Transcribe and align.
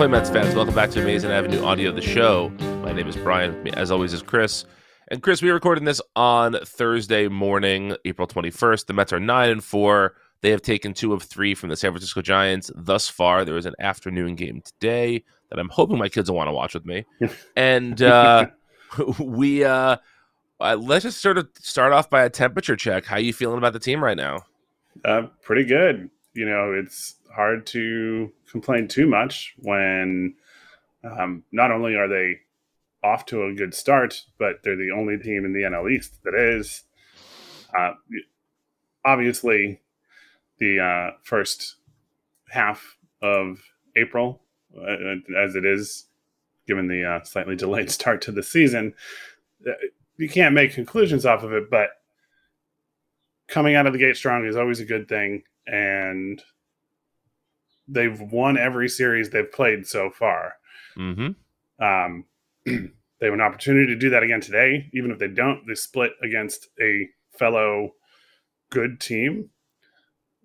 Ahoy, 0.00 0.08
Mets 0.08 0.30
fans. 0.30 0.54
Welcome 0.54 0.74
back 0.74 0.88
to 0.92 1.02
Amazing 1.02 1.30
Avenue 1.30 1.62
Audio, 1.62 1.92
the 1.92 2.00
show. 2.00 2.48
My 2.82 2.90
name 2.90 3.06
is 3.06 3.18
Brian. 3.18 3.68
As 3.74 3.90
always, 3.90 4.14
is 4.14 4.22
Chris. 4.22 4.64
And 5.08 5.22
Chris, 5.22 5.42
we 5.42 5.50
are 5.50 5.52
recording 5.52 5.84
this 5.84 6.00
on 6.16 6.56
Thursday 6.64 7.28
morning, 7.28 7.94
April 8.06 8.26
21st. 8.26 8.86
The 8.86 8.94
Mets 8.94 9.12
are 9.12 9.20
9 9.20 9.50
and 9.50 9.62
4. 9.62 10.14
They 10.40 10.52
have 10.52 10.62
taken 10.62 10.94
two 10.94 11.12
of 11.12 11.22
three 11.22 11.54
from 11.54 11.68
the 11.68 11.76
San 11.76 11.90
Francisco 11.90 12.22
Giants 12.22 12.70
thus 12.74 13.10
far. 13.10 13.44
There 13.44 13.58
is 13.58 13.66
an 13.66 13.74
afternoon 13.78 14.36
game 14.36 14.62
today 14.62 15.22
that 15.50 15.58
I'm 15.58 15.68
hoping 15.68 15.98
my 15.98 16.08
kids 16.08 16.30
will 16.30 16.38
want 16.38 16.48
to 16.48 16.54
watch 16.54 16.72
with 16.72 16.86
me. 16.86 17.04
and 17.54 18.00
uh, 18.00 18.46
we 19.18 19.64
uh, 19.64 19.98
uh, 20.60 20.76
let's 20.80 21.02
just 21.02 21.20
sort 21.20 21.36
of 21.36 21.46
start 21.58 21.92
off 21.92 22.08
by 22.08 22.22
a 22.22 22.30
temperature 22.30 22.74
check. 22.74 23.04
How 23.04 23.16
are 23.16 23.20
you 23.20 23.34
feeling 23.34 23.58
about 23.58 23.74
the 23.74 23.78
team 23.78 24.02
right 24.02 24.16
now? 24.16 24.46
Uh, 25.04 25.26
pretty 25.42 25.66
good. 25.66 26.08
You 26.32 26.46
know, 26.46 26.72
it's 26.72 27.16
hard 27.34 27.66
to 27.66 28.32
complain 28.50 28.88
too 28.88 29.06
much 29.06 29.54
when 29.58 30.34
um, 31.04 31.44
not 31.52 31.70
only 31.70 31.94
are 31.94 32.08
they 32.08 32.40
off 33.02 33.24
to 33.26 33.44
a 33.44 33.54
good 33.54 33.74
start, 33.74 34.24
but 34.38 34.62
they're 34.62 34.76
the 34.76 34.90
only 34.90 35.16
team 35.18 35.44
in 35.44 35.52
the 35.52 35.62
NL 35.62 35.90
East 35.90 36.22
that 36.24 36.34
is. 36.34 36.84
Uh, 37.76 37.92
obviously, 39.04 39.80
the 40.58 40.80
uh, 40.80 41.16
first 41.22 41.76
half 42.48 42.98
of 43.22 43.62
April, 43.96 44.42
uh, 44.76 45.14
as 45.36 45.54
it 45.54 45.64
is, 45.64 46.06
given 46.66 46.88
the 46.88 47.04
uh, 47.04 47.24
slightly 47.24 47.56
delayed 47.56 47.90
start 47.90 48.20
to 48.22 48.32
the 48.32 48.42
season, 48.42 48.94
uh, 49.66 49.72
you 50.16 50.28
can't 50.28 50.54
make 50.54 50.74
conclusions 50.74 51.24
off 51.24 51.42
of 51.42 51.52
it, 51.52 51.70
but 51.70 51.90
coming 53.48 53.74
out 53.74 53.86
of 53.86 53.92
the 53.92 53.98
gate 53.98 54.16
strong 54.16 54.44
is 54.44 54.56
always 54.56 54.80
a 54.80 54.84
good 54.84 55.08
thing. 55.08 55.42
And 55.66 56.42
they've 57.90 58.20
won 58.20 58.56
every 58.56 58.88
series 58.88 59.30
they've 59.30 59.50
played 59.50 59.86
so 59.86 60.10
far. 60.10 60.54
Mm-hmm. 60.96 61.84
Um, 61.84 62.24
they 62.64 63.26
have 63.26 63.34
an 63.34 63.40
opportunity 63.40 63.86
to 63.86 63.96
do 63.96 64.10
that 64.10 64.22
again 64.22 64.40
today. 64.40 64.88
Even 64.92 65.10
if 65.10 65.18
they 65.18 65.28
don't, 65.28 65.66
they 65.66 65.74
split 65.74 66.12
against 66.22 66.68
a 66.80 67.08
fellow 67.36 67.94
good 68.70 69.00
team. 69.00 69.50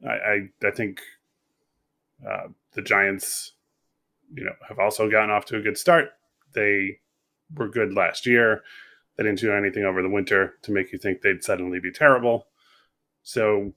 I 0.06 0.12
I, 0.12 0.50
I 0.64 0.72
think 0.72 1.02
uh, 2.28 2.48
the 2.74 2.82
Giants, 2.82 3.54
you 4.34 4.44
know, 4.44 4.54
have 4.68 4.80
also 4.80 5.10
gotten 5.10 5.30
off 5.30 5.46
to 5.46 5.58
a 5.58 5.62
good 5.62 5.78
start. 5.78 6.10
They 6.54 7.00
were 7.56 7.70
good 7.70 7.94
last 7.94 8.26
year. 8.26 8.64
They 9.18 9.24
didn't 9.24 9.40
do 9.40 9.54
anything 9.54 9.84
over 9.86 10.02
the 10.02 10.10
winter 10.10 10.56
to 10.64 10.72
make 10.72 10.92
you 10.92 10.98
think 10.98 11.22
they'd 11.22 11.44
suddenly 11.44 11.80
be 11.80 11.92
terrible. 11.92 12.48
So 13.24 13.74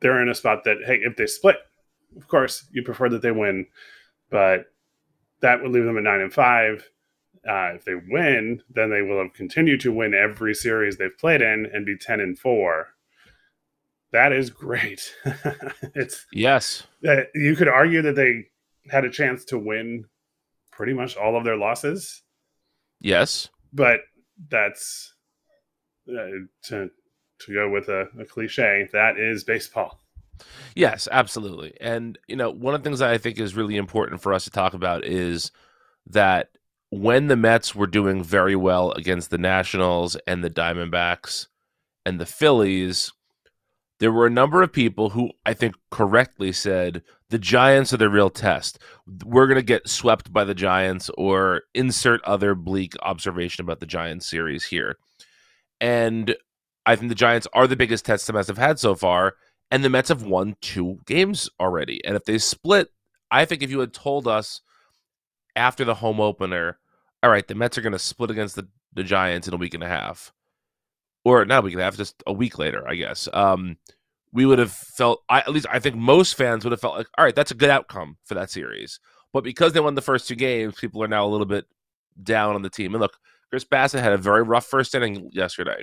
they're 0.00 0.20
in 0.20 0.28
a 0.28 0.34
spot 0.34 0.64
that 0.64 0.78
hey, 0.84 1.00
if 1.02 1.16
they 1.16 1.26
split, 1.26 1.56
of 2.16 2.28
course, 2.28 2.66
you 2.72 2.82
prefer 2.82 3.08
that 3.10 3.22
they 3.22 3.30
win, 3.30 3.66
but 4.30 4.66
that 5.40 5.62
would 5.62 5.72
leave 5.72 5.84
them 5.84 5.98
at 5.98 6.04
nine 6.04 6.20
and 6.20 6.32
five. 6.32 6.88
Uh, 7.46 7.74
if 7.74 7.84
they 7.84 7.94
win, 7.94 8.62
then 8.70 8.90
they 8.90 9.02
will 9.02 9.22
have 9.22 9.34
continued 9.34 9.80
to 9.80 9.92
win 9.92 10.14
every 10.14 10.54
series 10.54 10.96
they've 10.96 11.18
played 11.18 11.42
in 11.42 11.66
and 11.72 11.84
be 11.84 11.96
ten 11.96 12.20
and 12.20 12.38
four. 12.38 12.88
That 14.12 14.32
is 14.32 14.48
great. 14.48 15.14
it's 15.94 16.26
yes. 16.32 16.84
Uh, 17.06 17.22
you 17.34 17.56
could 17.56 17.68
argue 17.68 18.00
that 18.02 18.16
they 18.16 18.46
had 18.90 19.04
a 19.04 19.10
chance 19.10 19.44
to 19.46 19.58
win 19.58 20.06
pretty 20.70 20.94
much 20.94 21.16
all 21.16 21.36
of 21.36 21.44
their 21.44 21.56
losses. 21.56 22.22
Yes, 23.00 23.48
but 23.72 24.00
that's 24.48 25.14
uh, 26.08 26.46
to 26.64 26.90
to 27.40 27.52
go 27.52 27.68
with 27.68 27.88
a, 27.88 28.08
a 28.18 28.24
cliche. 28.24 28.88
That 28.92 29.18
is 29.18 29.44
baseball. 29.44 30.00
Yes, 30.74 31.08
absolutely. 31.10 31.74
And 31.80 32.18
you 32.28 32.36
know, 32.36 32.50
one 32.50 32.74
of 32.74 32.82
the 32.82 32.88
things 32.88 32.98
that 32.98 33.10
I 33.10 33.18
think 33.18 33.38
is 33.38 33.54
really 33.54 33.76
important 33.76 34.20
for 34.20 34.32
us 34.32 34.44
to 34.44 34.50
talk 34.50 34.74
about 34.74 35.04
is 35.04 35.50
that 36.06 36.48
when 36.90 37.26
the 37.26 37.36
Mets 37.36 37.74
were 37.74 37.86
doing 37.86 38.22
very 38.22 38.56
well 38.56 38.92
against 38.92 39.30
the 39.30 39.38
Nationals 39.38 40.16
and 40.26 40.44
the 40.44 40.50
Diamondbacks 40.50 41.48
and 42.06 42.20
the 42.20 42.26
Phillies, 42.26 43.12
there 44.00 44.12
were 44.12 44.26
a 44.26 44.30
number 44.30 44.62
of 44.62 44.72
people 44.72 45.10
who 45.10 45.30
I 45.46 45.54
think 45.54 45.74
correctly 45.90 46.52
said 46.52 47.02
the 47.30 47.38
Giants 47.38 47.92
are 47.92 47.96
the 47.96 48.10
real 48.10 48.30
test. 48.30 48.78
We're 49.24 49.46
going 49.46 49.56
to 49.56 49.62
get 49.62 49.88
swept 49.88 50.32
by 50.32 50.44
the 50.44 50.54
Giants 50.54 51.10
or 51.16 51.62
insert 51.74 52.22
other 52.24 52.54
bleak 52.54 52.94
observation 53.02 53.64
about 53.64 53.80
the 53.80 53.86
Giants 53.86 54.26
series 54.26 54.66
here. 54.66 54.96
And 55.80 56.36
I 56.86 56.96
think 56.96 57.08
the 57.08 57.14
Giants 57.14 57.48
are 57.54 57.66
the 57.66 57.76
biggest 57.76 58.04
test 58.04 58.26
the 58.26 58.32
Mets 58.32 58.48
have 58.48 58.58
had 58.58 58.78
so 58.78 58.94
far 58.94 59.34
and 59.74 59.82
the 59.82 59.90
Mets 59.90 60.08
have 60.08 60.22
won 60.22 60.54
two 60.60 61.00
games 61.04 61.50
already. 61.58 62.00
And 62.04 62.14
if 62.14 62.26
they 62.26 62.38
split, 62.38 62.90
I 63.32 63.44
think 63.44 63.60
if 63.60 63.72
you 63.72 63.80
had 63.80 63.92
told 63.92 64.28
us 64.28 64.60
after 65.56 65.84
the 65.84 65.96
home 65.96 66.20
opener, 66.20 66.78
all 67.24 67.30
right, 67.30 67.44
the 67.44 67.56
Mets 67.56 67.76
are 67.76 67.80
going 67.80 67.92
to 67.92 67.98
split 67.98 68.30
against 68.30 68.54
the, 68.54 68.68
the 68.92 69.02
Giants 69.02 69.48
in 69.48 69.54
a 69.54 69.56
week 69.56 69.74
and 69.74 69.82
a 69.82 69.88
half, 69.88 70.32
or 71.24 71.44
not 71.44 71.58
a 71.58 71.62
week 71.62 71.72
and 71.72 71.80
a 71.80 71.84
half, 71.84 71.96
just 71.96 72.22
a 72.24 72.32
week 72.32 72.56
later, 72.56 72.86
I 72.86 72.94
guess, 72.94 73.28
um, 73.32 73.76
we 74.32 74.46
would 74.46 74.60
have 74.60 74.70
felt, 74.70 75.24
I, 75.28 75.40
at 75.40 75.50
least 75.50 75.66
I 75.68 75.80
think 75.80 75.96
most 75.96 76.36
fans 76.36 76.62
would 76.62 76.70
have 76.70 76.80
felt 76.80 76.96
like, 76.96 77.08
all 77.18 77.24
right, 77.24 77.34
that's 77.34 77.50
a 77.50 77.56
good 77.56 77.70
outcome 77.70 78.18
for 78.22 78.34
that 78.34 78.52
series. 78.52 79.00
But 79.32 79.42
because 79.42 79.72
they 79.72 79.80
won 79.80 79.96
the 79.96 80.02
first 80.02 80.28
two 80.28 80.36
games, 80.36 80.76
people 80.76 81.02
are 81.02 81.08
now 81.08 81.26
a 81.26 81.28
little 81.30 81.46
bit 81.46 81.66
down 82.22 82.54
on 82.54 82.62
the 82.62 82.70
team. 82.70 82.94
And 82.94 83.00
look, 83.00 83.18
Chris 83.50 83.64
Bassitt 83.64 84.02
had 84.02 84.12
a 84.12 84.18
very 84.18 84.44
rough 84.44 84.66
first 84.66 84.94
inning 84.94 85.30
yesterday. 85.32 85.82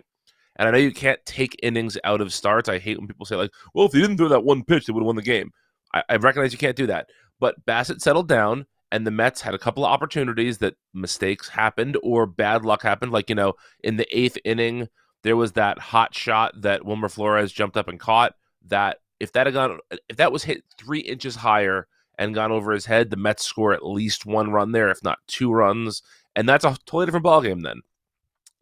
And 0.57 0.67
I 0.67 0.71
know 0.71 0.77
you 0.77 0.91
can't 0.91 1.23
take 1.25 1.59
innings 1.63 1.97
out 2.03 2.21
of 2.21 2.33
starts. 2.33 2.69
I 2.69 2.79
hate 2.79 2.97
when 2.97 3.07
people 3.07 3.25
say, 3.25 3.35
like, 3.35 3.51
well, 3.73 3.85
if 3.85 3.91
they 3.91 4.01
didn't 4.01 4.17
throw 4.17 4.27
that 4.27 4.43
one 4.43 4.63
pitch, 4.63 4.85
they 4.85 4.93
would 4.93 5.01
have 5.01 5.07
won 5.07 5.15
the 5.15 5.21
game. 5.21 5.51
I, 5.93 6.03
I 6.09 6.15
recognize 6.17 6.51
you 6.51 6.59
can't 6.59 6.75
do 6.75 6.87
that. 6.87 7.09
But 7.39 7.65
Bassitt 7.65 8.01
settled 8.01 8.27
down, 8.27 8.65
and 8.91 9.07
the 9.07 9.11
Mets 9.11 9.41
had 9.41 9.53
a 9.53 9.59
couple 9.59 9.85
of 9.85 9.91
opportunities 9.91 10.57
that 10.59 10.75
mistakes 10.93 11.49
happened 11.49 11.97
or 12.03 12.25
bad 12.25 12.65
luck 12.65 12.83
happened. 12.83 13.11
Like, 13.11 13.29
you 13.29 13.35
know, 13.35 13.53
in 13.83 13.95
the 13.95 14.07
eighth 14.17 14.37
inning, 14.43 14.89
there 15.23 15.37
was 15.37 15.53
that 15.53 15.79
hot 15.79 16.13
shot 16.13 16.61
that 16.61 16.85
Wilmer 16.85 17.09
Flores 17.09 17.51
jumped 17.51 17.77
up 17.77 17.87
and 17.87 17.99
caught. 17.99 18.33
That 18.67 18.97
if 19.19 19.31
that 19.31 19.47
had 19.47 19.53
gone, 19.53 19.79
if 20.09 20.17
that 20.17 20.31
was 20.31 20.43
hit 20.43 20.63
three 20.77 20.99
inches 20.99 21.35
higher 21.35 21.87
and 22.17 22.35
gone 22.35 22.51
over 22.51 22.71
his 22.73 22.85
head, 22.85 23.09
the 23.09 23.17
Mets 23.17 23.45
score 23.45 23.73
at 23.73 23.85
least 23.85 24.25
one 24.25 24.51
run 24.51 24.71
there, 24.71 24.89
if 24.91 25.03
not 25.03 25.19
two 25.27 25.51
runs. 25.51 26.03
And 26.35 26.47
that's 26.47 26.65
a 26.65 26.77
totally 26.85 27.05
different 27.05 27.25
ballgame 27.25 27.63
then. 27.63 27.81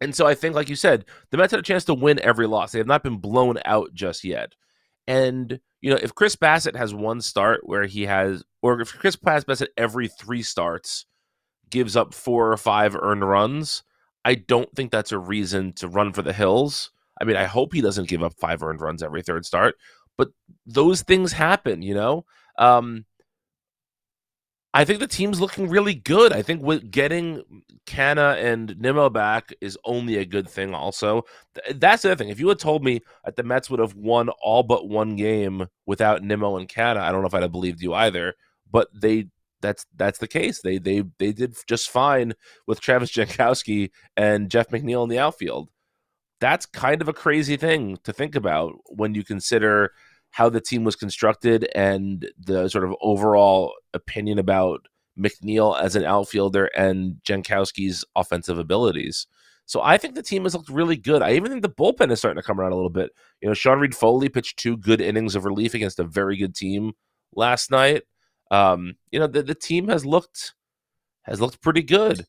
And 0.00 0.14
so 0.14 0.26
I 0.26 0.34
think, 0.34 0.54
like 0.54 0.68
you 0.68 0.76
said, 0.76 1.04
the 1.30 1.36
Mets 1.36 1.50
had 1.50 1.60
a 1.60 1.64
chance 1.64 1.84
to 1.84 1.94
win 1.94 2.18
every 2.20 2.46
loss. 2.46 2.72
They 2.72 2.78
have 2.78 2.86
not 2.86 3.02
been 3.02 3.18
blown 3.18 3.58
out 3.64 3.92
just 3.92 4.24
yet. 4.24 4.54
And, 5.06 5.60
you 5.80 5.90
know, 5.90 5.98
if 6.02 6.14
Chris 6.14 6.36
Bassitt 6.36 6.76
has 6.76 6.94
one 6.94 7.20
start 7.20 7.60
where 7.64 7.84
he 7.84 8.02
has, 8.06 8.42
or 8.62 8.80
if 8.80 8.92
Chris 8.98 9.16
Bassitt 9.16 9.68
every 9.76 10.08
three 10.08 10.42
starts 10.42 11.04
gives 11.68 11.96
up 11.96 12.14
four 12.14 12.50
or 12.52 12.56
five 12.56 12.96
earned 12.96 13.28
runs, 13.28 13.82
I 14.24 14.34
don't 14.36 14.70
think 14.74 14.90
that's 14.90 15.12
a 15.12 15.18
reason 15.18 15.72
to 15.74 15.88
run 15.88 16.12
for 16.12 16.22
the 16.22 16.32
hills. 16.32 16.90
I 17.20 17.24
mean, 17.24 17.36
I 17.36 17.44
hope 17.44 17.74
he 17.74 17.80
doesn't 17.80 18.08
give 18.08 18.22
up 18.22 18.34
five 18.38 18.62
earned 18.62 18.80
runs 18.80 19.02
every 19.02 19.22
third 19.22 19.44
start, 19.44 19.76
but 20.16 20.28
those 20.66 21.02
things 21.02 21.32
happen, 21.32 21.82
you 21.82 21.94
know? 21.94 22.24
Um, 22.58 23.04
I 24.72 24.84
think 24.84 25.00
the 25.00 25.08
team's 25.08 25.40
looking 25.40 25.68
really 25.68 25.94
good. 25.94 26.32
I 26.32 26.42
think 26.42 26.62
with 26.62 26.90
getting 26.92 27.42
Canha 27.86 28.36
and 28.36 28.78
Nimmo 28.78 29.10
back 29.10 29.52
is 29.60 29.76
only 29.84 30.18
a 30.18 30.24
good 30.24 30.48
thing. 30.48 30.74
Also, 30.74 31.24
that's 31.74 32.02
the 32.02 32.12
other 32.12 32.16
thing. 32.16 32.28
If 32.28 32.38
you 32.38 32.48
had 32.48 32.60
told 32.60 32.84
me 32.84 33.00
that 33.24 33.34
the 33.34 33.42
Mets 33.42 33.68
would 33.68 33.80
have 33.80 33.96
won 33.96 34.28
all 34.42 34.62
but 34.62 34.88
one 34.88 35.16
game 35.16 35.66
without 35.86 36.22
Nimmo 36.22 36.56
and 36.56 36.68
Canha, 36.68 36.98
I 36.98 37.10
don't 37.10 37.22
know 37.22 37.26
if 37.26 37.34
I'd 37.34 37.42
have 37.42 37.50
believed 37.50 37.82
you 37.82 37.94
either. 37.94 38.34
But 38.70 38.88
they 38.94 39.26
that's 39.60 39.86
that's 39.96 40.18
the 40.18 40.28
case. 40.28 40.62
They 40.62 40.78
they 40.78 41.02
they 41.18 41.32
did 41.32 41.56
just 41.66 41.90
fine 41.90 42.34
with 42.66 42.80
Travis 42.80 43.10
Jankowski 43.12 43.90
and 44.16 44.50
Jeff 44.50 44.68
McNeil 44.68 45.02
in 45.02 45.08
the 45.08 45.18
outfield. 45.18 45.68
That's 46.40 46.64
kind 46.66 47.02
of 47.02 47.08
a 47.08 47.12
crazy 47.12 47.56
thing 47.56 47.98
to 48.04 48.12
think 48.12 48.34
about 48.34 48.74
when 48.86 49.14
you 49.14 49.24
consider 49.24 49.92
how 50.30 50.48
the 50.48 50.60
team 50.60 50.84
was 50.84 50.96
constructed 50.96 51.68
and 51.74 52.30
the 52.38 52.68
sort 52.68 52.84
of 52.84 52.94
overall 53.02 53.74
opinion 53.94 54.38
about 54.38 54.86
McNeil 55.18 55.80
as 55.80 55.96
an 55.96 56.04
outfielder 56.04 56.66
and 56.76 57.16
Jankowski's 57.24 58.04
offensive 58.16 58.58
abilities. 58.58 59.26
So 59.66 59.80
I 59.82 59.98
think 59.98 60.14
the 60.14 60.22
team 60.22 60.44
has 60.44 60.54
looked 60.54 60.68
really 60.68 60.96
good. 60.96 61.22
I 61.22 61.34
even 61.34 61.50
think 61.50 61.62
the 61.62 61.68
bullpen 61.68 62.10
is 62.10 62.18
starting 62.18 62.40
to 62.40 62.46
come 62.46 62.60
around 62.60 62.72
a 62.72 62.76
little 62.76 62.90
bit. 62.90 63.10
You 63.40 63.48
know, 63.48 63.54
Sean 63.54 63.78
Reid-Foley 63.78 64.28
pitched 64.28 64.58
two 64.58 64.76
good 64.76 65.00
innings 65.00 65.36
of 65.36 65.44
relief 65.44 65.74
against 65.74 66.00
a 66.00 66.04
very 66.04 66.36
good 66.36 66.54
team 66.54 66.92
last 67.36 67.70
night. 67.70 68.02
Um, 68.50 68.96
you 69.12 69.20
know, 69.20 69.28
the, 69.28 69.44
the 69.44 69.54
team 69.54 69.86
has 69.88 70.04
looked 70.04 70.54
has 71.22 71.40
looked 71.40 71.60
pretty 71.60 71.82
good. 71.82 72.26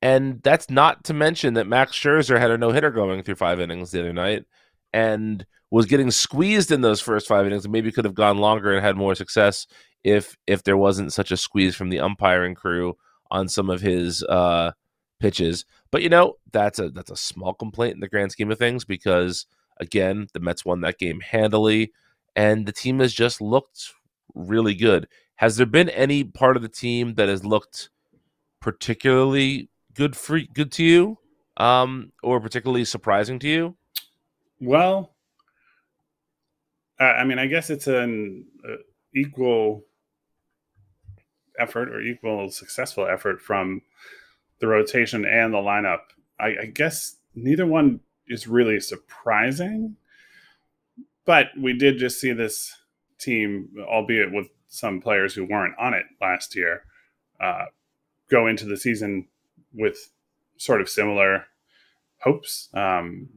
And 0.00 0.40
that's 0.42 0.70
not 0.70 1.04
to 1.04 1.14
mention 1.14 1.54
that 1.54 1.66
Max 1.66 1.92
Scherzer 1.92 2.38
had 2.38 2.50
a 2.50 2.56
no 2.56 2.70
hitter 2.70 2.90
going 2.90 3.22
through 3.22 3.34
five 3.34 3.60
innings 3.60 3.90
the 3.90 4.00
other 4.00 4.12
night 4.12 4.44
and 4.92 5.44
was 5.70 5.86
getting 5.86 6.10
squeezed 6.10 6.72
in 6.72 6.80
those 6.80 7.00
first 7.00 7.28
five 7.28 7.46
innings 7.46 7.64
and 7.64 7.72
maybe 7.72 7.92
could 7.92 8.04
have 8.04 8.14
gone 8.14 8.38
longer 8.38 8.72
and 8.72 8.84
had 8.84 8.96
more 8.96 9.14
success 9.14 9.66
if 10.04 10.36
if 10.46 10.62
there 10.62 10.76
wasn't 10.76 11.12
such 11.12 11.30
a 11.30 11.36
squeeze 11.36 11.76
from 11.76 11.90
the 11.90 12.00
umpiring 12.00 12.54
crew 12.54 12.96
on 13.30 13.48
some 13.48 13.68
of 13.68 13.80
his 13.80 14.22
uh, 14.24 14.72
pitches. 15.20 15.64
But 15.90 16.02
you 16.02 16.08
know, 16.08 16.34
that's 16.52 16.78
a 16.78 16.90
that's 16.90 17.10
a 17.10 17.16
small 17.16 17.54
complaint 17.54 17.94
in 17.94 18.00
the 18.00 18.08
grand 18.08 18.32
scheme 18.32 18.50
of 18.50 18.58
things 18.58 18.84
because 18.84 19.46
again, 19.80 20.28
the 20.32 20.40
Mets 20.40 20.64
won 20.64 20.80
that 20.80 20.98
game 20.98 21.20
handily 21.20 21.92
and 22.34 22.66
the 22.66 22.72
team 22.72 23.00
has 23.00 23.12
just 23.12 23.40
looked 23.40 23.92
really 24.34 24.74
good. 24.74 25.08
Has 25.36 25.56
there 25.56 25.66
been 25.66 25.88
any 25.90 26.24
part 26.24 26.56
of 26.56 26.62
the 26.62 26.68
team 26.68 27.14
that 27.14 27.28
has 27.28 27.44
looked 27.44 27.90
particularly 28.60 29.70
good 29.94 30.16
for 30.16 30.40
good 30.40 30.72
to 30.72 30.84
you, 30.84 31.18
um, 31.56 32.12
or 32.22 32.40
particularly 32.40 32.84
surprising 32.84 33.38
to 33.40 33.48
you? 33.48 33.76
Well, 34.60 35.14
I 37.00 37.24
mean, 37.24 37.38
I 37.38 37.46
guess 37.46 37.70
it's 37.70 37.86
an 37.86 38.44
uh, 38.64 38.76
equal 39.14 39.84
effort 41.58 41.88
or 41.90 42.00
equal 42.00 42.50
successful 42.50 43.06
effort 43.06 43.40
from 43.40 43.82
the 44.60 44.66
rotation 44.66 45.24
and 45.24 45.52
the 45.52 45.58
lineup. 45.58 46.00
I, 46.40 46.56
I 46.62 46.66
guess 46.66 47.16
neither 47.34 47.66
one 47.66 48.00
is 48.26 48.46
really 48.46 48.80
surprising, 48.80 49.96
but 51.24 51.46
we 51.60 51.76
did 51.76 51.98
just 51.98 52.20
see 52.20 52.32
this 52.32 52.74
team, 53.18 53.68
albeit 53.80 54.32
with 54.32 54.48
some 54.66 55.00
players 55.00 55.34
who 55.34 55.44
weren't 55.44 55.74
on 55.78 55.94
it 55.94 56.04
last 56.20 56.54
year, 56.54 56.82
uh, 57.40 57.66
go 58.30 58.46
into 58.46 58.66
the 58.66 58.76
season 58.76 59.26
with 59.72 60.10
sort 60.56 60.80
of 60.80 60.88
similar 60.88 61.46
hopes. 62.20 62.68
Um, 62.74 63.28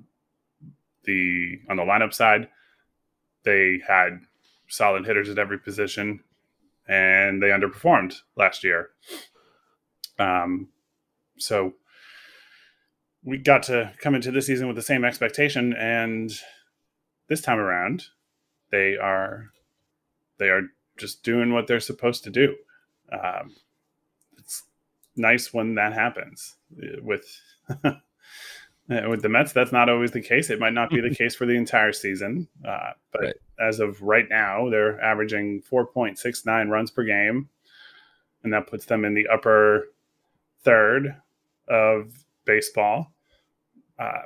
the 1.03 1.59
on 1.69 1.77
the 1.77 1.83
lineup 1.83 2.13
side, 2.13 2.47
they 3.43 3.81
had 3.87 4.21
solid 4.67 5.05
hitters 5.05 5.29
at 5.29 5.39
every 5.39 5.57
position, 5.59 6.23
and 6.87 7.41
they 7.41 7.47
underperformed 7.47 8.15
last 8.35 8.63
year. 8.63 8.89
Um, 10.19 10.69
so 11.37 11.73
we 13.23 13.37
got 13.37 13.63
to 13.63 13.93
come 13.99 14.15
into 14.15 14.31
this 14.31 14.47
season 14.47 14.67
with 14.67 14.75
the 14.75 14.81
same 14.81 15.05
expectation, 15.05 15.73
and 15.73 16.31
this 17.27 17.41
time 17.41 17.59
around, 17.59 18.05
they 18.71 18.97
are 18.97 19.51
they 20.37 20.49
are 20.49 20.63
just 20.97 21.23
doing 21.23 21.53
what 21.53 21.67
they're 21.67 21.79
supposed 21.79 22.23
to 22.23 22.29
do. 22.29 22.55
Um, 23.11 23.55
it's 24.37 24.63
nice 25.15 25.53
when 25.53 25.75
that 25.75 25.93
happens 25.93 26.55
with 27.01 27.25
with 29.09 29.21
the 29.21 29.29
Mets. 29.29 29.53
That's 29.53 29.71
not 29.71 29.89
always 29.89 30.11
the 30.11 30.21
case. 30.21 30.49
It 30.49 30.59
might 30.59 30.73
not 30.73 30.89
be 30.89 31.01
the 31.01 31.15
case 31.15 31.35
for 31.35 31.45
the 31.45 31.55
entire 31.55 31.93
season, 31.93 32.47
uh, 32.67 32.91
but 33.11 33.21
right. 33.21 33.33
as 33.59 33.79
of 33.79 34.01
right 34.01 34.27
now, 34.29 34.69
they're 34.69 34.99
averaging 35.01 35.61
4.69 35.71 36.69
runs 36.69 36.91
per 36.91 37.03
game, 37.03 37.49
and 38.43 38.53
that 38.53 38.67
puts 38.67 38.85
them 38.85 39.05
in 39.05 39.13
the 39.13 39.27
upper 39.27 39.87
third 40.63 41.15
of 41.67 42.25
baseball. 42.45 43.11
Uh, 43.97 44.23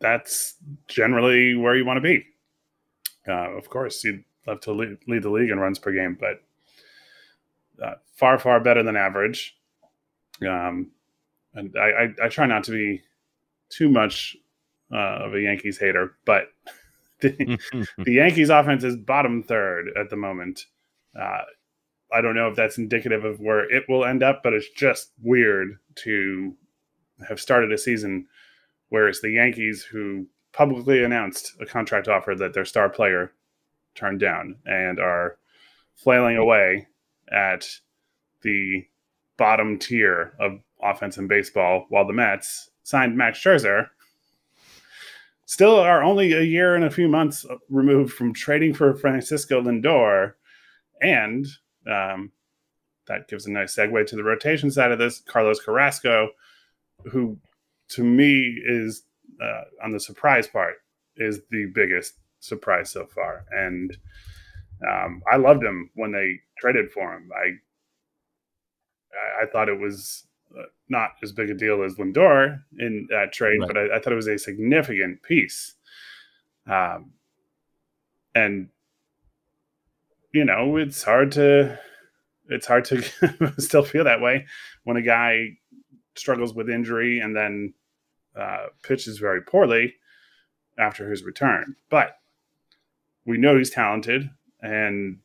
that's 0.00 0.54
generally 0.88 1.54
where 1.54 1.76
you 1.76 1.84
want 1.84 1.96
to 1.96 2.00
be. 2.00 2.26
Uh, 3.26 3.56
of 3.56 3.68
course, 3.70 4.04
you'd 4.04 4.24
love 4.46 4.60
to 4.60 4.72
lead, 4.72 4.98
lead, 5.06 5.22
the 5.22 5.30
league 5.30 5.50
in 5.50 5.58
runs 5.58 5.78
per 5.78 5.92
game, 5.92 6.16
but 6.18 6.42
uh, 7.82 7.94
far, 8.14 8.38
far 8.38 8.60
better 8.60 8.82
than 8.82 8.96
average. 8.96 9.56
Um, 10.42 10.90
and 11.54 11.74
I, 11.76 11.88
I, 11.88 12.24
I, 12.24 12.28
try 12.28 12.46
not 12.46 12.64
to 12.64 12.72
be 12.72 13.02
too 13.68 13.88
much 13.88 14.36
uh, 14.92 15.24
of 15.24 15.34
a 15.34 15.40
Yankees 15.40 15.78
hater, 15.78 16.16
but 16.24 16.48
the, 17.20 17.58
the, 17.98 18.12
Yankees 18.12 18.50
offense 18.50 18.84
is 18.84 18.96
bottom 18.96 19.42
third 19.42 19.88
at 19.98 20.10
the 20.10 20.16
moment. 20.16 20.66
Uh, 21.18 21.42
I 22.12 22.20
don't 22.20 22.36
know 22.36 22.48
if 22.48 22.56
that's 22.56 22.78
indicative 22.78 23.24
of 23.24 23.40
where 23.40 23.70
it 23.70 23.84
will 23.88 24.04
end 24.04 24.22
up, 24.22 24.42
but 24.42 24.52
it's 24.52 24.68
just 24.70 25.12
weird 25.22 25.78
to 25.96 26.54
have 27.28 27.40
started 27.40 27.72
a 27.72 27.78
season 27.78 28.26
where 28.88 29.08
it's 29.08 29.20
the 29.20 29.30
Yankees 29.30 29.82
who 29.82 30.26
publicly 30.52 31.02
announced 31.02 31.54
a 31.60 31.66
contract 31.66 32.06
offer 32.06 32.34
that 32.34 32.54
their 32.54 32.64
star 32.64 32.88
player 32.88 33.32
turned 33.94 34.20
down 34.20 34.56
and 34.66 35.00
are 35.00 35.38
flailing 35.96 36.36
away 36.36 36.86
at 37.32 37.66
the 38.42 38.84
bottom 39.36 39.78
tier 39.78 40.34
of 40.38 40.60
offense 40.82 41.16
in 41.16 41.26
baseball, 41.26 41.86
while 41.88 42.06
the 42.06 42.12
Mets 42.12 42.70
signed 42.84 43.16
Max 43.16 43.38
Scherzer, 43.40 43.88
still 45.46 45.74
are 45.74 46.02
only 46.02 46.32
a 46.32 46.42
year 46.42 46.74
and 46.76 46.84
a 46.84 46.90
few 46.90 47.08
months 47.08 47.44
removed 47.68 48.12
from 48.12 48.32
trading 48.32 48.72
for 48.72 48.94
Francisco 48.94 49.60
Lindor. 49.60 50.34
And 51.02 51.46
um, 51.90 52.30
that 53.06 53.28
gives 53.28 53.46
a 53.46 53.50
nice 53.50 53.74
segue 53.74 54.06
to 54.06 54.16
the 54.16 54.22
rotation 54.22 54.70
side 54.70 54.92
of 54.92 54.98
this. 54.98 55.20
Carlos 55.20 55.60
Carrasco, 55.60 56.28
who 57.04 57.36
to 57.88 58.04
me 58.04 58.60
is 58.64 59.02
uh, 59.42 59.62
on 59.82 59.90
the 59.90 60.00
surprise 60.00 60.46
part, 60.46 60.76
is 61.16 61.40
the 61.50 61.70
biggest 61.74 62.14
surprise 62.40 62.90
so 62.90 63.06
far. 63.06 63.44
And 63.50 63.96
um, 64.88 65.22
I 65.30 65.36
loved 65.36 65.62
him 65.62 65.90
when 65.94 66.12
they 66.12 66.40
traded 66.58 66.90
for 66.90 67.14
him. 67.14 67.30
I 67.34 67.50
I 69.42 69.46
thought 69.46 69.68
it 69.68 69.78
was 69.78 70.26
not 70.88 71.12
as 71.22 71.32
big 71.32 71.50
a 71.50 71.54
deal 71.54 71.82
as 71.82 71.96
Lindor 71.96 72.62
in 72.78 73.06
that 73.10 73.32
trade, 73.32 73.58
right. 73.60 73.68
but 73.68 73.76
I, 73.76 73.96
I, 73.96 74.00
thought 74.00 74.12
it 74.12 74.16
was 74.16 74.28
a 74.28 74.38
significant 74.38 75.22
piece. 75.22 75.74
Um, 76.66 77.12
and 78.34 78.68
you 80.32 80.44
know, 80.44 80.76
it's 80.76 81.02
hard 81.02 81.32
to 81.32 81.78
it's 82.48 82.66
hard 82.66 82.84
to 82.86 83.02
still 83.58 83.84
feel 83.84 84.04
that 84.04 84.20
way 84.20 84.46
when 84.84 84.96
a 84.96 85.02
guy 85.02 85.56
struggles 86.14 86.54
with 86.54 86.68
injury 86.68 87.18
and 87.20 87.34
then 87.34 87.74
uh, 88.36 88.66
pitches 88.82 89.18
very 89.18 89.40
poorly 89.40 89.94
after 90.78 91.10
his 91.10 91.22
return. 91.22 91.76
But 91.88 92.18
we 93.24 93.38
know 93.38 93.56
he's 93.56 93.70
talented, 93.70 94.28
and 94.60 95.18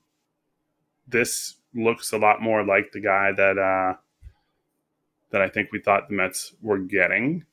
this 1.07 1.55
looks 1.73 2.11
a 2.11 2.17
lot 2.17 2.41
more 2.41 2.63
like 2.63 2.91
the 2.91 3.01
guy 3.01 3.31
that 3.31 3.57
uh, 3.57 3.97
that 5.31 5.41
I 5.41 5.49
think 5.49 5.69
we 5.71 5.79
thought 5.79 6.09
the 6.09 6.15
Mets 6.15 6.53
were 6.61 6.79
getting. 6.79 7.45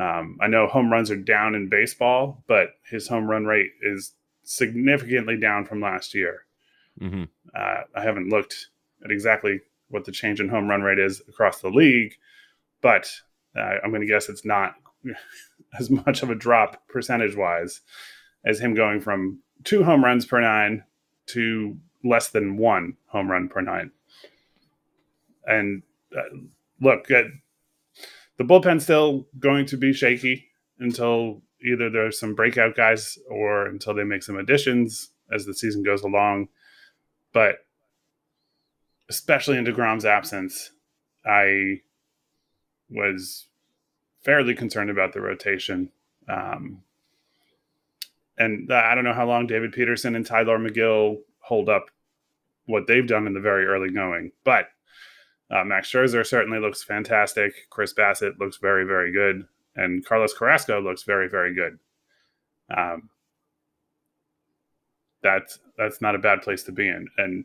Um, 0.00 0.38
I 0.40 0.46
know 0.46 0.66
home 0.66 0.90
runs 0.90 1.10
are 1.10 1.16
down 1.16 1.54
in 1.54 1.68
baseball, 1.68 2.42
but 2.46 2.70
his 2.88 3.08
home 3.08 3.26
run 3.26 3.44
rate 3.44 3.72
is 3.82 4.12
significantly 4.42 5.36
down 5.36 5.64
from 5.64 5.80
last 5.80 6.14
year. 6.14 6.46
Mm-hmm. 7.00 7.24
Uh, 7.54 7.80
I 7.94 8.02
haven't 8.02 8.28
looked 8.28 8.68
at 9.04 9.10
exactly 9.10 9.60
what 9.88 10.04
the 10.04 10.12
change 10.12 10.40
in 10.40 10.48
home 10.48 10.68
run 10.68 10.82
rate 10.82 10.98
is 10.98 11.20
across 11.28 11.60
the 11.60 11.68
league, 11.68 12.14
but 12.80 13.10
uh, 13.56 13.76
I'm 13.82 13.90
going 13.90 14.00
to 14.00 14.06
guess 14.06 14.28
it's 14.28 14.44
not 14.44 14.74
as 15.78 15.90
much 15.90 16.22
of 16.22 16.30
a 16.30 16.34
drop 16.34 16.88
percentage 16.88 17.36
wise 17.36 17.80
as 18.44 18.60
him 18.60 18.74
going 18.74 19.00
from 19.00 19.40
two 19.64 19.84
home 19.84 20.04
runs 20.04 20.24
per 20.26 20.40
nine 20.40 20.84
to 21.26 21.76
less 22.04 22.28
than 22.30 22.56
one 22.56 22.96
home 23.06 23.30
run 23.30 23.48
per 23.48 23.60
nine. 23.60 23.90
And 25.46 25.82
uh, 26.16 26.36
look, 26.82 27.10
uh, 27.10 27.22
the 28.36 28.44
bullpen's 28.44 28.82
still 28.82 29.26
going 29.38 29.66
to 29.66 29.76
be 29.76 29.92
shaky 29.92 30.48
until 30.78 31.42
either 31.64 31.88
there's 31.88 32.18
some 32.18 32.34
breakout 32.34 32.74
guys 32.74 33.18
or 33.30 33.66
until 33.66 33.94
they 33.94 34.04
make 34.04 34.22
some 34.22 34.36
additions 34.36 35.10
as 35.32 35.46
the 35.46 35.54
season 35.54 35.82
goes 35.82 36.02
along. 36.02 36.48
But 37.32 37.56
especially 39.08 39.58
in 39.58 39.64
DeGrom's 39.64 40.04
absence, 40.04 40.72
I 41.24 41.80
was 42.90 43.46
fairly 44.24 44.54
concerned 44.54 44.90
about 44.90 45.12
the 45.12 45.20
rotation. 45.20 45.90
Um, 46.28 46.82
and 48.36 48.72
I 48.72 48.94
don't 48.94 49.04
know 49.04 49.12
how 49.12 49.26
long 49.26 49.46
David 49.46 49.72
Peterson 49.72 50.16
and 50.16 50.26
Tylor 50.26 50.58
Megill 50.58 51.18
hold 51.38 51.68
up 51.68 51.86
what 52.66 52.86
they've 52.86 53.06
done 53.06 53.26
in 53.26 53.34
the 53.34 53.40
very 53.40 53.66
early 53.66 53.90
going, 53.90 54.32
but 54.44 54.66
uh, 55.52 55.64
Max 55.64 55.90
Scherzer 55.90 56.26
certainly 56.26 56.58
looks 56.58 56.82
fantastic. 56.82 57.52
Chris 57.68 57.92
Bassitt 57.92 58.38
looks 58.38 58.56
very, 58.56 58.84
very 58.84 59.12
good, 59.12 59.46
and 59.76 60.04
Carlos 60.04 60.32
Carrasco 60.32 60.80
looks 60.80 61.02
very, 61.02 61.28
very 61.28 61.54
good. 61.54 61.78
Um, 62.74 63.10
that's 65.22 65.58
that's 65.76 66.00
not 66.00 66.14
a 66.14 66.18
bad 66.18 66.42
place 66.42 66.62
to 66.64 66.72
be 66.72 66.88
in. 66.88 67.08
And 67.18 67.44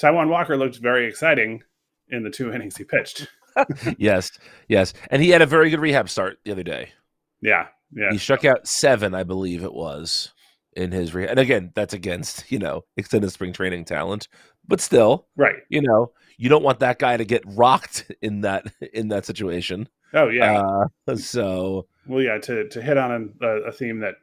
Taijuan 0.00 0.28
Walker 0.28 0.56
looked 0.56 0.78
very 0.78 1.06
exciting 1.06 1.62
in 2.08 2.22
the 2.22 2.30
two 2.30 2.52
innings 2.54 2.76
he 2.76 2.84
pitched. 2.84 3.26
yes, 3.98 4.30
yes, 4.68 4.92
and 5.10 5.20
he 5.20 5.30
had 5.30 5.42
a 5.42 5.46
very 5.46 5.68
good 5.68 5.80
rehab 5.80 6.08
start 6.08 6.38
the 6.44 6.52
other 6.52 6.62
day. 6.62 6.92
Yeah, 7.40 7.66
yeah. 7.92 8.12
He 8.12 8.18
struck 8.18 8.44
out 8.44 8.68
seven, 8.68 9.14
I 9.14 9.24
believe 9.24 9.64
it 9.64 9.74
was, 9.74 10.32
in 10.74 10.92
his 10.92 11.14
rehab. 11.14 11.30
And 11.30 11.40
again, 11.40 11.72
that's 11.74 11.94
against 11.94 12.44
you 12.52 12.58
know 12.58 12.84
extended 12.96 13.30
spring 13.30 13.52
training 13.52 13.84
talent, 13.84 14.28
but 14.66 14.80
still, 14.80 15.26
right. 15.36 15.56
You 15.68 15.82
know, 15.82 16.12
you 16.36 16.48
don't 16.48 16.62
want 16.62 16.80
that 16.80 16.98
guy 16.98 17.16
to 17.16 17.24
get 17.24 17.42
rocked 17.46 18.10
in 18.22 18.42
that 18.42 18.66
in 18.92 19.08
that 19.08 19.26
situation. 19.26 19.88
Oh 20.14 20.28
yeah. 20.28 20.62
Uh, 21.06 21.16
so 21.16 21.86
well, 22.06 22.22
yeah. 22.22 22.38
To 22.38 22.68
to 22.68 22.82
hit 22.82 22.96
on 22.96 23.34
a, 23.40 23.46
a 23.46 23.72
theme 23.72 24.00
that 24.00 24.14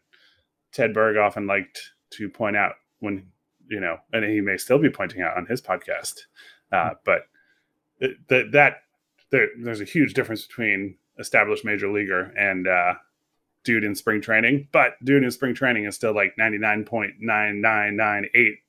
Ted 0.72 0.94
Berg 0.94 1.18
often 1.18 1.48
liked 1.48 1.92
to 2.12 2.30
point 2.30 2.56
out 2.56 2.74
when 3.00 3.28
you 3.70 3.80
know, 3.80 3.98
and 4.14 4.24
he 4.24 4.42
may 4.42 4.58
still 4.58 4.78
be 4.78 4.90
pointing 4.90 5.22
out 5.22 5.38
on 5.38 5.46
his 5.48 5.62
podcast, 5.62 6.14
uh, 6.72 6.92
but 7.04 7.22
that 8.00 8.52
that 8.52 8.75
there, 9.32 9.48
there's 9.60 9.82
a 9.82 9.86
huge 9.86 10.14
difference 10.14 10.46
between 10.46 10.98
established 11.20 11.66
major 11.66 11.92
leaguer 11.92 12.34
and 12.38 12.68
uh, 12.68 12.94
dude 13.65 13.84
in 13.84 13.95
spring 13.95 14.22
training. 14.22 14.69
But 14.72 14.93
dude 15.03 15.24
in 15.24 15.31
spring 15.31 15.53
training 15.53 15.86
is 15.86 15.95
still 15.95 16.15
like 16.15 16.38
ninety 16.38 16.57
nine 16.57 16.86
point 16.86 17.15
nine 17.19 17.60
nine 17.60 17.98
nine 17.98 18.27
eight 18.34 18.60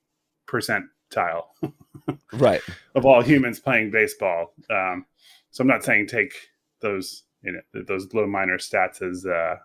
percentile, 0.49 1.45
right, 2.33 2.63
of 2.95 3.07
all 3.07 3.23
humans 3.23 3.61
playing 3.61 3.93
baseball. 3.93 4.55
Um, 4.69 5.07
so 5.51 5.63
I'm 5.63 5.69
not 5.69 5.85
saying 5.85 6.09
take 6.09 6.35
those 6.81 7.23
you 7.43 7.53
know 7.53 7.83
those 7.87 8.13
low 8.13 8.27
minor 8.27 8.59
stats 8.59 9.03
as 9.03 9.25
uh, 9.25 9.57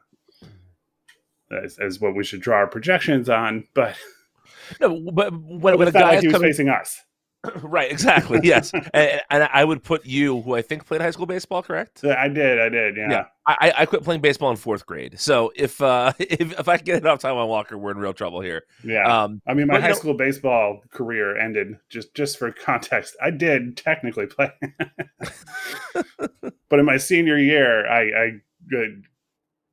as, 1.51 1.79
as 1.79 1.99
what 1.99 2.15
we 2.15 2.23
should 2.23 2.41
draw 2.41 2.57
our 2.57 2.67
projections 2.67 3.29
on, 3.29 3.67
but 3.73 3.95
no, 4.79 5.09
but 5.11 5.33
when, 5.33 5.77
when 5.77 5.87
a 5.87 5.91
guy 5.91 6.15
like 6.15 6.23
is 6.23 6.31
coming... 6.31 6.49
facing 6.49 6.69
us, 6.69 7.01
right? 7.63 7.91
Exactly. 7.91 8.39
Yes, 8.43 8.71
and, 8.93 9.21
and, 9.29 9.49
I 9.51 9.63
would 9.63 9.83
put 9.83 10.05
you, 10.05 10.41
who 10.41 10.55
I 10.55 10.61
think 10.61 10.85
played 10.85 11.01
high 11.01 11.11
school 11.11 11.25
baseball, 11.25 11.63
correct? 11.63 12.03
I 12.03 12.27
did. 12.27 12.59
I 12.59 12.69
did. 12.69 12.97
Yeah. 12.97 13.09
yeah. 13.09 13.25
I, 13.47 13.73
I 13.79 13.85
quit 13.87 14.03
playing 14.03 14.21
baseball 14.21 14.51
in 14.51 14.57
fourth 14.57 14.85
grade. 14.85 15.19
So 15.19 15.51
if 15.55 15.81
uh 15.81 16.13
if, 16.19 16.59
if 16.59 16.67
I 16.67 16.77
get 16.77 16.97
it 16.97 17.05
off 17.07 17.21
Taijuan 17.21 17.47
Walker, 17.47 17.77
we're 17.77 17.91
in 17.91 17.97
real 17.97 18.13
trouble 18.13 18.41
here. 18.41 18.63
Yeah. 18.83 19.23
Um, 19.23 19.41
I 19.47 19.55
mean, 19.55 19.67
my 19.67 19.79
high 19.79 19.89
know... 19.89 19.93
school 19.95 20.13
baseball 20.13 20.81
career 20.91 21.37
ended 21.37 21.77
just 21.89 22.13
just 22.13 22.37
for 22.37 22.51
context. 22.51 23.15
I 23.21 23.31
did 23.31 23.75
technically 23.75 24.27
play, 24.27 24.51
but 26.69 26.79
in 26.79 26.85
my 26.85 26.97
senior 26.97 27.37
year, 27.37 27.87
I, 27.87 28.01
I 28.01 28.77
uh, 28.77 28.85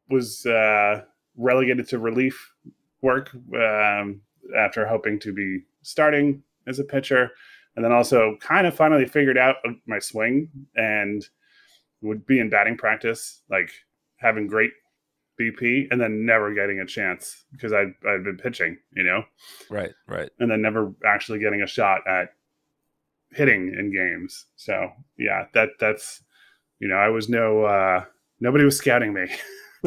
was 0.08 0.46
uh, 0.46 1.02
relegated 1.36 1.88
to 1.90 1.98
relief 1.98 2.54
work 3.02 3.34
um, 3.54 4.22
after 4.56 4.86
hoping 4.86 5.18
to 5.20 5.32
be 5.34 5.64
starting 5.82 6.42
as 6.66 6.78
a 6.78 6.84
pitcher. 6.84 7.30
And 7.78 7.84
then 7.84 7.92
also 7.92 8.36
kind 8.40 8.66
of 8.66 8.74
finally 8.74 9.06
figured 9.06 9.38
out 9.38 9.54
my 9.86 10.00
swing 10.00 10.50
and 10.74 11.24
would 12.02 12.26
be 12.26 12.40
in 12.40 12.50
batting 12.50 12.76
practice, 12.76 13.42
like 13.48 13.70
having 14.16 14.48
great 14.48 14.72
BP 15.40 15.86
and 15.92 16.00
then 16.00 16.26
never 16.26 16.52
getting 16.52 16.80
a 16.80 16.84
chance 16.84 17.44
because 17.52 17.72
I 17.72 17.82
I've 18.04 18.24
been 18.24 18.36
pitching, 18.36 18.78
you 18.96 19.04
know. 19.04 19.22
Right, 19.70 19.92
right. 20.08 20.28
And 20.40 20.50
then 20.50 20.60
never 20.60 20.92
actually 21.06 21.38
getting 21.38 21.62
a 21.62 21.68
shot 21.68 22.00
at 22.08 22.30
hitting 23.30 23.72
in 23.78 23.92
games. 23.92 24.46
So, 24.56 24.90
yeah, 25.16 25.44
that 25.54 25.68
that's 25.78 26.20
you 26.80 26.88
know, 26.88 26.96
I 26.96 27.10
was 27.10 27.28
no 27.28 27.62
uh 27.62 28.02
nobody 28.40 28.64
was 28.64 28.76
scouting 28.76 29.12
me. 29.12 29.28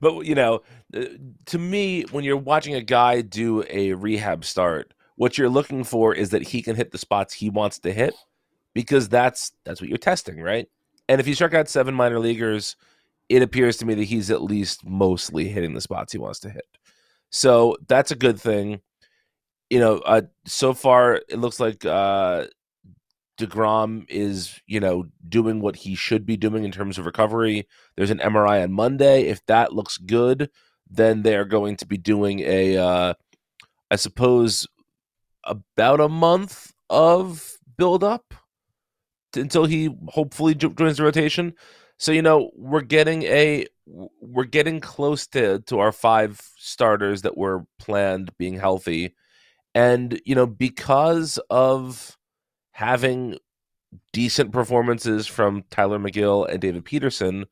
but 0.00 0.20
you 0.24 0.34
know, 0.34 0.62
uh, 0.96 1.04
to 1.44 1.58
me, 1.58 2.04
when 2.12 2.24
you're 2.24 2.38
watching 2.38 2.74
a 2.74 2.80
guy 2.80 3.20
do 3.20 3.62
a 3.68 3.92
rehab 3.92 4.46
start, 4.46 4.94
what 5.22 5.38
you're 5.38 5.48
looking 5.48 5.84
for 5.84 6.12
is 6.12 6.30
that 6.30 6.42
he 6.42 6.60
can 6.62 6.74
hit 6.74 6.90
the 6.90 6.98
spots 6.98 7.32
he 7.32 7.48
wants 7.48 7.78
to 7.78 7.92
hit, 7.92 8.12
because 8.74 9.08
that's 9.08 9.52
that's 9.64 9.80
what 9.80 9.88
you're 9.88 9.96
testing, 9.96 10.40
right? 10.40 10.68
And 11.08 11.20
if 11.20 11.26
he 11.26 11.34
struck 11.34 11.54
out 11.54 11.68
seven 11.68 11.94
minor 11.94 12.18
leaguers, 12.18 12.74
it 13.28 13.40
appears 13.40 13.76
to 13.76 13.86
me 13.86 13.94
that 13.94 14.02
he's 14.02 14.32
at 14.32 14.42
least 14.42 14.84
mostly 14.84 15.46
hitting 15.46 15.74
the 15.74 15.80
spots 15.80 16.10
he 16.12 16.18
wants 16.18 16.40
to 16.40 16.50
hit. 16.50 16.66
So 17.30 17.76
that's 17.86 18.10
a 18.10 18.16
good 18.16 18.40
thing. 18.40 18.80
You 19.70 19.78
know, 19.78 19.98
uh, 19.98 20.22
so 20.44 20.74
far 20.74 21.20
it 21.28 21.38
looks 21.38 21.60
like 21.60 21.84
uh, 21.84 22.46
DeGrom 23.38 24.06
is, 24.08 24.60
you 24.66 24.80
know, 24.80 25.06
doing 25.28 25.60
what 25.60 25.76
he 25.76 25.94
should 25.94 26.26
be 26.26 26.36
doing 26.36 26.64
in 26.64 26.72
terms 26.72 26.98
of 26.98 27.06
recovery. 27.06 27.68
There's 27.96 28.10
an 28.10 28.18
MRI 28.18 28.64
on 28.64 28.72
Monday. 28.72 29.28
If 29.28 29.46
that 29.46 29.72
looks 29.72 29.98
good, 29.98 30.50
then 30.90 31.22
they're 31.22 31.44
going 31.44 31.76
to 31.76 31.86
be 31.86 31.96
doing 31.96 32.40
a, 32.40 32.76
uh, 32.76 33.14
I 33.88 33.94
suppose, 33.94 34.66
about 35.44 36.00
a 36.00 36.08
month 36.08 36.72
of 36.90 37.58
build 37.76 38.04
up 38.04 38.34
until 39.34 39.64
he 39.64 39.90
hopefully 40.08 40.54
joins 40.54 40.98
the 40.98 41.04
rotation. 41.04 41.54
So 41.98 42.12
you 42.12 42.22
know 42.22 42.50
we're 42.56 42.82
getting 42.82 43.22
a 43.24 43.66
we're 43.86 44.44
getting 44.44 44.80
close 44.80 45.26
to 45.28 45.60
to 45.60 45.78
our 45.78 45.92
five 45.92 46.40
starters 46.56 47.22
that 47.22 47.36
were 47.36 47.64
planned 47.78 48.36
being 48.38 48.58
healthy, 48.58 49.14
and 49.74 50.20
you 50.24 50.34
know 50.34 50.46
because 50.46 51.38
of 51.50 52.16
having 52.72 53.38
decent 54.12 54.52
performances 54.52 55.26
from 55.26 55.64
Tylor 55.70 55.98
Megill 55.98 56.48
and 56.48 56.60
David 56.60 56.84
Peterson. 56.84 57.46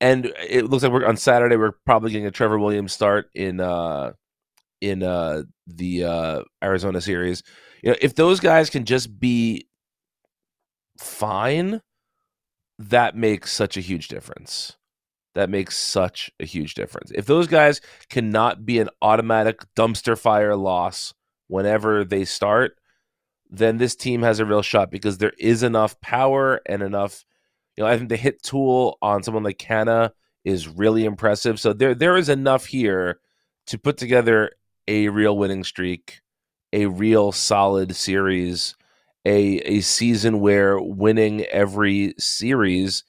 And 0.00 0.32
it 0.48 0.68
looks 0.68 0.82
like 0.82 0.92
we're 0.92 1.06
on 1.06 1.16
Saturday. 1.16 1.56
We're 1.56 1.72
probably 1.86 2.10
getting 2.10 2.26
a 2.26 2.30
Trevor 2.30 2.58
Williams 2.58 2.92
start 2.92 3.30
in 3.34 3.60
uh, 3.60 4.12
in 4.84 5.02
uh, 5.02 5.42
the 5.66 6.04
uh, 6.04 6.42
Arizona 6.62 7.00
series. 7.00 7.42
You 7.82 7.90
know, 7.90 7.96
if 8.00 8.14
those 8.14 8.40
guys 8.40 8.70
can 8.70 8.84
just 8.84 9.18
be 9.18 9.66
fine, 10.98 11.80
that 12.78 13.16
makes 13.16 13.52
such 13.52 13.76
a 13.76 13.80
huge 13.80 14.08
difference. 14.08 14.76
That 15.34 15.50
makes 15.50 15.76
such 15.76 16.30
a 16.38 16.44
huge 16.44 16.74
difference. 16.74 17.10
If 17.14 17.26
those 17.26 17.46
guys 17.46 17.80
cannot 18.08 18.64
be 18.64 18.78
an 18.78 18.90
automatic 19.02 19.62
dumpster 19.74 20.18
fire 20.18 20.54
loss 20.54 21.14
whenever 21.48 22.04
they 22.04 22.24
start, 22.24 22.76
then 23.50 23.78
this 23.78 23.96
team 23.96 24.22
has 24.22 24.38
a 24.38 24.44
real 24.44 24.62
shot 24.62 24.90
because 24.90 25.18
there 25.18 25.32
is 25.38 25.62
enough 25.62 26.00
power 26.00 26.60
and 26.66 26.82
enough. 26.82 27.24
You 27.76 27.84
know, 27.84 27.90
I 27.90 27.96
think 27.96 28.10
the 28.10 28.16
hit 28.16 28.42
tool 28.42 28.98
on 29.02 29.22
someone 29.22 29.42
like 29.42 29.58
Canha 29.58 30.10
is 30.44 30.68
really 30.68 31.04
impressive. 31.04 31.58
So 31.58 31.72
there 31.72 31.94
there 31.94 32.16
is 32.16 32.28
enough 32.28 32.66
here 32.66 33.18
to 33.66 33.78
put 33.78 33.96
together 33.96 34.52
a 34.88 35.08
real 35.08 35.36
winning 35.36 35.64
streak, 35.64 36.20
a 36.72 36.86
real 36.86 37.32
solid 37.32 37.96
series, 37.96 38.74
a 39.24 39.58
a 39.60 39.80
season 39.80 40.40
where 40.40 40.80
winning 40.80 41.42
every 41.46 42.14
series 42.18 43.04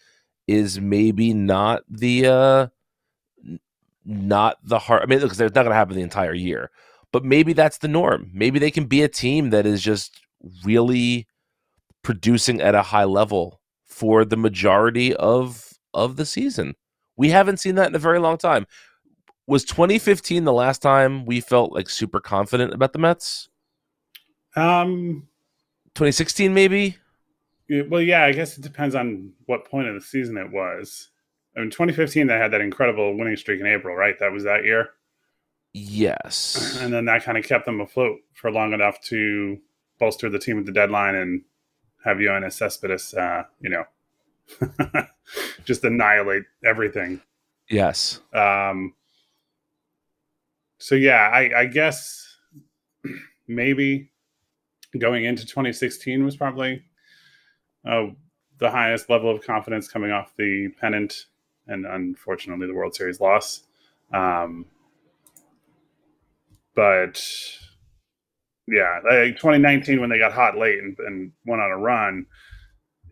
is 0.48 0.80
maybe 0.80 1.34
not 1.34 1.84
the 1.90 2.28
uh 2.28 2.68
not 4.06 4.58
the 4.64 4.80
hard 4.80 5.02
I 5.04 5.06
mean 5.08 5.20
because 5.20 5.42
it's 5.42 5.56
not 5.56 5.64
going 5.64 5.72
to 5.72 5.76
happen 5.76 5.96
the 5.96 6.02
entire 6.02 6.34
year. 6.34 6.70
But 7.12 7.24
maybe 7.24 7.54
that's 7.54 7.78
the 7.78 7.88
norm. 7.88 8.30
Maybe 8.34 8.60
they 8.60 8.72
can 8.72 8.86
be 8.86 9.02
a 9.02 9.08
team 9.08 9.50
that 9.52 9.66
is 9.66 9.82
just 9.82 10.20
really 10.64 11.28
producing 12.04 12.62
at 12.62 12.76
a 12.76 12.82
high 12.82 13.06
level 13.06 13.62
for 13.86 14.26
the 14.26 14.38
majority 14.38 15.16
of 15.16 15.74
of 15.94 16.18
the 16.18 16.26
season. 16.26 16.76
We 17.18 17.30
haven't 17.30 17.58
seen 17.60 17.76
that 17.76 17.88
in 17.88 17.96
a 17.96 18.00
very 18.00 18.20
long 18.20 18.38
time. 18.38 18.68
Was 19.48 19.64
2015 19.66 20.44
the 20.44 20.54
last 20.54 20.82
time 20.82 21.26
we 21.26 21.40
felt 21.40 21.72
like 21.72 21.90
super 21.90 22.20
confident 22.20 22.74
about 22.74 22.94
the 22.94 23.00
Mets? 23.00 23.50
Um 24.56 25.28
2016 25.96 26.54
maybe? 26.54 26.98
Well, 27.70 28.02
yeah, 28.02 28.24
I 28.26 28.32
guess 28.32 28.58
it 28.58 28.62
depends 28.62 28.96
on 28.96 29.34
what 29.48 29.66
point 29.66 29.88
of 29.88 29.96
the 29.96 30.02
season 30.02 30.38
it 30.38 30.52
was. 30.52 31.10
I 31.56 31.62
mean, 31.62 31.70
2015 31.70 32.28
they 32.28 32.38
had 32.38 32.52
that 32.52 32.62
incredible 32.62 33.18
winning 33.18 33.36
streak 33.38 33.60
in 33.60 33.68
April, 33.68 33.96
right? 33.96 34.18
That 34.20 34.32
was 34.32 34.44
that 34.44 34.66
year. 34.66 34.90
Yes. 35.74 36.78
And 36.82 36.94
then 36.94 37.06
that 37.06 37.24
kind 37.24 37.38
of 37.38 37.44
kept 37.46 37.66
them 37.66 37.82
afloat 37.82 38.20
for 38.34 38.52
long 38.52 38.74
enough 38.74 39.02
to 39.06 39.60
bolster 40.00 40.30
the 40.30 40.40
team 40.40 40.60
at 40.60 40.66
the 40.66 40.72
deadline 40.72 41.16
and 41.16 41.42
have 42.04 42.18
Yoenis 42.18 42.54
Cespedes, 42.54 43.14
uh, 43.14 43.44
you 43.60 43.70
know, 43.70 43.84
just 45.66 45.84
annihilate 45.84 46.44
everything. 46.64 47.22
Yes. 47.70 48.22
Um. 48.34 48.94
So 50.86 50.94
yeah, 50.94 51.32
I, 51.34 51.62
I 51.62 51.66
guess 51.66 52.38
maybe 53.48 54.12
going 55.00 55.26
into 55.26 55.44
2016 55.44 56.24
was 56.24 56.38
probably 56.38 56.84
uh, 57.90 58.10
the 58.60 58.70
highest 58.70 59.10
level 59.10 59.32
of 59.32 59.44
confidence 59.44 59.88
coming 59.88 60.12
off 60.12 60.36
the 60.38 60.70
pennant 60.80 61.26
and 61.66 61.88
unfortunately 61.88 62.68
the 62.68 62.76
World 62.76 62.94
Series 62.94 63.20
loss. 63.20 63.64
Um, 64.14 64.68
but 66.76 67.20
yeah, 68.68 69.00
like 69.10 69.38
2019 69.38 70.00
when 70.00 70.12
they 70.12 70.20
got 70.20 70.34
hot 70.34 70.56
late 70.56 70.78
and, 70.78 70.96
and 71.00 71.32
went 71.48 71.64
on 71.64 71.72
a 71.72 71.78
run. 71.80 72.28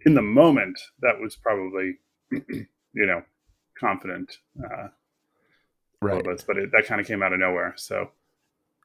In 0.06 0.14
the 0.14 0.22
moment, 0.22 0.80
that 1.02 1.20
was 1.20 1.36
probably, 1.36 1.96
you 2.32 2.68
know, 2.94 3.24
confident. 3.80 4.38
Uh, 4.64 4.90
right. 6.04 6.44
But 6.48 6.58
it, 6.58 6.72
that 6.72 6.86
kind 6.86 7.02
of 7.02 7.08
came 7.08 7.24
out 7.24 7.34
of 7.34 7.40
nowhere. 7.40 7.74
So, 7.78 8.12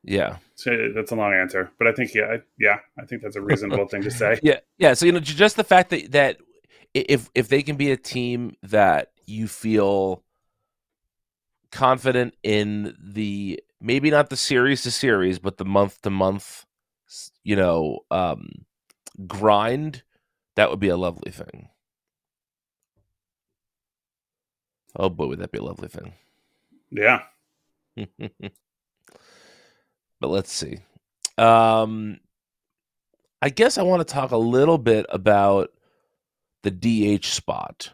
Yeah. 0.05 0.39
So 0.55 0.91
that's 0.95 1.13
a 1.13 1.17
long 1.17 1.35
answer, 1.35 1.71
but 1.79 1.87
I 1.87 1.93
think 1.93 2.15
yeah, 2.15 2.25
I, 2.25 2.43
yeah, 2.59 2.79
I 2.99 3.05
think 3.05 3.23
that's 3.23 3.37
a 3.37 3.41
reasonable 3.41 3.89
thing 3.89 4.03
to 4.03 4.11
say. 4.11 4.39
Yeah, 4.43 4.61
yeah. 4.79 4.95
So 4.95 5.07
you 5.07 5.13
know, 5.13 5.21
just 5.21 5.57
the 5.57 5.65
fact 5.65 5.91
that 5.91 6.13
that 6.13 6.39
if 6.95 7.31
if 7.35 7.49
they 7.49 7.63
can 7.63 7.77
be 7.77 7.91
a 7.91 7.97
team 7.97 8.57
that 8.63 9.13
you 9.27 9.47
feel 9.49 10.23
confident 11.71 12.35
in 12.43 12.97
the 12.99 13.63
maybe 13.81 14.11
not 14.11 14.31
the 14.31 14.37
series 14.37 14.83
to 14.83 14.91
series, 14.91 15.39
but 15.39 15.59
the 15.59 15.65
month 15.65 16.01
to 16.03 16.11
month, 16.11 16.65
you 17.45 17.57
know, 17.57 18.01
um, 18.11 18.65
grind, 19.27 20.03
that 20.57 20.71
would 20.71 20.81
be 20.81 20.89
a 20.89 20.97
lovely 20.97 21.31
thing. 21.31 21.69
Oh 24.97 25.09
boy, 25.09 25.27
would 25.27 25.39
that 25.39 25.53
be 25.53 25.59
a 25.59 25.63
lovely 25.63 25.89
thing. 25.89 26.15
Yeah. 26.90 27.23
but 28.21 28.50
let's 30.23 30.52
see. 30.52 30.78
Um, 31.37 32.18
I 33.40 33.50
guess 33.50 33.78
I 33.78 33.83
want 33.83 34.07
to 34.07 34.12
talk 34.12 34.33
a 34.33 34.37
little 34.37 34.78
bit 34.78 35.07
about 35.09 35.71
the 36.62 36.71
DH 37.18 37.25
spot 37.25 37.92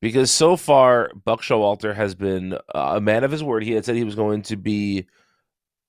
because 0.00 0.30
so 0.30 0.56
far 0.56 1.10
Buck 1.24 1.42
Showalter 1.42 1.94
has 1.94 2.14
been 2.14 2.56
a 2.74 3.00
man 3.00 3.24
of 3.24 3.32
his 3.32 3.42
word. 3.42 3.64
He 3.64 3.72
had 3.72 3.84
said 3.84 3.96
he 3.96 4.04
was 4.04 4.14
going 4.14 4.42
to 4.42 4.56
be, 4.56 5.06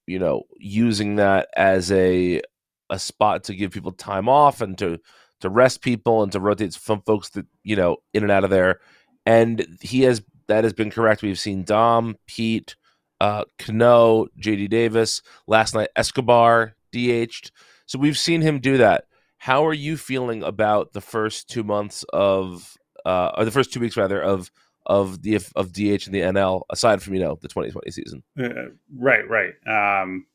you 0.08 0.20
know, 0.20 0.44
using 0.58 1.18
that 1.18 1.50
as 1.56 1.92
a 1.92 2.42
a 2.90 2.98
spot 2.98 3.44
to 3.44 3.54
give 3.54 3.72
people 3.72 3.92
time 3.92 4.28
off 4.28 4.62
and 4.62 4.78
to 4.80 5.00
to 5.42 5.50
rest 5.50 5.82
people 5.82 6.24
and 6.24 6.32
to 6.32 6.40
rotate 6.40 6.74
some 6.74 7.02
folks 7.04 7.30
that 7.30 7.46
you 7.64 7.76
know 7.76 7.98
in 8.14 8.24
and 8.24 8.32
out 8.32 8.44
of 8.44 8.50
there. 8.50 8.80
And 9.26 9.78
he 9.82 10.02
has 10.02 10.24
that 10.50 10.64
has 10.64 10.74
been 10.74 10.92
correct. 10.92 11.22
We've 11.22 11.40
seen 11.40 11.64
Dom, 11.64 12.18
Pete, 12.28 12.76
uh, 13.22 13.46
Cano, 13.58 14.26
JD 14.40 14.70
Davis. 14.70 15.22
Last 15.48 15.74
night, 15.74 15.90
Escobar 15.96 16.76
DH'd. 16.92 17.52
So 17.86 17.98
we've 17.98 18.18
seen 18.18 18.42
him 18.42 18.60
do 18.60 18.78
that. 18.78 19.06
How 19.38 19.66
are 19.66 19.74
you 19.74 19.96
feeling 19.96 20.44
about 20.44 20.92
the 20.94 21.02
first 21.02 21.50
two 21.50 21.64
months 21.64 22.04
of, 22.12 22.78
uh, 23.06 23.32
or 23.38 23.46
the 23.46 23.52
first 23.52 23.72
two 23.72 23.80
weeks 23.80 23.96
rather 23.96 24.22
of 24.22 24.52
of 24.86 25.22
the 25.22 25.36
of 25.56 25.72
DH 25.72 26.08
and 26.08 26.16
the 26.16 26.22
NL 26.22 26.64
aside 26.72 27.02
from 27.02 27.14
you 27.14 27.20
know 27.20 27.38
the 27.42 27.48
2020 27.48 27.92
season? 27.92 28.24
Uh, 28.38 28.74
right, 28.98 29.28
right. 29.30 29.54
Um, 29.68 30.26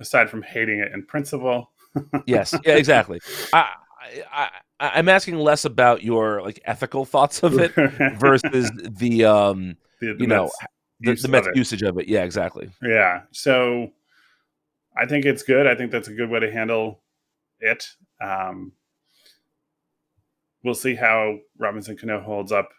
aside 0.00 0.30
from 0.30 0.42
hating 0.42 0.80
it 0.80 0.92
in 0.92 1.04
principle. 1.04 1.70
yes, 2.26 2.54
yeah, 2.64 2.76
exactly. 2.76 3.20
I, 3.52 3.74
I, 4.00 4.50
I 4.80 4.98
am 4.98 5.08
asking 5.08 5.36
less 5.38 5.64
about 5.64 6.02
your 6.02 6.42
like 6.42 6.60
ethical 6.64 7.04
thoughts 7.04 7.42
of 7.42 7.58
it 7.58 7.72
versus 8.18 8.70
the 8.74 9.24
um 9.24 9.76
the, 10.00 10.14
the 10.14 10.20
you 10.20 10.26
know 10.26 10.50
the, 11.00 11.14
the 11.14 11.28
Mets 11.28 11.48
usage 11.54 11.82
of 11.82 11.98
it. 11.98 12.08
Yeah, 12.08 12.24
exactly. 12.24 12.70
Yeah. 12.82 13.22
So 13.32 13.90
I 14.96 15.06
think 15.06 15.24
it's 15.24 15.42
good. 15.42 15.66
I 15.66 15.74
think 15.74 15.90
that's 15.90 16.08
a 16.08 16.14
good 16.14 16.30
way 16.30 16.40
to 16.40 16.50
handle 16.50 17.00
it. 17.60 17.88
Um, 18.20 18.72
we'll 20.64 20.74
see 20.74 20.94
how 20.94 21.38
Robinson 21.56 21.96
Cano 21.96 22.20
holds 22.20 22.52
up 22.52 22.70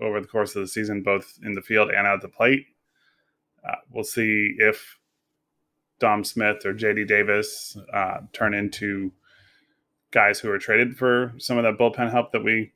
over 0.00 0.20
the 0.20 0.26
course 0.26 0.56
of 0.56 0.62
the 0.62 0.68
season, 0.68 1.02
both 1.02 1.38
in 1.44 1.52
the 1.52 1.62
field 1.62 1.90
and 1.90 2.06
at 2.06 2.20
the 2.20 2.28
plate. 2.28 2.66
Uh, 3.68 3.76
we'll 3.90 4.04
see 4.04 4.54
if 4.58 4.98
Dom 6.00 6.24
Smith 6.24 6.64
or 6.64 6.74
JD 6.74 7.06
Davis 7.06 7.76
uh, 7.92 8.18
turn 8.32 8.54
into 8.54 9.12
guys 10.10 10.40
who 10.40 10.50
are 10.50 10.58
traded 10.58 10.96
for 10.96 11.32
some 11.38 11.58
of 11.58 11.64
that 11.64 11.78
bullpen 11.78 12.10
help 12.10 12.32
that 12.32 12.44
we 12.44 12.72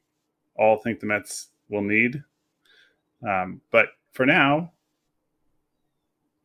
all 0.57 0.77
think 0.77 1.01
the 1.01 1.07
Mets 1.07 1.49
will 1.69 1.83
need. 1.83 2.23
Um, 3.27 3.61
but 3.71 3.87
for 4.13 4.27
now, 4.27 4.73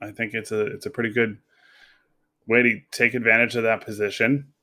I 0.02 0.12
think 0.12 0.34
it's 0.34 0.52
a 0.52 0.66
it's 0.66 0.86
a 0.86 0.90
pretty 0.90 1.12
good 1.12 1.38
way 2.48 2.64
to 2.64 2.80
take 2.92 3.14
advantage 3.14 3.56
of 3.56 3.64
that 3.64 3.86
position. 3.86 4.54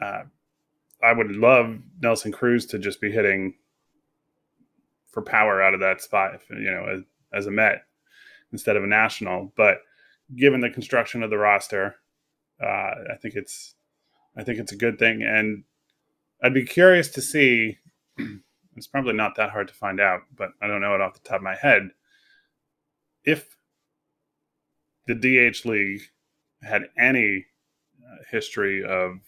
Uh, 0.00 0.22
I 1.02 1.12
would 1.12 1.30
love 1.30 1.78
Nelson 2.00 2.32
Cruz 2.32 2.66
to 2.66 2.78
just 2.78 3.00
be 3.00 3.10
hitting 3.10 3.54
for 5.10 5.22
power 5.22 5.62
out 5.62 5.74
of 5.74 5.80
that 5.80 6.02
spot, 6.02 6.40
you 6.50 6.70
know, 6.70 6.86
as, 6.86 7.02
as 7.32 7.46
a 7.46 7.50
Met 7.50 7.82
instead 8.52 8.76
of 8.76 8.84
a 8.84 8.86
national. 8.86 9.52
But 9.56 9.78
given 10.36 10.60
the 10.60 10.70
construction 10.70 11.22
of 11.22 11.30
the 11.30 11.38
roster, 11.38 11.96
uh, 12.62 12.94
I 13.12 13.16
think 13.20 13.34
it's 13.34 13.74
I 14.38 14.44
think 14.44 14.58
it's 14.58 14.72
a 14.72 14.76
good 14.76 14.98
thing, 14.98 15.22
and 15.22 15.64
I'd 16.42 16.54
be 16.54 16.64
curious 16.64 17.08
to 17.08 17.22
see. 17.22 17.78
It's 18.76 18.86
probably 18.86 19.14
not 19.14 19.34
that 19.34 19.50
hard 19.50 19.66
to 19.66 19.74
find 19.74 19.98
out, 19.98 20.20
but 20.36 20.50
I 20.62 20.68
don't 20.68 20.80
know 20.80 20.94
it 20.94 21.00
off 21.00 21.14
the 21.14 21.28
top 21.28 21.38
of 21.38 21.42
my 21.42 21.56
head. 21.56 21.90
If 23.24 23.56
the 25.08 25.16
DH 25.16 25.66
League 25.66 26.02
had 26.62 26.84
any 26.96 27.46
uh, 28.00 28.22
history 28.30 28.84
of 28.84 29.18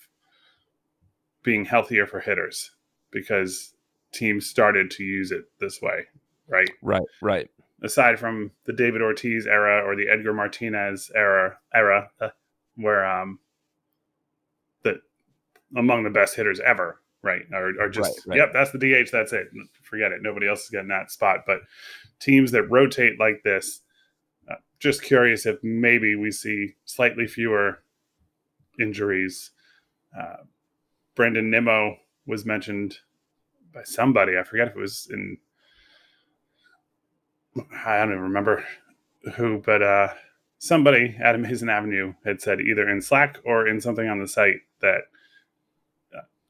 being 1.43 1.65
healthier 1.65 2.07
for 2.07 2.21
hitters 2.21 2.71
because 3.11 3.75
teams 4.13 4.47
started 4.47 4.91
to 4.93 5.03
use 5.03 5.33
it 5.33 5.47
this 5.59 5.81
way, 5.83 6.07
right? 6.47 6.71
Right, 6.83 7.03
right. 7.23 7.51
Aside 7.83 8.19
from 8.19 8.51
the 8.67 8.73
David 8.73 9.03
Ortiz 9.03 9.47
era 9.47 9.83
or 9.85 9.97
the 9.97 10.09
Edgar 10.09 10.35
Martinez 10.35 11.11
era, 11.15 11.59
era 11.75 12.11
uh, 12.21 12.29
where 12.77 13.07
um, 13.07 13.39
among 15.77 16.05
the 16.05 16.11
best 16.11 16.37
hitters 16.37 16.61
ever, 16.61 17.01
right? 17.23 17.43
Or, 17.53 17.73
or 17.81 17.89
just, 17.89 18.27
right, 18.27 18.27
right. 18.27 18.37
yep, 18.39 18.53
that's 18.53 18.71
the 18.73 18.79
DH, 18.79 19.11
that's 19.11 19.33
it. 19.33 19.49
Forget 19.83 20.13
it. 20.13 20.23
Nobody 20.23 20.49
else 20.49 20.65
is 20.65 20.71
getting 20.71 20.89
that 20.89 21.11
spot. 21.11 21.41
But 21.47 21.61
teams 22.21 22.51
that 22.53 22.71
rotate 22.71 23.19
like 23.19 23.43
this, 23.45 23.81
uh, 24.51 24.57
just 24.79 25.03
curious 25.03 25.47
if 25.47 25.63
maybe 25.63 26.17
we 26.17 26.31
see 26.31 26.75
slightly 26.85 27.27
fewer 27.27 27.83
injuries. 28.81 29.51
Uh, 30.19 30.37
Brandon 31.15 31.51
Nimmo 31.51 31.97
was 32.27 32.45
mentioned 32.45 32.99
by 33.73 33.83
somebody. 33.85 34.39
I 34.39 34.43
forget 34.43 34.69
if 34.69 34.77
it 34.77 34.81
was 34.81 35.09
in, 35.13 35.37
I 37.85 37.99
don't 37.99 38.11
even 38.11 38.23
remember 38.23 38.65
who, 39.35 39.63
but 39.65 39.83
uh, 39.83 40.09
somebody 40.59 41.17
at 41.23 41.35
Amazing 41.35 41.69
Avenue 41.69 42.15
had 42.25 42.41
said 42.41 42.61
either 42.61 42.89
in 42.89 43.03
Slack 43.03 43.39
or 43.45 43.67
in 43.67 43.81
something 43.81 44.09
on 44.09 44.21
the 44.21 44.29
site 44.29 44.61
that 44.81 45.03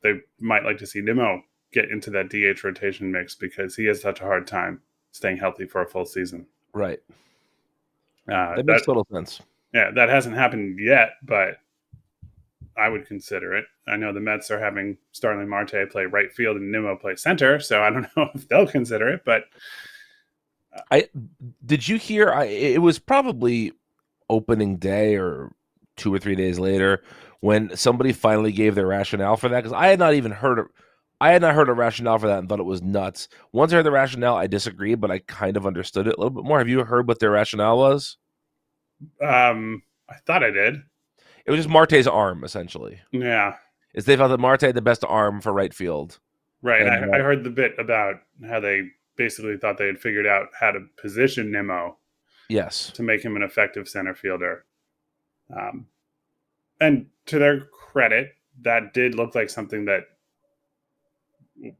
they 0.02 0.20
might 0.38 0.64
like 0.64 0.78
to 0.78 0.86
see 0.86 1.00
Nimmo 1.00 1.42
get 1.72 1.90
into 1.90 2.10
that 2.10 2.28
DH 2.28 2.64
rotation 2.64 3.10
mix 3.10 3.34
because 3.34 3.76
he 3.76 3.84
has 3.86 4.00
such 4.00 4.20
a 4.20 4.24
hard 4.24 4.46
time 4.46 4.80
staying 5.12 5.36
healthy 5.36 5.66
for 5.66 5.82
a 5.82 5.86
full 5.86 6.04
season. 6.04 6.46
Right. 6.72 7.00
Uh, 8.30 8.56
that 8.56 8.66
makes 8.66 8.82
that, 8.82 8.86
total 8.86 9.06
sense. 9.12 9.40
Yeah, 9.72 9.90
that 9.92 10.08
hasn't 10.08 10.36
happened 10.36 10.78
yet, 10.78 11.12
but 11.22 11.58
I 12.76 12.88
would 12.88 13.06
consider 13.06 13.54
it. 13.54 13.66
I 13.88 13.96
know 13.96 14.12
the 14.12 14.20
Mets 14.20 14.50
are 14.50 14.58
having 14.58 14.96
Starling 15.12 15.48
Marte 15.48 15.90
play 15.90 16.04
right 16.04 16.32
field 16.32 16.56
and 16.56 16.70
Nimmo 16.70 16.96
play 16.96 17.16
center, 17.16 17.60
so 17.60 17.82
I 17.82 17.90
don't 17.90 18.06
know 18.16 18.30
if 18.34 18.48
they'll 18.48 18.66
consider 18.66 19.08
it. 19.08 19.22
But 19.24 19.44
uh, 20.74 20.80
I 20.90 21.08
did 21.66 21.88
you 21.88 21.98
hear? 21.98 22.30
I 22.30 22.44
it 22.44 22.82
was 22.82 22.98
probably 22.98 23.72
opening 24.28 24.76
day 24.76 25.16
or 25.16 25.52
two 25.96 26.12
or 26.12 26.18
three 26.18 26.34
days 26.34 26.58
later 26.58 27.02
when 27.40 27.74
somebody 27.76 28.12
finally 28.12 28.52
gave 28.52 28.74
their 28.74 28.86
rationale 28.86 29.36
for 29.36 29.48
that 29.48 29.62
because 29.62 29.72
I 29.72 29.88
had 29.88 29.98
not 29.98 30.14
even 30.14 30.32
heard 30.32 30.58
of, 30.58 30.66
I 31.20 31.30
had 31.30 31.42
not 31.42 31.54
heard 31.54 31.68
a 31.68 31.74
rationale 31.74 32.18
for 32.18 32.26
that 32.26 32.38
and 32.38 32.48
thought 32.48 32.60
it 32.60 32.64
was 32.64 32.82
nuts. 32.82 33.28
Once 33.52 33.72
I 33.72 33.76
heard 33.76 33.86
the 33.86 33.90
rationale, 33.90 34.36
I 34.36 34.46
disagreed, 34.46 35.00
but 35.00 35.10
I 35.10 35.20
kind 35.20 35.56
of 35.56 35.66
understood 35.66 36.06
it 36.06 36.14
a 36.14 36.16
little 36.18 36.30
bit 36.30 36.44
more. 36.44 36.58
Have 36.58 36.68
you 36.68 36.84
heard 36.84 37.08
what 37.08 37.18
their 37.18 37.30
rationale 37.30 37.78
was? 37.78 38.16
Um, 39.22 39.82
I 40.08 40.16
thought 40.26 40.44
I 40.44 40.50
did. 40.50 40.82
It 41.46 41.50
was 41.50 41.58
just 41.58 41.68
Marte's 41.68 42.06
arm, 42.06 42.44
essentially. 42.44 43.00
Yeah, 43.12 43.56
is 43.94 44.04
they 44.04 44.16
felt 44.16 44.30
that 44.30 44.38
Marte 44.38 44.62
had 44.62 44.74
the 44.74 44.82
best 44.82 45.04
arm 45.06 45.40
for 45.40 45.52
right 45.52 45.74
field. 45.74 46.18
Right. 46.62 46.82
And, 46.82 47.14
I, 47.14 47.18
I 47.18 47.22
heard 47.22 47.44
the 47.44 47.50
bit 47.50 47.74
about 47.78 48.16
how 48.46 48.60
they 48.60 48.88
basically 49.16 49.56
thought 49.56 49.78
they 49.78 49.86
had 49.86 50.00
figured 50.00 50.26
out 50.26 50.48
how 50.58 50.70
to 50.70 50.80
position 51.00 51.50
Nimmo. 51.50 51.96
Yes. 52.48 52.90
To 52.92 53.02
make 53.02 53.22
him 53.22 53.36
an 53.36 53.42
effective 53.42 53.88
center 53.88 54.14
fielder. 54.14 54.64
Um, 55.56 55.86
and 56.80 57.06
to 57.26 57.38
their 57.38 57.66
credit, 57.66 58.34
that 58.62 58.94
did 58.94 59.14
look 59.14 59.34
like 59.34 59.50
something 59.50 59.84
that 59.86 60.02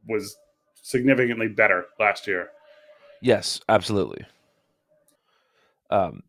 was 0.07 0.35
significantly 0.81 1.47
better 1.47 1.85
last 1.99 2.27
year. 2.27 2.49
Yes, 3.21 3.61
absolutely. 3.69 4.25
Um, 5.89 6.23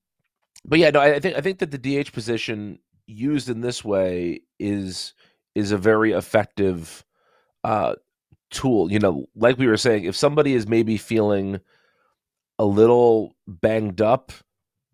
but 0.65 0.79
yeah, 0.79 0.91
no, 0.91 1.01
I 1.01 1.19
think 1.19 1.37
I 1.37 1.41
think 1.41 1.59
that 1.59 1.71
the 1.71 1.79
DH 2.03 2.13
position 2.13 2.79
used 3.07 3.49
in 3.49 3.61
this 3.61 3.85
way 3.85 4.43
is 4.59 5.15
is 5.55 5.73
a 5.73 5.79
very 5.79 6.13
effective 6.13 7.05
uh, 7.65 7.95
tool. 8.51 8.93
You 8.93 8.99
know, 8.99 9.27
like 9.35 9.59
we 9.59 9.67
were 9.67 9.77
saying, 9.77 10.05
if 10.05 10.17
somebody 10.17 10.55
is 10.55 10.67
maybe 10.67 10.97
feeling 10.97 11.61
a 12.59 12.65
little 12.65 13.35
banged 13.47 14.01
up, 14.01 14.33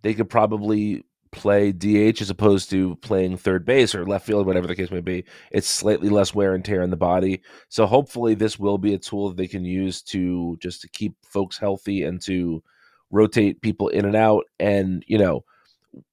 they 0.02 0.14
could 0.14 0.30
probably 0.30 1.04
play 1.38 1.72
DH 1.72 2.20
as 2.20 2.30
opposed 2.30 2.68
to 2.70 2.96
playing 2.96 3.36
third 3.36 3.64
base 3.64 3.94
or 3.94 4.04
left 4.04 4.26
field, 4.26 4.46
whatever 4.46 4.66
the 4.66 4.74
case 4.74 4.90
may 4.90 5.00
be. 5.00 5.24
It's 5.50 5.68
slightly 5.68 6.08
less 6.08 6.34
wear 6.34 6.54
and 6.54 6.64
tear 6.64 6.82
in 6.82 6.90
the 6.90 6.96
body. 6.96 7.42
So 7.68 7.86
hopefully 7.86 8.34
this 8.34 8.58
will 8.58 8.78
be 8.78 8.94
a 8.94 8.98
tool 8.98 9.28
that 9.28 9.36
they 9.36 9.46
can 9.46 9.64
use 9.64 10.02
to 10.02 10.58
just 10.60 10.80
to 10.82 10.88
keep 10.88 11.14
folks 11.22 11.56
healthy 11.56 12.02
and 12.02 12.20
to 12.22 12.62
rotate 13.10 13.62
people 13.62 13.88
in 13.88 14.04
and 14.04 14.16
out. 14.16 14.44
And, 14.58 15.04
you 15.06 15.18
know, 15.18 15.44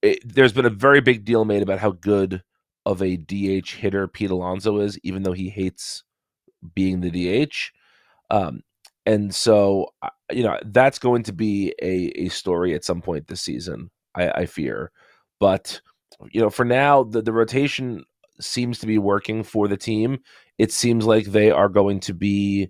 it, 0.02 0.20
there's 0.24 0.54
been 0.54 0.66
a 0.66 0.70
very 0.70 1.02
big 1.02 1.26
deal 1.26 1.44
made 1.44 1.64
about 1.64 1.80
how 1.80 1.92
good 1.92 2.44
of 2.86 3.02
a 3.02 3.18
DH 3.18 3.72
hitter 3.72 4.08
Pete 4.08 4.30
Alonso 4.30 4.80
is, 4.80 5.00
even 5.04 5.24
though 5.24 5.34
he 5.34 5.50
hates 5.50 6.04
being 6.76 7.02
the 7.02 7.10
DH. 7.46 7.72
Um, 8.30 8.62
and 9.06 9.34
so, 9.34 9.88
you 10.32 10.44
know, 10.44 10.60
that's 10.66 11.00
going 11.00 11.24
to 11.24 11.34
be 11.34 11.74
a, 11.82 12.12
a 12.16 12.30
story 12.30 12.74
at 12.74 12.84
some 12.86 13.02
point 13.02 13.28
this 13.28 13.42
season, 13.42 13.90
I, 14.16 14.30
I 14.30 14.46
fear. 14.46 14.92
But, 15.40 15.82
you 16.32 16.42
know, 16.42 16.50
for 16.50 16.66
now, 16.66 17.04
the, 17.04 17.22
the 17.22 17.34
rotation 17.34 18.04
seems 18.40 18.80
to 18.80 18.88
be 18.88 18.98
working 18.98 19.44
for 19.44 19.68
the 19.68 19.78
team. 19.78 20.20
It 20.58 20.72
seems 20.72 21.06
like 21.06 21.26
they 21.26 21.52
are 21.52 21.70
going 21.70 22.00
to 22.02 22.14
be 22.14 22.70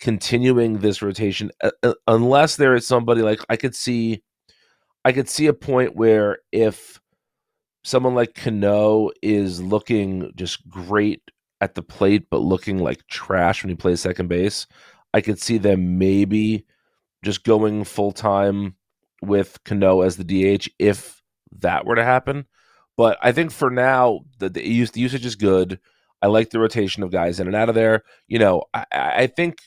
continuing 0.00 0.78
this 0.78 1.02
rotation 1.02 1.50
uh, 1.62 1.92
unless 2.06 2.56
there 2.56 2.74
is 2.74 2.86
somebody 2.86 3.20
like 3.20 3.38
I 3.50 3.56
could 3.56 3.74
see 3.74 4.22
I 5.04 5.12
could 5.12 5.28
see 5.28 5.46
a 5.46 5.52
point 5.52 5.94
where 5.94 6.38
if 6.52 6.98
someone 7.84 8.14
like 8.14 8.34
Cano 8.34 9.10
is 9.22 9.60
looking 9.62 10.32
just 10.36 10.66
great 10.68 11.22
at 11.60 11.74
the 11.74 11.82
plate, 11.82 12.26
but 12.30 12.38
looking 12.38 12.78
like 12.78 13.06
trash 13.06 13.62
when 13.62 13.70
he 13.70 13.76
plays 13.76 14.00
second 14.00 14.28
base, 14.28 14.66
I 15.14 15.20
could 15.20 15.40
see 15.40 15.58
them 15.58 15.98
maybe 15.98 16.66
just 17.22 17.44
going 17.44 17.84
full 17.84 18.12
time 18.12 18.76
with 19.22 19.62
Cano 19.64 20.00
as 20.00 20.16
the 20.16 20.24
DH 20.24 20.68
if 20.78 21.19
that 21.58 21.84
were 21.84 21.96
to 21.96 22.04
happen. 22.04 22.46
But 22.96 23.18
I 23.22 23.32
think 23.32 23.50
for 23.50 23.70
now, 23.70 24.20
the, 24.38 24.50
the, 24.50 24.66
use, 24.66 24.90
the 24.90 25.00
usage 25.00 25.24
is 25.24 25.36
good. 25.36 25.80
I 26.22 26.26
like 26.26 26.50
the 26.50 26.60
rotation 26.60 27.02
of 27.02 27.10
guys 27.10 27.40
in 27.40 27.46
and 27.46 27.56
out 27.56 27.68
of 27.68 27.74
there. 27.74 28.04
You 28.28 28.38
know, 28.38 28.64
I, 28.74 28.84
I 28.92 29.26
think 29.26 29.60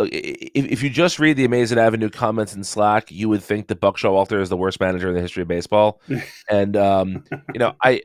if, 0.00 0.64
if 0.64 0.82
you 0.82 0.90
just 0.90 1.18
read 1.18 1.36
the 1.36 1.44
Amazing 1.44 1.78
Avenue 1.78 2.10
comments 2.10 2.54
in 2.54 2.64
Slack, 2.64 3.10
you 3.10 3.28
would 3.28 3.42
think 3.42 3.68
that 3.68 3.80
Buck 3.80 3.96
Showalter 3.96 4.40
is 4.40 4.48
the 4.48 4.56
worst 4.56 4.80
manager 4.80 5.08
in 5.08 5.14
the 5.14 5.20
history 5.20 5.42
of 5.42 5.48
baseball. 5.48 6.00
and 6.50 6.76
um, 6.76 7.24
you 7.52 7.58
know, 7.58 7.74
I 7.82 8.02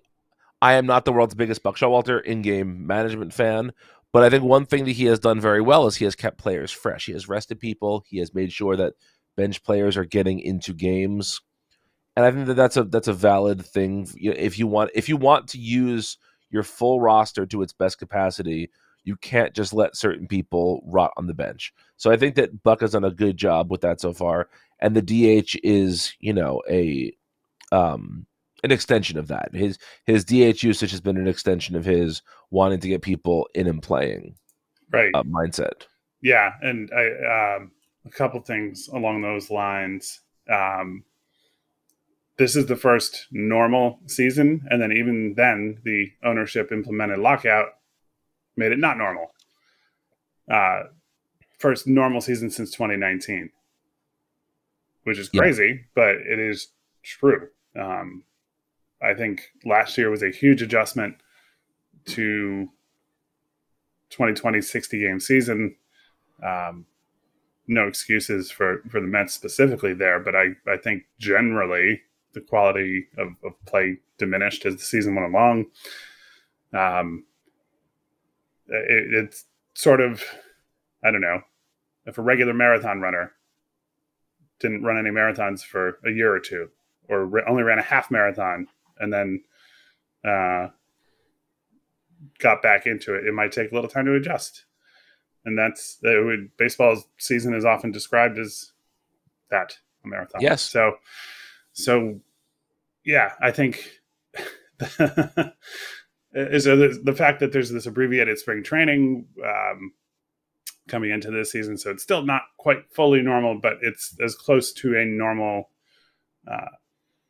I 0.61 0.73
am 0.73 0.85
not 0.85 1.05
the 1.05 1.13
world's 1.13 1.35
biggest 1.35 1.63
Buck 1.63 1.77
Showalter 1.77 2.23
in-game 2.23 2.85
management 2.85 3.33
fan, 3.33 3.73
but 4.11 4.23
I 4.23 4.29
think 4.29 4.43
one 4.43 4.65
thing 4.65 4.85
that 4.85 4.91
he 4.91 5.05
has 5.05 5.19
done 5.19 5.39
very 5.39 5.61
well 5.61 5.87
is 5.87 5.95
he 5.95 6.05
has 6.05 6.15
kept 6.15 6.37
players 6.37 6.71
fresh. 6.71 7.05
He 7.05 7.13
has 7.13 7.29
rested 7.29 7.59
people. 7.59 8.03
He 8.07 8.19
has 8.19 8.33
made 8.33 8.51
sure 8.51 8.75
that 8.75 8.93
bench 9.35 9.63
players 9.63 9.97
are 9.97 10.05
getting 10.05 10.39
into 10.39 10.73
games, 10.73 11.41
and 12.17 12.25
I 12.25 12.31
think 12.31 12.47
that 12.47 12.55
that's 12.55 12.77
a 12.77 12.83
that's 12.83 13.07
a 13.07 13.13
valid 13.13 13.63
thing. 13.63 14.07
If 14.15 14.57
you 14.57 14.65
want 14.65 14.89
if 14.95 15.07
you 15.07 15.17
want 15.17 15.47
to 15.49 15.59
use 15.59 16.17
your 16.49 16.63
full 16.63 16.99
roster 16.99 17.45
to 17.45 17.61
its 17.61 17.73
best 17.73 17.99
capacity, 17.99 18.71
you 19.03 19.15
can't 19.17 19.53
just 19.53 19.71
let 19.71 19.95
certain 19.95 20.27
people 20.27 20.81
rot 20.87 21.13
on 21.15 21.27
the 21.27 21.35
bench. 21.35 21.75
So 21.95 22.09
I 22.09 22.17
think 22.17 22.33
that 22.33 22.63
Buck 22.63 22.81
has 22.81 22.93
done 22.93 23.03
a 23.03 23.11
good 23.11 23.37
job 23.37 23.69
with 23.69 23.81
that 23.81 24.01
so 24.01 24.13
far, 24.13 24.49
and 24.79 24.95
the 24.95 25.01
DH 25.03 25.57
is 25.63 26.15
you 26.19 26.33
know 26.33 26.63
a 26.67 27.15
um 27.71 28.25
an 28.63 28.71
extension 28.71 29.19
of 29.19 29.27
that. 29.27 29.53
His 29.53 29.77
his 30.07 30.25
DH 30.25 30.63
usage 30.63 30.89
has 30.89 31.01
been 31.01 31.17
an 31.17 31.27
extension 31.27 31.75
of 31.75 31.85
his 31.85 32.23
wanting 32.49 32.79
to 32.79 32.87
get 32.87 33.03
people 33.03 33.47
in 33.53 33.67
and 33.67 33.83
playing 33.83 34.33
right 34.91 35.11
uh, 35.13 35.21
mindset. 35.21 35.85
Yeah, 36.23 36.53
and 36.63 36.89
I 36.91 37.57
um, 37.57 37.71
a 38.07 38.09
couple 38.09 38.39
things 38.39 38.87
along 38.91 39.21
those 39.21 39.51
lines. 39.51 40.21
Um, 40.51 41.03
this 42.37 42.55
is 42.55 42.67
the 42.67 42.75
first 42.75 43.27
normal 43.31 43.99
season, 44.05 44.65
and 44.69 44.81
then 44.81 44.91
even 44.91 45.33
then, 45.35 45.79
the 45.83 46.11
ownership 46.23 46.71
implemented 46.71 47.19
lockout 47.19 47.69
made 48.55 48.71
it 48.71 48.79
not 48.79 48.97
normal. 48.97 49.31
Uh, 50.49 50.83
first 51.57 51.87
normal 51.87 52.21
season 52.21 52.49
since 52.49 52.71
2019, 52.71 53.49
which 55.03 55.17
is 55.17 55.29
crazy, 55.29 55.67
yeah. 55.67 55.87
but 55.95 56.15
it 56.15 56.39
is 56.39 56.69
true. 57.03 57.49
Um, 57.77 58.23
I 59.01 59.13
think 59.13 59.51
last 59.65 59.97
year 59.97 60.09
was 60.09 60.23
a 60.23 60.31
huge 60.31 60.61
adjustment 60.61 61.15
to 62.05 62.69
2020 64.09 64.61
60 64.61 64.99
game 64.99 65.19
season. 65.19 65.75
Um, 66.43 66.85
no 67.67 67.87
excuses 67.87 68.49
for, 68.49 68.81
for 68.89 69.01
the 69.01 69.07
Mets 69.07 69.33
specifically 69.33 69.93
there, 69.93 70.19
but 70.19 70.35
I, 70.35 70.51
I 70.67 70.77
think 70.77 71.03
generally 71.19 72.01
the 72.37 72.45
quality 72.47 73.07
of, 73.17 73.29
of 73.43 73.53
play 73.65 73.97
diminished 74.17 74.65
as 74.65 74.75
the 74.75 74.81
season 74.81 75.15
went 75.15 75.33
along. 75.33 75.65
Um, 76.73 77.25
it, 78.67 79.13
it's 79.13 79.45
sort 79.73 80.01
of 80.01 80.23
I 81.03 81.11
don't 81.11 81.21
know 81.21 81.41
if 82.05 82.17
a 82.17 82.21
regular 82.21 82.53
marathon 82.53 83.01
runner 83.01 83.33
didn't 84.59 84.83
run 84.83 84.97
any 84.97 85.09
marathons 85.09 85.61
for 85.61 85.99
a 86.05 86.11
year 86.11 86.33
or 86.33 86.39
two, 86.39 86.69
or 87.09 87.25
re- 87.25 87.43
only 87.47 87.63
ran 87.63 87.79
a 87.79 87.83
half 87.83 88.09
marathon 88.09 88.67
and 88.99 89.13
then 89.13 89.43
uh, 90.25 90.67
got 92.39 92.61
back 92.61 92.85
into 92.87 93.13
it, 93.13 93.25
it 93.25 93.33
might 93.33 93.51
take 93.51 93.71
a 93.71 93.75
little 93.75 93.89
time 93.89 94.05
to 94.05 94.15
adjust. 94.15 94.65
And 95.45 95.57
that's 95.57 95.99
it 96.01 96.25
would, 96.25 96.49
baseball's 96.57 97.07
season 97.17 97.53
is 97.53 97.65
often 97.65 97.91
described 97.91 98.37
as 98.37 98.71
that 99.49 99.77
a 100.03 100.07
marathon. 100.07 100.41
Yes. 100.41 100.61
So, 100.61 100.95
so 101.71 102.19
yeah, 103.07 103.31
I 103.41 103.51
think 103.51 103.89
is 106.33 106.65
the, 106.65 106.99
the 107.03 107.15
fact 107.15 107.39
that 107.39 107.53
there's 107.53 107.71
this 107.71 107.85
abbreviated 107.85 108.37
spring 108.37 108.63
training 108.63 109.25
um, 109.43 109.93
coming 110.89 111.11
into 111.11 111.31
this 111.31 111.51
season, 111.51 111.77
so 111.77 111.89
it's 111.89 112.03
still 112.03 112.23
not 112.23 112.41
quite 112.59 112.83
fully 112.91 113.21
normal, 113.21 113.59
but 113.61 113.77
it's 113.81 114.13
as 114.21 114.35
close 114.35 114.73
to 114.73 114.97
a 114.97 115.05
normal 115.05 115.69
uh, 116.51 116.67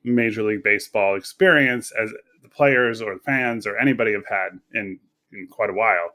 Major 0.03 0.41
League 0.41 0.63
Baseball 0.63 1.15
experience 1.15 1.91
as 1.91 2.11
the 2.41 2.49
players 2.49 2.99
or 2.99 3.13
the 3.13 3.21
fans 3.21 3.67
or 3.67 3.77
anybody 3.77 4.13
have 4.13 4.25
had 4.27 4.59
in 4.73 4.99
in 5.31 5.47
quite 5.47 5.69
a 5.69 5.73
while. 5.73 6.09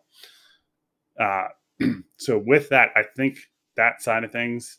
Uh, 1.20 1.48
so 2.16 2.42
with 2.44 2.68
that, 2.70 2.88
I 2.96 3.04
think 3.16 3.38
that 3.76 4.02
side 4.02 4.24
of 4.24 4.32
things 4.32 4.78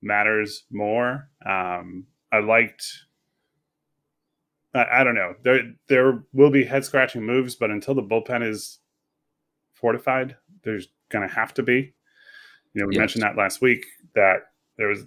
matters 0.00 0.62
more. 0.70 1.28
Um, 1.44 2.06
I 2.30 2.38
liked 2.38 2.86
I, 4.74 5.00
I 5.00 5.04
don't 5.04 5.14
know. 5.14 5.34
There 5.42 5.74
there 5.88 6.24
will 6.32 6.50
be 6.50 6.64
head 6.64 6.84
scratching 6.84 7.24
moves, 7.24 7.54
but 7.54 7.70
until 7.70 7.94
the 7.94 8.02
bullpen 8.02 8.46
is 8.46 8.78
fortified, 9.74 10.36
there's 10.64 10.88
going 11.10 11.26
to 11.26 11.34
have 11.34 11.54
to 11.54 11.62
be. 11.62 11.94
You 12.74 12.80
know, 12.80 12.86
we 12.86 12.94
yes. 12.94 13.00
mentioned 13.00 13.22
that 13.22 13.36
last 13.36 13.60
week 13.60 13.84
that 14.14 14.38
there 14.78 14.88
was 14.88 15.04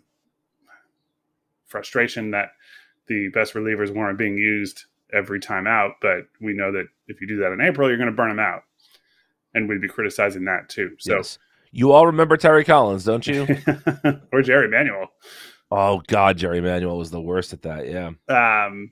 frustration 1.66 2.32
that 2.32 2.50
the 3.08 3.30
best 3.30 3.54
relievers 3.54 3.94
weren't 3.94 4.18
being 4.18 4.38
used 4.38 4.86
every 5.12 5.40
time 5.40 5.68
out, 5.68 5.94
but 6.02 6.28
we 6.42 6.54
know 6.54 6.72
that 6.72 6.86
if 7.08 7.22
you 7.22 7.28
do 7.28 7.38
that 7.38 7.52
in 7.52 7.62
April, 7.62 7.88
you're 7.88 7.98
going 7.98 8.10
to 8.10 8.16
burn 8.16 8.30
them 8.30 8.40
out, 8.40 8.64
and 9.54 9.68
we'd 9.68 9.82
be 9.82 9.88
criticizing 9.88 10.46
that 10.46 10.70
too. 10.70 10.96
So. 11.00 11.18
Yes. 11.18 11.40
You 11.72 11.92
all 11.92 12.06
remember 12.06 12.38
Terry 12.38 12.64
Collins, 12.64 13.04
don't 13.04 13.28
you? 13.28 13.46
or 14.32 14.42
Jerry 14.42 14.70
Manuel. 14.70 15.12
Oh 15.70 16.02
God, 16.08 16.38
Jerry 16.38 16.62
Manuel 16.62 16.98
was 16.98 17.12
the 17.12 17.20
worst 17.20 17.52
at 17.52 17.64
that. 17.64 17.88
Yeah. 17.90 18.12
Um, 18.30 18.92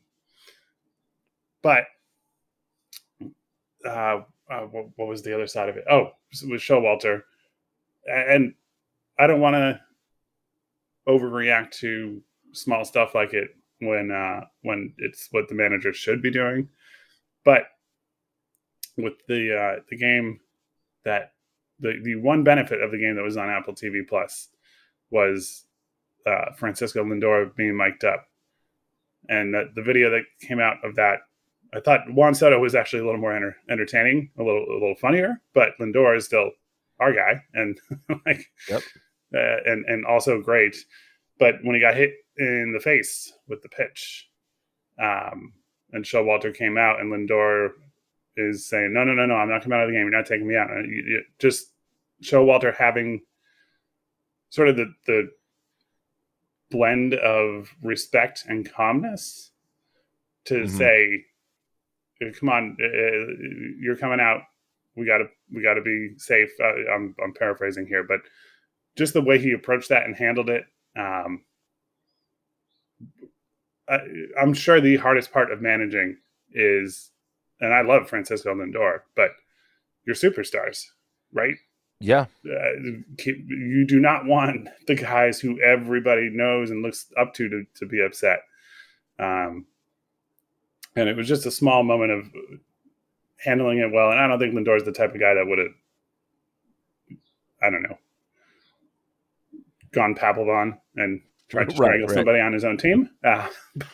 but 1.64 1.86
uh, 3.86 4.22
uh, 4.50 4.62
what, 4.70 4.86
what, 4.96 5.08
was 5.08 5.24
the 5.24 5.34
other 5.34 5.48
side 5.48 5.70
of 5.70 5.78
it? 5.78 5.86
Oh, 5.90 6.12
it 6.32 6.50
was 6.50 6.62
Showalter, 6.62 7.24
and 8.06 8.54
I 9.18 9.26
don't 9.26 9.42
want 9.42 9.56
to 9.56 9.80
overreact 11.08 11.72
to 11.80 12.22
small 12.52 12.86
stuff 12.86 13.16
like 13.16 13.34
it 13.34 13.50
when 13.80 14.12
uh, 14.12 14.42
when 14.62 14.94
it's 14.98 15.30
what 15.32 15.48
the 15.48 15.56
manager 15.56 15.94
should 15.94 16.22
be 16.22 16.32
doing, 16.32 16.70
but 17.44 17.64
with 18.98 19.14
the 19.28 19.58
uh, 19.58 19.82
the 19.90 19.98
game 19.98 20.40
that 21.06 21.34
the 21.80 22.00
the 22.04 22.16
one 22.16 22.44
benefit 22.44 22.82
of 22.82 22.92
the 22.92 22.98
game 22.98 23.16
that 23.16 23.24
was 23.24 23.38
on 23.38 23.50
Apple 23.50 23.74
TV 23.74 24.08
Plus 24.08 24.50
was 25.10 25.66
uh, 26.26 26.54
Francisco 26.58 27.04
Lindor 27.04 27.56
being 27.56 27.76
mic'd 27.76 28.06
up, 28.06 28.28
and 29.30 29.54
the, 29.54 29.72
the 29.76 29.82
video 29.82 30.10
that 30.12 30.24
came 30.42 30.60
out 30.60 30.84
of 30.84 30.96
that 30.96 31.20
I 31.76 31.80
thought 31.80 32.12
Juan 32.12 32.36
Soto 32.36 32.60
was 32.60 32.76
actually 32.76 33.02
a 33.02 33.06
little 33.06 33.20
more 33.20 33.36
enter- 33.36 33.58
entertaining, 33.70 34.30
a 34.38 34.44
little 34.44 34.66
a 34.70 34.74
little 34.74 34.96
funnier, 34.96 35.42
but 35.54 35.78
Lindor 35.80 36.16
is 36.16 36.26
still 36.26 36.52
our 37.00 37.14
guy, 37.14 37.44
and 37.54 37.80
like, 38.26 38.46
yep. 38.70 38.82
uh, 39.34 39.58
and 39.66 39.86
and 39.86 40.06
also 40.06 40.42
great. 40.42 40.78
But 41.40 41.56
when 41.64 41.76
he 41.76 41.82
got 41.82 41.96
hit 41.96 42.14
in 42.38 42.74
the 42.74 42.80
face 42.80 43.34
with 43.48 43.62
the 43.62 43.70
pitch, 43.70 44.30
um, 45.00 45.54
and 45.92 46.06
Showalter 46.06 46.56
came 46.56 46.78
out, 46.78 47.00
and 47.00 47.12
Lindor 47.12 47.72
is 48.38 48.68
saying, 48.68 48.94
"No, 48.94 49.04
no, 49.04 49.14
no, 49.14 49.26
no, 49.26 49.36
I'm 49.36 49.50
not 49.50 49.64
coming 49.64 49.78
out 49.78 49.84
of 49.84 49.90
the 49.90 49.94
game. 49.94 50.04
You're 50.04 50.12
not 50.12 50.28
taking 50.28 50.48
me 50.48 50.56
out." 50.56 50.70
And 50.70 50.90
you, 50.90 51.04
you 51.04 51.24
just 51.40 51.72
Showalter 52.22 52.76
having 52.76 53.22
sort 54.50 54.70
of 54.70 54.76
the 54.76 54.94
the 55.08 55.32
blend 56.70 57.14
of 57.16 57.70
respect 57.82 58.46
and 58.48 58.72
calmness 58.72 59.52
to 60.46 60.56
mm-hmm. 60.56 60.78
say 60.78 61.26
come 62.32 62.50
on, 62.50 62.78
uh, 62.82 62.86
uh, 62.86 63.26
you're 63.80 63.98
coming 63.98 64.20
out. 64.20 64.42
We 64.96 65.06
got 65.06 65.18
to 65.20 65.26
we 65.54 65.64
got 65.64 65.74
to 65.76 65.82
be 65.82 66.14
safe. 66.18 66.50
Uh, 66.62 66.92
I'm 66.94 67.16
I'm 67.24 67.34
paraphrasing 67.34 67.88
here, 67.88 68.04
but 68.04 68.22
just 68.96 69.14
the 69.14 69.22
way 69.22 69.40
he 69.40 69.52
approached 69.52 69.90
that 69.90 70.06
and 70.06 70.16
handled 70.16 70.50
it, 70.50 70.66
um, 70.98 71.44
I, 73.90 74.00
I'm 74.40 74.54
sure 74.54 74.80
the 74.80 74.98
hardest 74.98 75.32
part 75.32 75.52
of 75.52 75.62
managing 75.62 76.18
is, 76.52 77.10
and 77.60 77.74
I 77.74 77.82
love 77.82 78.08
Francisco 78.08 78.54
Lindor, 78.54 79.00
but 79.16 79.32
your 80.06 80.16
superstars, 80.16 80.84
right? 81.34 81.56
Yeah. 82.00 82.26
Uh, 82.46 83.26
you 83.26 83.86
do 83.88 84.00
not 84.00 84.26
want 84.26 84.68
the 84.88 84.96
guys 84.96 85.40
who 85.40 85.62
everybody 85.62 86.30
knows 86.30 86.70
and 86.70 86.82
looks 86.82 87.08
up 87.18 87.34
to 87.36 87.50
to, 87.50 87.64
to 87.78 87.86
be 87.86 88.04
upset. 88.06 88.42
Um, 89.20 89.66
and 90.96 91.10
it 91.10 91.18
was 91.18 91.28
just 91.28 91.46
a 91.46 91.52
small 91.52 91.84
moment 91.84 92.12
of 92.12 92.26
handling 93.38 93.80
it 93.80 93.92
well. 93.92 94.12
And 94.12 94.20
I 94.20 94.28
don't 94.28 94.40
think 94.40 94.54
Lindor's 94.54 94.84
the 94.84 94.92
type 94.92 95.14
of 95.14 95.20
guy 95.20 95.34
that 95.34 95.46
would 95.46 95.60
have, 95.60 95.68
I 97.62 97.70
don't 97.70 97.84
know, 97.84 97.98
gone 99.92 100.16
Papelbon 100.16 100.78
and 100.96 101.22
tried 101.50 101.70
to 101.70 101.76
strangle 101.76 102.08
right, 102.08 102.16
somebody 102.16 102.40
on 102.40 102.54
his 102.54 102.64
own 102.64 102.78
team. 102.78 103.10
Uh, 103.24 103.48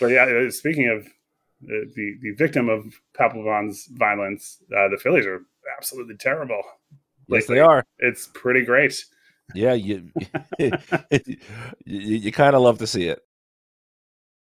but 0.00 0.06
yeah, 0.08 0.24
uh, 0.24 0.50
speaking 0.50 0.88
of 0.88 1.06
uh, 1.06 1.86
the 1.94 2.16
the 2.20 2.32
victim 2.36 2.68
of 2.68 2.84
Papelbon's 3.18 3.88
violence, 3.92 4.58
uh, 4.76 4.88
the 4.88 4.98
Phillies 4.98 5.26
are 5.26 5.42
absolutely 5.76 6.16
terrible. 6.16 6.62
Yes, 7.28 7.46
they 7.46 7.60
are. 7.60 7.84
It's 7.98 8.28
pretty 8.34 8.64
great. 8.64 9.04
Yeah, 9.54 9.74
you 9.74 10.10
you, 10.58 10.70
you 11.84 12.32
kind 12.32 12.54
of 12.54 12.62
love 12.62 12.78
to 12.78 12.86
see 12.86 13.08
it. 13.08 13.20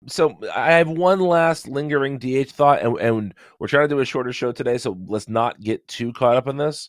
So 0.07 0.39
I 0.55 0.73
have 0.73 0.89
one 0.89 1.21
last 1.21 1.67
lingering 1.67 2.19
DH 2.19 2.51
thought, 2.51 2.83
and, 2.83 2.99
and 3.01 3.35
we're 3.59 3.67
trying 3.67 3.89
to 3.89 3.95
do 3.95 4.01
a 4.01 4.05
shorter 4.05 4.33
show 4.33 4.53
today, 4.53 4.79
so 4.79 4.97
let's 5.07 5.29
not 5.29 5.61
get 5.61 5.87
too 5.89 6.13
caught 6.13 6.37
up 6.37 6.47
in 6.47 6.57
this. 6.57 6.89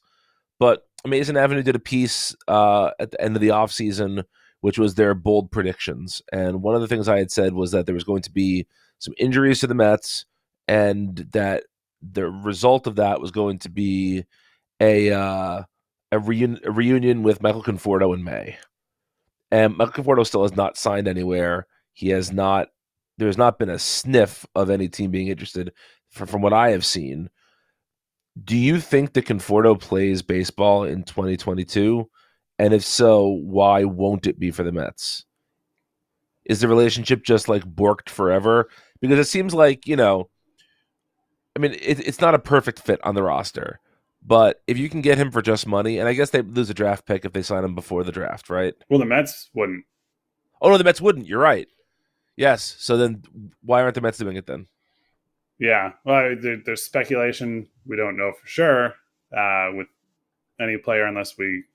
But 0.60 0.88
Amazing 1.06 1.38
Avenue 1.38 1.64
did 1.64 1.76
a 1.76 1.80
piece 1.80 2.36
uh, 2.48 2.92
at 3.00 3.12
the 3.12 3.22
end 3.22 3.36
of 3.36 3.42
the 3.42 3.52
off 3.52 3.72
season, 3.72 4.24
which 4.62 4.78
was 4.78 4.96
their 4.96 5.16
bold 5.16 5.52
predictions, 5.52 6.22
and 6.32 6.62
one 6.62 6.76
of 6.76 6.82
the 6.82 6.88
things 6.88 7.08
I 7.08 7.18
had 7.18 7.32
said 7.32 7.54
was 7.54 7.72
that 7.72 7.86
there 7.86 7.96
was 7.96 8.04
going 8.04 8.22
to 8.24 8.32
be 8.32 8.68
some 9.00 9.14
injuries 9.18 9.60
to 9.62 9.68
the 9.68 9.74
Mets, 9.74 10.26
and 10.68 11.16
that 11.32 11.64
the 12.02 12.30
result 12.30 12.86
of 12.86 12.98
that 12.98 13.22
was 13.22 13.32
going 13.32 13.60
to 13.60 13.70
be 13.70 14.26
a 14.80 15.12
uh, 15.12 15.64
a, 16.12 16.20
reun- 16.20 16.64
a 16.66 16.72
reunion 16.72 17.24
with 17.24 17.42
Michael 17.42 17.64
Conforto 17.64 18.14
in 18.14 18.24
May. 18.24 18.58
And 19.52 19.78
Michael 19.78 20.04
Conforto 20.04 20.26
still 20.26 20.44
has 20.44 20.56
not 20.56 20.78
signed 20.78 21.08
anywhere. 21.08 21.68
He 21.94 22.10
has 22.10 22.32
not. 22.32 22.70
There's 23.20 23.38
not 23.38 23.60
been 23.60 23.70
a 23.70 23.80
sniff 23.80 24.46
of 24.56 24.70
any 24.70 24.90
team 24.90 25.12
being 25.12 25.28
interested, 25.28 25.72
from, 26.10 26.28
from 26.28 26.42
what 26.42 26.54
I 26.54 26.72
have 26.72 26.86
seen. 26.86 27.30
Do 28.42 28.58
you 28.58 28.80
think 28.80 29.14
that 29.14 29.26
Conforto 29.26 29.80
plays 29.80 30.22
baseball 30.22 30.84
in 30.84 31.04
2022? 31.04 32.10
And 32.58 32.74
if 32.74 32.84
so, 32.84 33.28
why 33.28 33.84
won't 33.84 34.28
it 34.28 34.40
be 34.40 34.52
for 34.52 34.64
the 34.64 34.72
Mets? 34.72 35.26
Is 36.46 36.62
the 36.62 36.68
relationship 36.68 37.24
just 37.24 37.48
like 37.48 37.64
borked 37.64 38.10
forever? 38.10 38.70
Because 39.02 39.20
it 39.20 39.30
seems 39.30 39.54
like 39.54 39.88
you 39.88 39.96
know 39.96 40.30
I 41.56 41.60
mean, 41.60 41.74
it, 41.74 42.08
it's 42.08 42.22
not 42.22 42.36
a 42.36 42.40
perfect 42.40 42.80
fit 42.80 43.04
on 43.04 43.16
the 43.16 43.24
roster, 43.24 43.82
but 44.26 44.62
if 44.66 44.78
you 44.78 44.90
can 44.90 45.02
get 45.02 45.18
him 45.18 45.30
for 45.30 45.42
just 45.42 45.68
money, 45.68 45.98
and 45.98 46.08
I 46.08 46.14
guess 46.14 46.30
they 46.30 46.42
lose 46.42 46.70
a 46.70 46.74
draft 46.74 47.06
pick 47.06 47.26
if 47.26 47.34
they 47.34 47.42
sign 47.42 47.64
him 47.66 47.76
before 47.76 48.04
the 48.04 48.14
draft, 48.14 48.50
right? 48.50 48.74
Well, 48.90 49.00
the 49.00 49.06
Mets 49.06 49.50
wouldn't. 49.54 49.84
Oh 50.62 50.70
no, 50.70 50.78
the 50.78 50.86
Mets 50.86 51.02
wouldn't. 51.02 51.28
You're 51.28 51.40
right. 51.40 51.68
Yes. 52.40 52.78
So 52.80 52.96
then, 52.96 53.22
why 53.64 53.82
aren't 53.82 53.96
the 53.96 54.02
Mets 54.02 54.18
doing 54.18 54.38
it 54.38 54.46
then? 54.46 54.68
Yeah. 55.60 55.92
Well, 56.06 56.38
there, 56.42 56.56
there's 56.66 56.82
speculation. 56.82 57.68
We 57.86 57.98
don't 57.98 58.16
know 58.16 58.32
for 58.32 58.48
sure 58.48 58.96
uh, 59.38 59.72
with 59.74 59.88
any 60.58 60.78
player 60.78 61.06
unless 61.06 61.38
we 61.38 61.66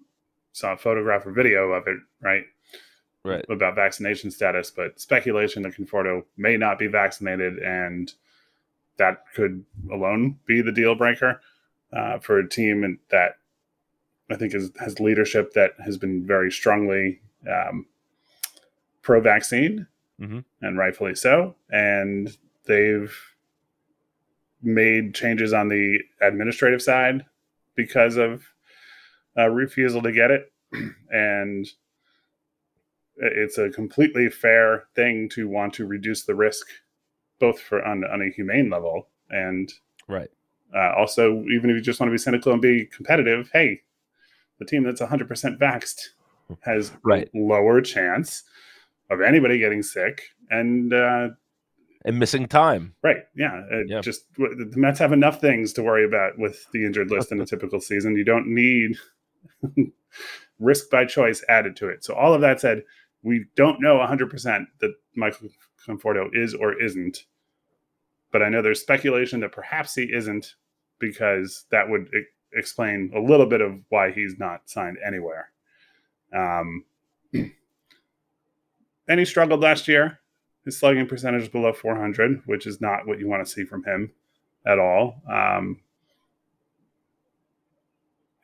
saw 0.52 0.72
a 0.72 0.78
photograph 0.78 1.26
or 1.26 1.32
video 1.32 1.72
of 1.72 1.86
it, 1.86 1.98
right? 2.22 2.44
Right. 3.26 3.44
About 3.50 3.74
vaccination 3.74 4.30
status, 4.30 4.70
but 4.70 4.98
speculation 4.98 5.62
that 5.64 5.74
Conforto 5.74 6.24
may 6.38 6.56
not 6.56 6.78
be 6.78 6.86
vaccinated 6.86 7.58
and 7.58 8.10
that 8.96 9.24
could 9.34 9.66
alone 9.92 10.38
be 10.46 10.62
the 10.62 10.72
deal 10.72 10.94
breaker 10.94 11.42
uh, 11.92 12.20
for 12.20 12.38
a 12.38 12.48
team 12.48 12.98
that 13.10 13.36
I 14.30 14.36
think 14.36 14.54
is, 14.54 14.70
has 14.80 14.98
leadership 14.98 15.52
that 15.52 15.72
has 15.84 15.98
been 15.98 16.26
very 16.26 16.50
strongly 16.50 17.20
um, 17.50 17.84
pro 19.02 19.20
vaccine, 19.20 19.88
mm-hmm. 20.20 20.40
and 20.62 20.78
rightfully 20.78 21.14
so. 21.14 21.54
And 21.70 22.36
they've 22.66 23.14
made 24.62 25.14
changes 25.14 25.52
on 25.52 25.68
the 25.68 25.98
administrative 26.20 26.82
side 26.82 27.24
because 27.74 28.16
of 28.16 28.44
a 29.36 29.50
refusal 29.50 30.02
to 30.02 30.12
get 30.12 30.30
it. 30.30 30.52
and 31.10 31.66
it's 33.16 33.58
a 33.58 33.70
completely 33.70 34.28
fair 34.28 34.84
thing 34.94 35.28
to 35.30 35.48
want 35.48 35.74
to 35.74 35.86
reduce 35.86 36.24
the 36.24 36.34
risk 36.34 36.66
both 37.38 37.60
for 37.60 37.84
on, 37.84 38.04
on 38.04 38.22
a 38.22 38.30
humane 38.30 38.70
level 38.70 39.08
and 39.30 39.72
right. 40.08 40.30
Uh, 40.74 40.92
also, 40.96 41.44
even 41.52 41.70
if 41.70 41.76
you 41.76 41.80
just 41.80 42.00
want 42.00 42.08
to 42.08 42.14
be 42.14 42.18
cynical 42.18 42.52
and 42.52 42.60
be 42.60 42.86
competitive, 42.86 43.48
hey, 43.52 43.80
the 44.58 44.64
team 44.64 44.82
that's 44.82 45.00
100% 45.00 45.58
vaxxed 45.58 46.08
has 46.62 46.92
right. 47.04 47.30
lower 47.32 47.80
chance 47.80 48.42
of 49.10 49.20
anybody 49.20 49.58
getting 49.58 49.82
sick 49.82 50.22
and 50.50 50.92
uh, 50.92 51.28
and 52.04 52.18
missing 52.18 52.46
time. 52.46 52.94
Right. 53.02 53.24
Yeah. 53.34 53.62
Yep. 53.86 54.02
Just 54.02 54.22
the 54.36 54.72
Mets 54.76 54.98
have 54.98 55.12
enough 55.12 55.40
things 55.40 55.72
to 55.74 55.82
worry 55.82 56.04
about 56.04 56.38
with 56.38 56.66
the 56.72 56.84
injured 56.84 57.10
list 57.10 57.32
in 57.32 57.40
a 57.40 57.46
typical 57.54 57.80
season. 57.80 58.16
You 58.16 58.24
don't 58.24 58.46
need 58.46 58.96
risk 60.58 60.90
by 60.90 61.06
choice 61.06 61.42
added 61.48 61.76
to 61.76 61.88
it. 61.88 62.04
So 62.04 62.14
all 62.14 62.34
of 62.34 62.42
that 62.42 62.60
said, 62.60 62.82
we 63.22 63.46
don't 63.56 63.80
know 63.80 63.96
100% 63.96 64.66
that 64.80 64.94
Michael 65.16 65.48
Conforto 65.88 66.28
is 66.32 66.54
or 66.54 66.78
isn't. 66.80 67.24
But 68.30 68.42
I 68.42 68.50
know 68.50 68.60
there's 68.60 68.82
speculation 68.82 69.40
that 69.40 69.52
perhaps 69.52 69.94
he 69.94 70.02
isn't 70.02 70.54
because 70.98 71.64
that 71.70 71.88
would 71.88 72.10
explain 72.52 73.10
a 73.14 73.20
little 73.20 73.46
bit 73.46 73.62
of 73.62 73.80
why 73.88 74.10
he's 74.10 74.38
not 74.38 74.68
signed 74.68 74.98
anywhere. 75.06 75.50
Um, 76.34 76.84
and 79.08 79.18
he 79.18 79.26
struggled 79.26 79.60
last 79.60 79.88
year. 79.88 80.20
His 80.64 80.78
slugging 80.78 81.06
percentage 81.06 81.42
is 81.42 81.48
below 81.48 81.72
400, 81.72 82.42
which 82.46 82.66
is 82.66 82.80
not 82.80 83.06
what 83.06 83.18
you 83.18 83.28
want 83.28 83.46
to 83.46 83.52
see 83.52 83.64
from 83.64 83.84
him 83.84 84.12
at 84.66 84.78
all. 84.78 85.20
Um, 85.30 85.80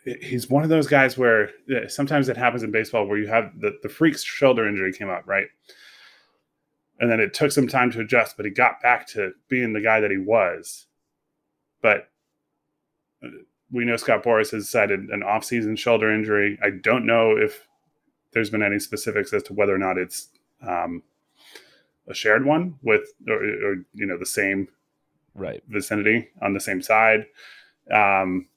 he's 0.05 0.51
one 0.51 0.63
of 0.63 0.69
those 0.69 0.87
guys 0.87 1.17
where 1.17 1.51
sometimes 1.89 2.29
it 2.29 2.37
happens 2.37 2.63
in 2.63 2.71
baseball 2.71 3.07
where 3.07 3.19
you 3.19 3.27
have 3.27 3.59
the, 3.59 3.79
the 3.83 3.89
freak's 3.89 4.23
shoulder 4.23 4.69
injury 4.69 4.93
came 4.93 5.09
up, 5.09 5.27
right? 5.27 5.47
and 7.01 7.11
then 7.11 7.19
it 7.19 7.33
took 7.33 7.51
some 7.51 7.67
time 7.67 7.91
to 7.91 8.01
adjust, 8.01 8.37
but 8.37 8.45
he 8.45 8.53
got 8.53 8.83
back 8.83 9.07
to 9.09 9.33
being 9.49 9.73
the 9.73 9.81
guy 9.81 10.01
that 10.01 10.11
he 10.11 10.19
was. 10.19 10.87
But 11.81 12.11
uh, 13.25 13.29
we 13.73 13.87
know 13.87 13.97
Scott 13.97 14.23
Boras 14.23 14.51
has 14.51 14.69
cited 14.69 15.09
an 15.09 15.23
off-season 15.23 15.77
shoulder 15.77 16.13
injury. 16.15 16.59
I 16.63 16.71
don't 16.71 17.07
know 17.07 17.37
if 17.37 17.67
there's 18.33 18.51
been 18.51 18.63
any 18.63 18.79
specifics 18.79 19.33
as 19.33 19.43
to 19.45 19.55
whether 19.55 19.75
or 19.75 19.79
not 19.79 19.97
it's 19.97 20.29
um, 20.67 21.03
a 22.07 22.15
shared 22.15 22.45
one 22.45 22.77
with, 22.83 23.13
or, 23.29 23.37
or, 23.37 23.77
you 23.95 24.07
know, 24.07 24.19
the 24.19 24.27
same 24.27 24.69
right 25.35 25.63
vicinity 25.69 26.29
on 26.43 26.55
the 26.55 26.61
same 26.61 26.83
side. 26.83 27.27
Um, 27.91 28.49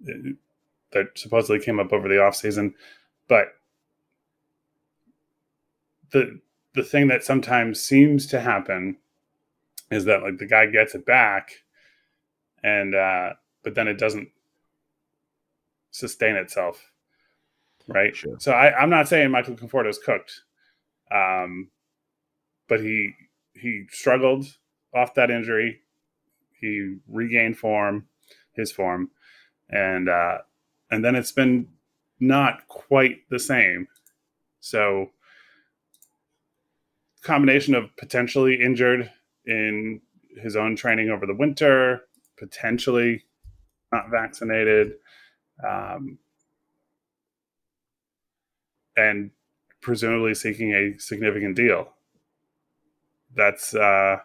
that 0.00 1.08
supposedly 1.14 1.60
came 1.60 1.80
up 1.80 1.92
over 1.92 2.08
the 2.08 2.22
off-season, 2.22 2.74
but 3.28 3.48
the 6.10 6.40
the 6.74 6.82
thing 6.82 7.08
that 7.08 7.24
sometimes 7.24 7.80
seems 7.80 8.26
to 8.26 8.40
happen 8.40 8.96
is 9.90 10.04
that 10.04 10.22
like 10.22 10.38
the 10.38 10.46
guy 10.46 10.66
gets 10.66 10.94
it 10.94 11.04
back 11.04 11.50
and 12.62 12.94
uh 12.94 13.30
but 13.62 13.74
then 13.74 13.88
it 13.88 13.98
doesn't 13.98 14.28
sustain 15.90 16.36
itself 16.36 16.90
right 17.88 18.16
sure. 18.16 18.36
so 18.38 18.52
I, 18.52 18.76
i'm 18.78 18.90
not 18.90 19.08
saying 19.08 19.30
michael 19.30 19.54
conforto 19.54 19.88
is 19.88 19.98
cooked 19.98 20.42
um 21.10 21.70
but 22.68 22.80
he 22.80 23.12
he 23.54 23.84
struggled 23.90 24.46
off 24.94 25.14
that 25.14 25.30
injury. 25.30 25.80
He 26.60 26.96
regained 27.08 27.58
form 27.58 28.06
his 28.54 28.72
form. 28.72 29.10
And 29.68 30.08
uh 30.08 30.38
and 30.90 31.04
then 31.04 31.14
it's 31.14 31.32
been 31.32 31.68
not 32.20 32.66
quite 32.68 33.18
the 33.30 33.38
same. 33.38 33.88
So 34.60 35.10
combination 37.22 37.74
of 37.74 37.94
potentially 37.96 38.60
injured 38.60 39.10
in 39.46 40.00
his 40.42 40.56
own 40.56 40.76
training 40.76 41.10
over 41.10 41.26
the 41.26 41.34
winter, 41.34 42.02
potentially 42.38 43.24
not 43.92 44.10
vaccinated, 44.10 44.94
um, 45.66 46.18
and 48.96 49.30
presumably 49.84 50.34
seeking 50.34 50.72
a 50.72 50.98
significant 50.98 51.54
deal. 51.54 51.90
That's 53.36 53.74
uh, 53.74 54.16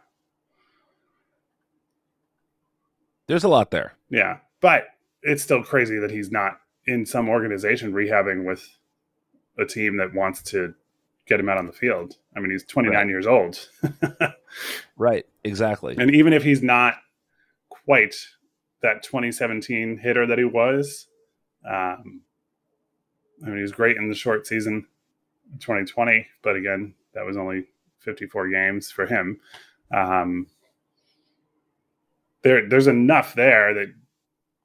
there's 3.28 3.44
a 3.44 3.50
lot 3.50 3.72
there. 3.72 3.94
Yeah, 4.10 4.38
but 4.62 4.88
it's 5.22 5.44
still 5.44 5.64
crazy 5.64 6.00
that 6.00 6.10
he's 6.12 6.32
not 6.32 6.60
in 6.88 7.06
some 7.06 7.30
organization 7.30 7.94
rehabbing 7.94 8.46
with 8.46 8.68
a 9.58 9.66
team 9.66 9.98
that 9.98 10.14
wants 10.14 10.42
to 10.44 10.74
get 11.28 11.40
him 11.40 11.50
out 11.50 11.58
on 11.58 11.68
the 11.68 11.72
field. 11.74 12.16
I 12.36 12.40
mean, 12.40 12.50
he's 12.52 12.64
29 12.64 12.96
Right. 12.96 13.08
years 13.08 13.28
old. 13.28 13.70
Right. 14.98 15.28
Exactly. 15.44 15.96
and 15.98 16.14
even 16.16 16.34
if 16.34 16.44
he's 16.44 16.64
not 16.64 16.96
quite 17.70 18.16
that 18.82 19.04
2017 19.04 20.00
hitter 20.00 20.26
that 20.26 20.38
he 20.40 20.44
was, 20.44 21.08
um, 21.66 22.22
I 23.44 23.48
mean, 23.48 23.58
he 23.58 23.62
was 23.62 23.72
great 23.72 23.96
in 23.98 24.10
the 24.10 24.16
short 24.16 24.48
season 24.48 24.88
2020, 25.60 26.26
but 26.44 26.56
again, 26.56 26.94
that 27.14 27.26
was 27.26 27.38
only 27.38 27.66
54 28.00 28.50
games 28.50 28.92
for 28.92 29.06
him. 29.06 29.40
Um, 29.94 30.48
there, 32.44 32.68
there's 32.68 32.88
enough 32.88 33.34
there 33.36 33.74
that 33.74 33.94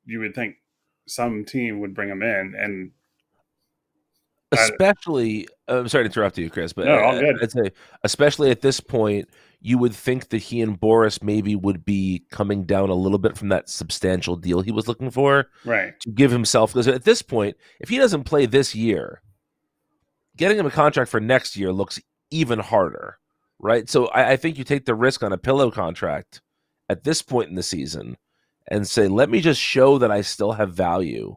you 0.07 0.21
would 0.21 0.35
think 0.35 0.57
some 1.07 1.45
team 1.45 1.81
would 1.81 1.95
bring 1.95 2.09
him 2.09 2.23
in, 2.23 2.55
and 2.57 2.91
especially 4.53 5.49
I'm 5.67 5.89
sorry 5.89 6.05
to 6.05 6.11
interrupt 6.11 6.39
you, 6.39 6.51
Chris, 6.51 6.73
but 6.73 6.87
No, 6.87 6.99
all 6.99 7.19
good. 7.19 7.43
I'd 7.43 7.51
say 7.51 7.71
especially 8.03 8.51
at 8.51 8.61
this 8.61 8.81
point, 8.81 9.29
you 9.61 9.79
would 9.79 9.95
think 9.95 10.29
that 10.29 10.39
he 10.39 10.61
and 10.61 10.79
Boras 10.79 11.23
maybe 11.23 11.57
would 11.57 11.85
be 11.85 12.25
coming 12.31 12.65
down 12.65 12.91
a 12.91 12.95
little 12.95 13.19
bit 13.19 13.37
from 13.37 13.49
that 13.49 13.69
substantial 13.69 14.37
deal 14.37 14.61
he 14.61 14.73
was 14.73 14.87
looking 14.89 15.11
for 15.11 15.49
right, 15.65 15.99
to 16.01 16.11
give 16.11 16.31
himself 16.31 16.73
because 16.73 16.89
at 16.89 17.05
this 17.05 17.23
point, 17.23 17.57
if 17.81 17.89
he 17.89 17.99
doesn't 17.99 18.25
play 18.25 18.47
this 18.47 18.75
year, 18.75 19.23
getting 20.37 20.59
him 20.59 20.67
a 20.67 20.71
contract 20.71 21.11
for 21.11 21.21
next 21.21 21.57
year 21.57 21.73
looks 21.73 22.01
even 22.31 22.59
harder, 22.59 23.19
right? 23.59 23.89
So 23.89 24.07
I, 24.07 24.33
I 24.33 24.37
think 24.37 24.59
you 24.59 24.65
take 24.65 24.85
the 24.85 24.95
risk 24.95 25.23
on 25.23 25.33
a 25.33 25.39
pillow 25.39 25.71
contract 25.71 26.43
at 26.89 27.05
this 27.05 27.23
point 27.23 27.49
in 27.49 27.55
the 27.55 27.63
season 27.63 28.17
and 28.69 28.89
say, 28.89 29.09
let 29.09 29.31
me 29.31 29.41
just 29.41 29.61
show 29.61 29.99
that 29.99 30.11
I 30.11 30.23
still 30.23 30.53
have 30.53 30.75
value 30.75 31.37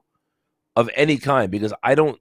of 0.75 0.89
any 0.95 1.17
kind 1.17 1.51
because 1.51 1.73
I 1.83 1.95
don't. 1.95 2.19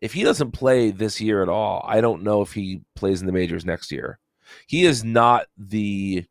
If 0.00 0.12
he 0.12 0.22
doesn't 0.22 0.52
play 0.52 0.92
this 0.92 1.20
year 1.20 1.42
at 1.42 1.48
all, 1.48 1.84
I 1.84 2.00
don't 2.00 2.22
know 2.22 2.40
if 2.40 2.52
he 2.52 2.82
plays 2.94 3.20
in 3.20 3.26
the 3.26 3.32
majors 3.32 3.64
next 3.64 3.90
year. 3.90 4.20
He 4.68 4.84
is 4.84 5.02
not 5.02 5.46
the 5.56 6.24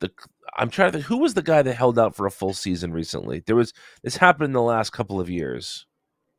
the. 0.00 0.10
I'm 0.56 0.70
trying 0.70 0.90
to 0.90 0.98
think 0.98 1.04
who 1.04 1.18
was 1.18 1.34
the 1.34 1.42
guy 1.42 1.62
that 1.62 1.74
held 1.74 1.98
out 1.98 2.16
for 2.16 2.26
a 2.26 2.30
full 2.32 2.52
season 2.52 2.92
recently. 2.92 3.44
There 3.46 3.54
was 3.54 3.72
this 4.02 4.16
happened 4.16 4.46
in 4.46 4.52
the 4.52 4.62
last 4.62 4.90
couple 4.90 5.20
of 5.20 5.30
years, 5.30 5.86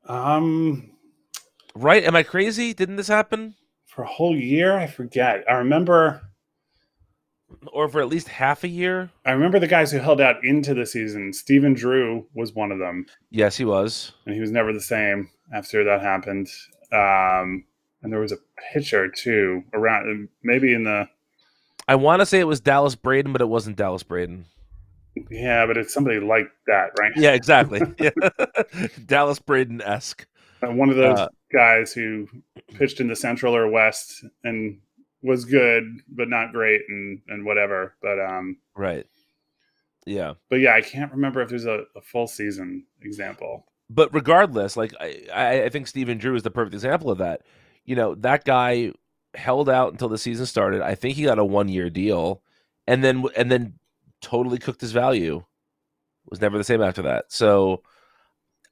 um, 0.05 0.91
right? 1.75 2.03
Am 2.03 2.15
I 2.15 2.23
crazy? 2.23 2.73
Didn't 2.73 2.95
this 2.97 3.07
happen? 3.07 3.55
for 3.87 4.03
a 4.03 4.07
whole 4.07 4.37
year, 4.37 4.77
I 4.77 4.87
forget. 4.87 5.43
I 5.49 5.55
remember. 5.55 6.21
Or 7.73 7.89
for 7.89 7.99
at 7.99 8.07
least 8.07 8.29
half 8.29 8.63
a 8.63 8.69
year? 8.69 9.09
I 9.25 9.31
remember 9.31 9.59
the 9.59 9.67
guys 9.67 9.91
who 9.91 9.97
held 9.99 10.21
out 10.21 10.37
into 10.45 10.73
the 10.73 10.85
season. 10.85 11.33
Stephen 11.33 11.73
Drew 11.73 12.25
was 12.33 12.53
one 12.53 12.71
of 12.71 12.79
them, 12.79 13.05
Yes, 13.29 13.57
he 13.57 13.65
was. 13.65 14.13
and 14.25 14.33
he 14.33 14.39
was 14.39 14.49
never 14.49 14.71
the 14.71 14.79
same 14.79 15.29
after 15.53 15.83
that 15.83 16.01
happened. 16.01 16.47
Um, 16.93 17.65
and 18.01 18.11
there 18.13 18.21
was 18.21 18.31
a 18.31 18.37
pitcher 18.71 19.09
too 19.09 19.63
around, 19.73 20.29
maybe 20.41 20.73
in 20.73 20.85
the 20.85 21.09
I 21.87 21.95
want 21.95 22.21
to 22.21 22.25
say 22.25 22.39
it 22.39 22.47
was 22.47 22.61
Dallas 22.61 22.95
Braden, 22.95 23.33
but 23.33 23.41
it 23.41 23.49
wasn't 23.49 23.75
Dallas 23.75 24.03
Braden. 24.03 24.45
yeah, 25.29 25.65
but 25.65 25.75
it's 25.77 25.93
somebody 25.93 26.21
like 26.21 26.47
that, 26.67 26.91
right? 26.97 27.11
Yeah, 27.17 27.31
exactly. 27.33 27.81
Yeah. 27.99 28.11
Dallas 29.05 29.39
Braden 29.39 29.81
esque. 29.81 30.25
Uh, 30.63 30.71
one 30.71 30.89
of 30.89 30.95
those 30.95 31.19
Uh, 31.19 31.27
guys 31.51 31.91
who 31.93 32.27
pitched 32.73 32.99
in 32.99 33.07
the 33.07 33.15
Central 33.15 33.55
or 33.55 33.67
West 33.69 34.23
and 34.43 34.79
was 35.23 35.45
good, 35.45 35.83
but 36.09 36.29
not 36.29 36.51
great, 36.51 36.81
and 36.89 37.21
and 37.27 37.45
whatever. 37.45 37.95
But 38.01 38.19
um, 38.19 38.57
Right. 38.75 39.05
Yeah. 40.05 40.33
but 40.49 40.59
yeah, 40.59 40.73
I 40.73 40.81
can't 40.81 41.11
remember 41.11 41.41
if 41.41 41.49
there's 41.49 41.65
a, 41.65 41.83
a 41.95 42.01
full 42.01 42.27
season 42.27 42.85
example. 43.01 43.67
But 43.89 44.13
regardless, 44.13 44.75
like 44.75 44.93
I, 44.99 45.25
I 45.33 45.63
I 45.65 45.69
think 45.69 45.87
Stephen 45.87 46.17
Drew 46.17 46.35
is 46.35 46.43
the 46.43 46.49
perfect 46.51 46.73
example 46.73 47.11
of 47.11 47.19
that. 47.19 47.41
You 47.85 47.95
know, 47.95 48.15
that 48.15 48.45
guy 48.45 48.93
held 49.35 49.69
out 49.69 49.91
until 49.91 50.09
the 50.09 50.17
season 50.17 50.45
started. 50.45 50.81
I 50.81 50.95
think 50.95 51.15
he 51.15 51.23
got 51.23 51.39
a 51.39 51.45
one 51.45 51.69
year 51.69 51.89
deal, 51.89 52.41
and 52.87 53.03
then 53.03 53.25
and 53.35 53.51
then 53.51 53.73
totally 54.21 54.57
cooked 54.57 54.81
his 54.81 54.91
value. 54.91 55.43
Was 56.29 56.41
never 56.41 56.57
the 56.57 56.63
same 56.63 56.81
after 56.81 57.01
that. 57.03 57.25
So 57.31 57.83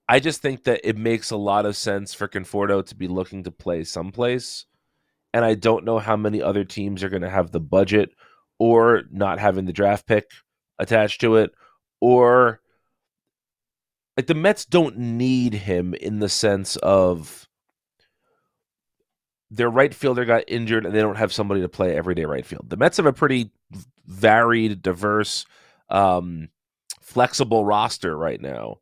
I 0.09 0.19
just 0.19 0.41
think 0.41 0.63
that 0.63 0.81
it 0.83 0.97
makes 0.97 1.29
a 1.29 1.37
lot 1.37 1.67
of 1.67 1.77
sense 1.77 2.15
for 2.15 2.27
Conforto 2.27 2.83
to 2.83 2.95
be 2.95 3.07
looking 3.07 3.43
to 3.43 3.51
play 3.51 3.83
someplace. 3.83 4.65
And 5.35 5.45
I 5.45 5.53
don't 5.53 5.85
know 5.85 5.99
how 5.99 6.17
many 6.17 6.41
other 6.41 6.63
teams 6.63 7.03
are 7.03 7.09
going 7.09 7.21
to 7.21 7.29
have 7.29 7.51
the 7.51 7.59
budget 7.59 8.09
or 8.57 9.03
not 9.11 9.37
having 9.37 9.65
the 9.65 9.71
draft 9.71 10.07
pick 10.07 10.25
attached 10.79 11.21
to 11.21 11.35
it 11.35 11.51
or 12.01 12.59
like 14.17 14.25
the 14.25 14.33
Mets 14.33 14.65
don't 14.65 14.97
need 14.97 15.53
him 15.53 15.93
in 15.93 16.17
the 16.17 16.27
sense 16.27 16.75
of 16.77 17.47
their 19.51 19.69
right 19.69 19.93
fielder 19.93 20.25
got 20.25 20.43
injured 20.47 20.87
and 20.87 20.95
they 20.95 21.01
don't 21.01 21.17
have 21.17 21.31
somebody 21.31 21.61
to 21.61 21.69
play 21.69 21.95
everyday 21.95 22.25
right 22.25 22.47
field. 22.47 22.67
The 22.67 22.77
Mets 22.77 22.97
have 22.97 23.05
a 23.05 23.13
pretty 23.13 23.51
varied, 24.07 24.81
diverse, 24.81 25.45
um, 25.89 26.49
flexible 26.99 27.63
roster 27.63 28.17
right 28.17 28.41
now. 28.41 28.79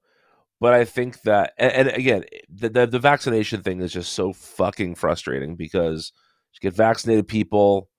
But 0.60 0.74
I 0.74 0.86
think 0.86 1.22
that, 1.22 1.54
and, 1.58 1.72
and 1.72 1.90
again, 1.90 2.24
the, 2.50 2.70
the 2.70 2.88
the 2.88 3.00
vaccination 3.00 3.62
thing 3.62 3.80
is 3.80 3.94
just 3.94 4.14
so 4.14 4.34
fucking 4.34 4.96
frustrating 4.96 5.56
because 5.56 6.12
get 6.62 6.74
vaccinated 6.74 7.28
people, 7.28 7.90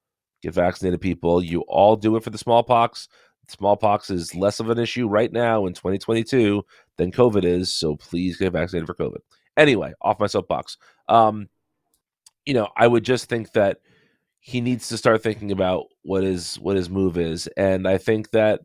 get 0.42 0.54
vaccinated 0.54 1.00
people. 1.00 1.42
You 1.42 1.60
all 1.68 1.96
do 1.96 2.16
it 2.16 2.24
for 2.24 2.30
the 2.30 2.38
smallpox. 2.38 3.08
Smallpox 3.48 4.10
is 4.10 4.34
less 4.34 4.60
of 4.60 4.68
an 4.68 4.78
issue 4.78 5.08
right 5.08 5.32
now 5.32 5.66
in 5.66 5.72
2022 5.72 6.62
than 6.96 7.12
COVID 7.12 7.44
is. 7.44 7.72
So 7.72 7.96
please 7.96 8.36
get 8.36 8.52
vaccinated 8.52 8.86
for 8.86 8.94
COVID. 8.94 9.20
Anyway, 9.56 9.94
off 10.02 10.20
my 10.20 10.26
soapbox. 10.26 10.76
Um, 11.08 11.48
you 12.44 12.54
know, 12.54 12.68
I 12.76 12.86
would 12.86 13.04
just 13.04 13.28
think 13.28 13.52
that 13.52 13.78
he 14.40 14.60
needs 14.60 14.88
to 14.88 14.96
start 14.96 15.22
thinking 15.22 15.50
about 15.50 15.86
what 16.02 16.22
his 16.22 16.58
what 16.58 16.76
his 16.76 16.88
move 16.88 17.18
is, 17.18 17.46
and 17.56 17.86
I 17.86 17.98
think 17.98 18.30
that 18.30 18.60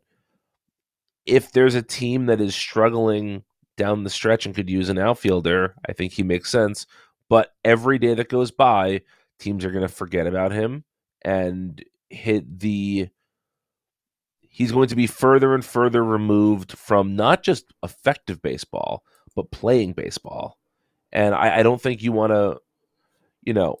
if 1.26 1.52
there's 1.52 1.74
a 1.74 1.82
team 1.82 2.26
that 2.26 2.40
is 2.40 2.54
struggling 2.54 3.42
down 3.76 4.04
the 4.04 4.10
stretch 4.10 4.46
and 4.46 4.54
could 4.54 4.70
use 4.70 4.88
an 4.88 4.98
outfielder, 4.98 5.74
I 5.88 5.92
think 5.92 6.12
he 6.12 6.22
makes 6.22 6.50
sense. 6.50 6.86
But 7.28 7.52
every 7.64 7.98
day 7.98 8.14
that 8.14 8.28
goes 8.28 8.50
by, 8.50 9.02
teams 9.38 9.64
are 9.64 9.70
going 9.70 9.86
to 9.86 9.92
forget 9.92 10.26
about 10.26 10.52
him 10.52 10.84
and 11.22 11.82
hit 12.10 12.60
the. 12.60 13.08
He's 14.40 14.70
going 14.70 14.88
to 14.88 14.96
be 14.96 15.08
further 15.08 15.52
and 15.52 15.64
further 15.64 16.04
removed 16.04 16.78
from 16.78 17.16
not 17.16 17.42
just 17.42 17.72
effective 17.82 18.40
baseball, 18.40 19.02
but 19.34 19.50
playing 19.50 19.94
baseball. 19.94 20.58
And 21.10 21.34
I, 21.34 21.58
I 21.58 21.62
don't 21.64 21.82
think 21.82 22.02
you 22.02 22.12
want 22.12 22.30
to, 22.30 22.60
you 23.42 23.52
know, 23.52 23.78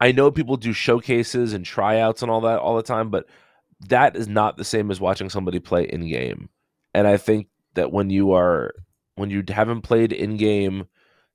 I 0.00 0.10
know 0.10 0.32
people 0.32 0.56
do 0.56 0.72
showcases 0.72 1.52
and 1.52 1.64
tryouts 1.64 2.22
and 2.22 2.30
all 2.30 2.40
that 2.42 2.58
all 2.58 2.76
the 2.76 2.82
time, 2.82 3.10
but 3.10 3.26
that 3.88 4.16
is 4.16 4.26
not 4.28 4.56
the 4.56 4.64
same 4.64 4.90
as 4.90 5.00
watching 5.00 5.30
somebody 5.30 5.60
play 5.60 5.84
in 5.84 6.08
game. 6.08 6.48
And 6.92 7.06
I 7.06 7.16
think 7.16 7.48
that 7.74 7.92
when 7.92 8.10
you 8.10 8.32
are 8.32 8.74
when 9.16 9.30
you 9.30 9.42
haven't 9.48 9.82
played 9.82 10.12
in 10.12 10.36
game, 10.36 10.86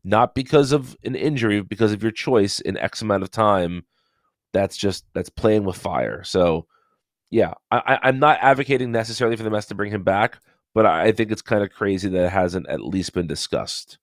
not 0.03 0.33
because 0.33 0.71
of 0.71 0.95
an 1.03 1.15
injury, 1.15 1.61
because 1.61 1.91
of 1.91 2.01
your 2.01 2.11
choice 2.11 2.59
in 2.59 2.77
X 2.77 3.01
amount 3.01 3.23
of 3.23 3.31
time, 3.31 3.85
that's 4.53 4.77
just 4.77 5.05
that's 5.13 5.29
playing 5.29 5.63
with 5.63 5.77
fire. 5.77 6.23
So 6.23 6.67
yeah, 7.29 7.53
I, 7.71 7.99
I'm 8.03 8.19
not 8.19 8.39
advocating 8.41 8.91
necessarily 8.91 9.37
for 9.37 9.43
the 9.43 9.49
Mets 9.49 9.67
to 9.67 9.75
bring 9.75 9.91
him 9.91 10.03
back, 10.03 10.39
but 10.73 10.85
I 10.85 11.11
think 11.11 11.31
it's 11.31 11.41
kind 11.41 11.63
of 11.63 11.71
crazy 11.71 12.09
that 12.09 12.25
it 12.25 12.31
hasn't 12.31 12.67
at 12.67 12.81
least 12.81 13.13
been 13.13 13.27
discussed. 13.27 13.97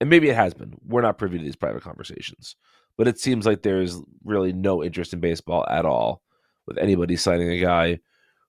And 0.00 0.10
maybe 0.10 0.28
it 0.28 0.36
has 0.36 0.54
been. 0.54 0.74
We're 0.86 1.02
not 1.02 1.18
privy 1.18 1.38
to 1.38 1.44
these 1.44 1.56
private 1.56 1.82
conversations. 1.82 2.54
But 2.96 3.08
it 3.08 3.18
seems 3.18 3.46
like 3.46 3.62
there's 3.62 4.00
really 4.24 4.52
no 4.52 4.82
interest 4.82 5.12
in 5.12 5.20
baseball 5.20 5.64
at 5.68 5.84
all 5.84 6.22
with 6.66 6.78
anybody 6.78 7.16
signing 7.16 7.50
a 7.50 7.60
guy 7.60 8.00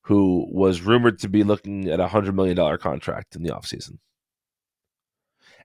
who 0.02 0.48
was 0.52 0.82
rumored 0.82 1.20
to 1.20 1.30
be 1.30 1.44
looking 1.44 1.88
at 1.88 2.00
a 2.00 2.08
$100 2.08 2.34
million 2.34 2.78
contract 2.80 3.36
in 3.36 3.44
the 3.44 3.52
offseason. 3.52 4.00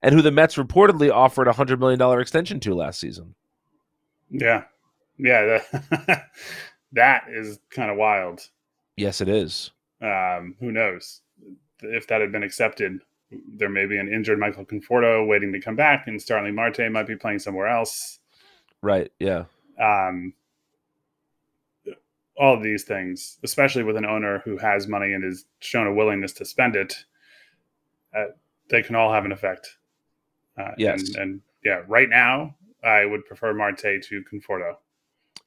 And 0.05 0.15
who 0.15 0.21
the 0.21 0.31
Mets 0.31 0.57
reportedly 0.57 1.11
offered 1.11 1.49
a 1.49 1.53
$100 1.53 1.79
million 1.79 2.21
extension 2.21 2.61
to 2.61 2.75
last 2.75 3.01
season. 3.01 3.35
Yeah, 4.31 4.65
yeah, 5.17 5.61
that, 5.71 6.27
that 6.93 7.25
is 7.31 7.59
kind 7.71 7.91
of 7.91 7.97
wild. 7.97 8.43
Yes, 8.99 9.23
it 9.23 9.31
is. 9.31 9.71
Um, 10.03 10.57
who 10.61 10.73
knows 10.73 11.23
if 11.81 12.07
that 12.09 12.21
had 12.21 12.33
been 12.33 12.43
accepted? 12.43 13.01
There 13.57 13.71
may 13.71 13.87
be 13.87 13.97
an 13.97 14.13
injured 14.13 14.39
Michael 14.39 14.67
Conforto 14.67 15.27
waiting 15.27 15.55
to 15.55 15.61
come 15.61 15.75
back, 15.75 16.07
and 16.07 16.21
Starling 16.21 16.55
Marte 16.55 16.93
might 16.93 17.07
be 17.07 17.17
playing 17.17 17.39
somewhere 17.39 17.69
else. 17.69 18.19
Right. 18.83 19.11
Yeah. 19.19 19.45
Um, 19.81 20.35
all 22.37 22.55
of 22.55 22.63
these 22.63 22.85
things, 22.85 23.39
especially 23.43 23.85
with 23.85 23.97
an 23.97 24.05
owner 24.05 24.41
who 24.45 24.59
has 24.59 24.87
money 24.87 25.15
and 25.15 25.25
has 25.25 25.47
shown 25.61 25.87
a 25.87 25.95
willingness 25.95 26.35
to 26.35 26.45
spend 26.45 26.77
it, 26.77 26.95
uh, 28.15 28.27
they 28.69 28.83
can 28.83 28.97
all 28.97 29.11
have 29.11 29.25
an 29.25 29.33
effect. 29.33 29.79
Uh, 30.59 30.73
Yes. 30.79 31.09
and, 31.09 31.17
and 31.17 31.41
yeah, 31.65 31.83
right 31.89 32.09
now 32.09 32.55
I 32.83 33.05
would 33.05 33.25
prefer 33.27 33.53
Marte 33.55 34.03
to 34.03 34.23
Conforto. 34.31 34.77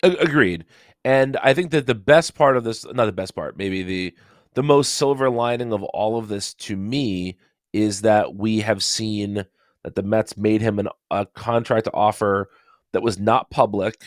Agreed. 0.03 0.65
And 1.05 1.37
I 1.37 1.53
think 1.53 1.71
that 1.71 1.87
the 1.87 1.95
best 1.95 2.35
part 2.35 2.57
of 2.57 2.63
this, 2.63 2.85
not 2.85 3.05
the 3.05 3.11
best 3.11 3.35
part, 3.35 3.57
maybe 3.57 3.83
the 3.83 4.13
the 4.53 4.63
most 4.63 4.95
silver 4.95 5.29
lining 5.29 5.71
of 5.71 5.83
all 5.83 6.17
of 6.17 6.29
this 6.29 6.53
to 6.55 6.75
me 6.75 7.37
is 7.73 8.01
that 8.01 8.35
we 8.35 8.59
have 8.61 8.83
seen 8.83 9.45
that 9.83 9.93
the 9.93 10.01
Mets 10.01 10.35
made 10.35 10.61
him 10.61 10.79
an, 10.79 10.89
a 11.11 11.27
contract 11.27 11.87
offer 11.93 12.49
that 12.91 13.03
was 13.03 13.19
not 13.19 13.51
public 13.51 14.03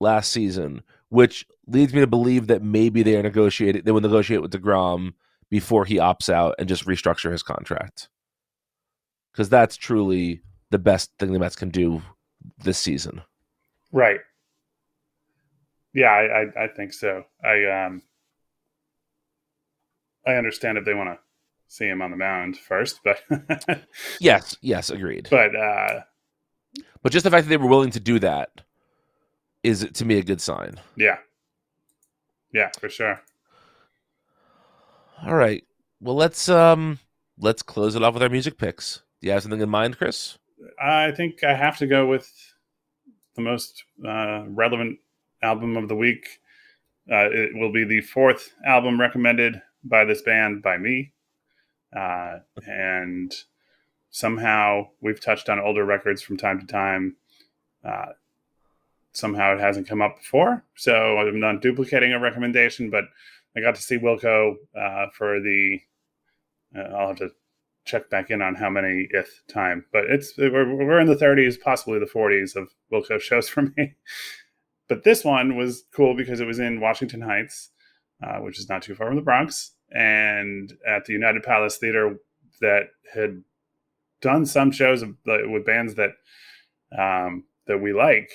last 0.00 0.32
season, 0.32 0.82
which 1.10 1.46
leads 1.68 1.94
me 1.94 2.00
to 2.00 2.08
believe 2.08 2.48
that 2.48 2.62
maybe 2.62 3.04
they 3.04 3.16
are 3.16 3.22
negotiating. 3.22 3.82
They 3.84 3.92
will 3.92 4.00
negotiate 4.00 4.42
with 4.42 4.50
Degrom 4.52 5.12
before 5.48 5.84
he 5.84 5.96
opts 5.96 6.28
out 6.28 6.56
and 6.58 6.68
just 6.68 6.86
restructure 6.86 7.30
his 7.30 7.44
contract, 7.44 8.08
because 9.34 9.48
that's 9.48 9.76
truly 9.76 10.40
the 10.70 10.78
best 10.78 11.10
thing 11.18 11.32
the 11.32 11.38
Mets 11.40 11.56
can 11.56 11.70
do 11.70 12.02
this 12.62 12.78
season. 12.78 13.22
Right. 13.90 14.20
Yeah, 15.92 16.10
I, 16.10 16.42
I, 16.42 16.64
I 16.64 16.68
think 16.68 16.92
so. 16.92 17.24
I 17.42 17.64
um 17.64 18.02
I 20.26 20.34
understand 20.34 20.78
if 20.78 20.84
they 20.84 20.94
want 20.94 21.10
to 21.10 21.18
see 21.66 21.86
him 21.86 22.00
on 22.00 22.12
the 22.12 22.16
mound 22.16 22.56
first, 22.56 23.00
but 23.04 23.22
yes, 24.20 24.56
yes, 24.60 24.90
agreed. 24.90 25.28
But 25.30 25.56
uh 25.56 26.00
but 27.02 27.12
just 27.12 27.24
the 27.24 27.30
fact 27.30 27.46
that 27.46 27.50
they 27.50 27.56
were 27.56 27.68
willing 27.68 27.90
to 27.90 28.00
do 28.00 28.18
that 28.20 28.62
is 29.62 29.88
to 29.94 30.04
me 30.04 30.18
a 30.18 30.22
good 30.22 30.40
sign. 30.40 30.80
Yeah. 30.96 31.18
Yeah, 32.52 32.70
for 32.78 32.88
sure. 32.88 33.20
All 35.26 35.34
right. 35.34 35.64
Well, 36.00 36.14
let's 36.14 36.48
um 36.48 37.00
let's 37.38 37.62
close 37.62 37.96
it 37.96 38.02
off 38.02 38.14
with 38.14 38.22
our 38.22 38.28
music 38.28 38.58
picks. 38.58 39.03
Do 39.24 39.28
you 39.28 39.32
have 39.32 39.42
something 39.42 39.62
in 39.62 39.70
mind, 39.70 39.96
Chris? 39.96 40.36
I 40.78 41.10
think 41.12 41.42
I 41.42 41.54
have 41.54 41.78
to 41.78 41.86
go 41.86 42.06
with 42.06 42.30
the 43.34 43.40
most 43.40 43.84
uh, 44.06 44.44
relevant 44.46 44.98
album 45.42 45.78
of 45.78 45.88
the 45.88 45.96
week. 45.96 46.40
Uh, 47.10 47.30
it 47.32 47.54
will 47.54 47.72
be 47.72 47.86
the 47.86 48.02
fourth 48.02 48.52
album 48.66 49.00
recommended 49.00 49.62
by 49.82 50.04
this 50.04 50.20
band 50.20 50.62
by 50.62 50.76
me. 50.76 51.14
Uh, 51.96 52.40
and 52.66 53.34
somehow 54.10 54.88
we've 55.00 55.22
touched 55.22 55.48
on 55.48 55.58
older 55.58 55.86
records 55.86 56.20
from 56.20 56.36
time 56.36 56.60
to 56.60 56.66
time. 56.66 57.16
Uh, 57.82 58.12
somehow 59.14 59.54
it 59.54 59.60
hasn't 59.60 59.88
come 59.88 60.02
up 60.02 60.18
before. 60.18 60.64
So 60.76 61.16
I'm 61.16 61.40
not 61.40 61.62
duplicating 61.62 62.12
a 62.12 62.20
recommendation, 62.20 62.90
but 62.90 63.04
I 63.56 63.62
got 63.62 63.74
to 63.74 63.80
see 63.80 63.96
Wilco 63.96 64.56
uh, 64.78 65.06
for 65.14 65.40
the. 65.40 65.80
Uh, 66.76 66.94
I'll 66.94 67.08
have 67.08 67.16
to 67.16 67.30
check 67.84 68.08
back 68.10 68.30
in 68.30 68.40
on 68.40 68.54
how 68.54 68.70
many 68.70 69.08
if 69.10 69.42
time, 69.48 69.84
but 69.92 70.04
it's 70.04 70.36
we're, 70.38 70.74
we're 70.74 71.00
in 71.00 71.06
the 71.06 71.16
30s, 71.16 71.60
possibly 71.60 71.98
the 71.98 72.06
40s 72.06 72.56
of 72.56 72.70
Wilco 72.92 73.20
shows 73.20 73.48
for 73.50 73.62
me. 73.76 73.94
but 74.88 75.04
this 75.04 75.24
one 75.24 75.56
was 75.56 75.84
cool 75.94 76.16
because 76.16 76.40
it 76.40 76.46
was 76.46 76.58
in 76.58 76.80
Washington 76.80 77.20
Heights, 77.20 77.70
uh, 78.22 78.38
which 78.38 78.58
is 78.58 78.68
not 78.68 78.82
too 78.82 78.94
far 78.94 79.08
from 79.08 79.16
the 79.16 79.22
Bronx, 79.22 79.72
and 79.90 80.72
at 80.86 81.04
the 81.04 81.12
United 81.12 81.42
Palace 81.42 81.76
Theater 81.76 82.16
that 82.60 82.88
had 83.12 83.42
done 84.20 84.46
some 84.46 84.70
shows 84.70 85.04
with 85.26 85.66
bands 85.66 85.94
that 85.94 86.12
um, 86.98 87.44
that 87.66 87.78
we 87.78 87.92
like 87.92 88.30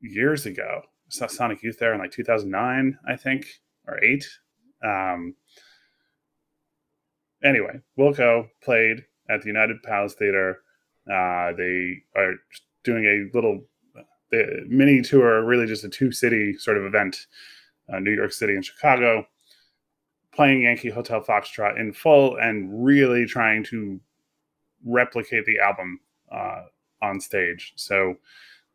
years 0.00 0.46
ago. 0.46 0.82
Sonic 1.08 1.62
Youth 1.62 1.78
there 1.78 1.94
in 1.94 2.00
like 2.00 2.10
2009, 2.10 2.98
I 3.06 3.16
think, 3.16 3.46
or 3.86 4.02
eight. 4.02 4.26
Um, 4.82 5.34
anyway, 7.46 7.80
Wilco 7.98 8.48
played 8.62 9.04
at 9.30 9.42
the 9.42 9.46
United 9.46 9.82
Palace 9.82 10.14
Theater. 10.14 10.58
Uh, 11.10 11.52
they 11.56 12.02
are 12.16 12.34
doing 12.84 13.04
a 13.04 13.36
little 13.36 13.64
mini 14.66 15.02
tour, 15.02 15.44
really 15.44 15.66
just 15.66 15.84
a 15.84 15.88
two 15.88 16.12
city 16.12 16.54
sort 16.58 16.76
of 16.76 16.84
event, 16.84 17.26
uh, 17.92 17.98
New 17.98 18.12
York 18.12 18.32
City 18.32 18.54
and 18.54 18.64
Chicago, 18.64 19.26
playing 20.34 20.62
Yankee 20.62 20.90
Hotel 20.90 21.20
Foxtrot 21.20 21.78
in 21.78 21.92
full 21.92 22.36
and 22.36 22.84
really 22.84 23.26
trying 23.26 23.64
to 23.64 24.00
replicate 24.84 25.44
the 25.46 25.58
album 25.58 26.00
uh, 26.30 26.62
on 27.02 27.20
stage. 27.20 27.72
So 27.76 28.16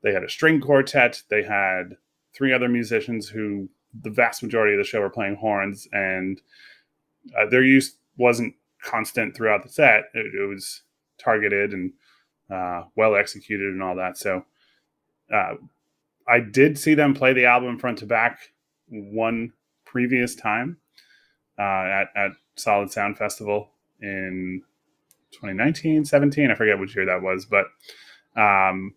they 0.01 0.13
had 0.13 0.23
a 0.23 0.29
string 0.29 0.61
quartet, 0.61 1.21
they 1.29 1.43
had 1.43 1.97
three 2.33 2.53
other 2.53 2.69
musicians 2.69 3.27
who 3.27 3.69
the 4.01 4.09
vast 4.09 4.41
majority 4.41 4.73
of 4.73 4.79
the 4.79 4.85
show 4.85 5.01
were 5.01 5.09
playing 5.09 5.35
horns, 5.35 5.87
and 5.91 6.41
uh, 7.37 7.49
their 7.49 7.63
use 7.63 7.97
wasn't 8.17 8.55
constant 8.83 9.35
throughout 9.35 9.63
the 9.63 9.69
set. 9.69 10.05
It, 10.13 10.33
it 10.35 10.47
was 10.47 10.81
targeted 11.17 11.73
and 11.73 11.93
uh, 12.49 12.83
well 12.95 13.15
executed 13.15 13.67
and 13.67 13.81
all 13.81 13.95
that. 13.95 14.17
So 14.17 14.45
uh, 15.33 15.55
I 16.27 16.39
did 16.39 16.77
see 16.77 16.93
them 16.93 17.13
play 17.13 17.33
the 17.33 17.45
album 17.45 17.79
front 17.79 17.99
to 17.99 18.05
back 18.05 18.39
one 18.87 19.53
previous 19.85 20.35
time 20.35 20.77
uh, 21.57 21.61
at, 21.61 22.07
at 22.15 22.31
Solid 22.55 22.91
Sound 22.91 23.17
Festival 23.17 23.69
in 24.01 24.61
2019, 25.31 26.05
17. 26.05 26.51
I 26.51 26.55
forget 26.55 26.79
which 26.79 26.95
year 26.95 27.05
that 27.05 27.21
was, 27.21 27.45
but 27.45 27.67
um, 28.35 28.95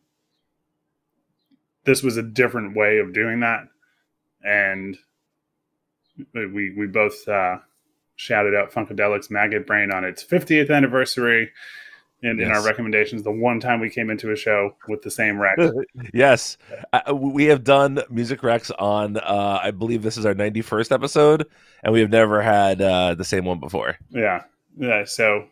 this 1.84 2.02
was 2.02 2.16
a 2.16 2.22
different 2.22 2.76
way 2.76 2.98
of 2.98 3.12
doing 3.12 3.40
that. 3.40 3.68
And 4.42 4.96
we, 6.34 6.74
we 6.76 6.86
both 6.86 7.26
uh, 7.28 7.58
shouted 8.16 8.54
out 8.54 8.72
Funkadelic's 8.72 9.30
Maggot 9.30 9.66
Brain 9.66 9.90
on 9.90 10.04
its 10.04 10.24
50th 10.24 10.70
anniversary 10.70 11.50
in, 12.22 12.38
yes. 12.38 12.46
in 12.46 12.52
our 12.52 12.64
recommendations. 12.64 13.22
The 13.22 13.30
one 13.30 13.60
time 13.60 13.80
we 13.80 13.90
came 13.90 14.10
into 14.10 14.32
a 14.32 14.36
show 14.36 14.74
with 14.88 15.02
the 15.02 15.10
same 15.10 15.38
rec. 15.38 15.58
yes, 16.14 16.56
uh, 16.92 17.14
we 17.14 17.44
have 17.44 17.64
done 17.64 18.00
music 18.10 18.40
recs 18.40 18.70
on. 18.78 19.18
Uh, 19.18 19.60
I 19.62 19.70
believe 19.70 20.02
this 20.02 20.16
is 20.16 20.26
our 20.26 20.34
91st 20.34 20.92
episode, 20.92 21.46
and 21.82 21.92
we 21.92 22.00
have 22.00 22.10
never 22.10 22.42
had 22.42 22.80
uh, 22.80 23.14
the 23.14 23.24
same 23.24 23.44
one 23.44 23.60
before. 23.60 23.96
Yeah, 24.10 24.44
yeah. 24.76 25.04
So 25.04 25.46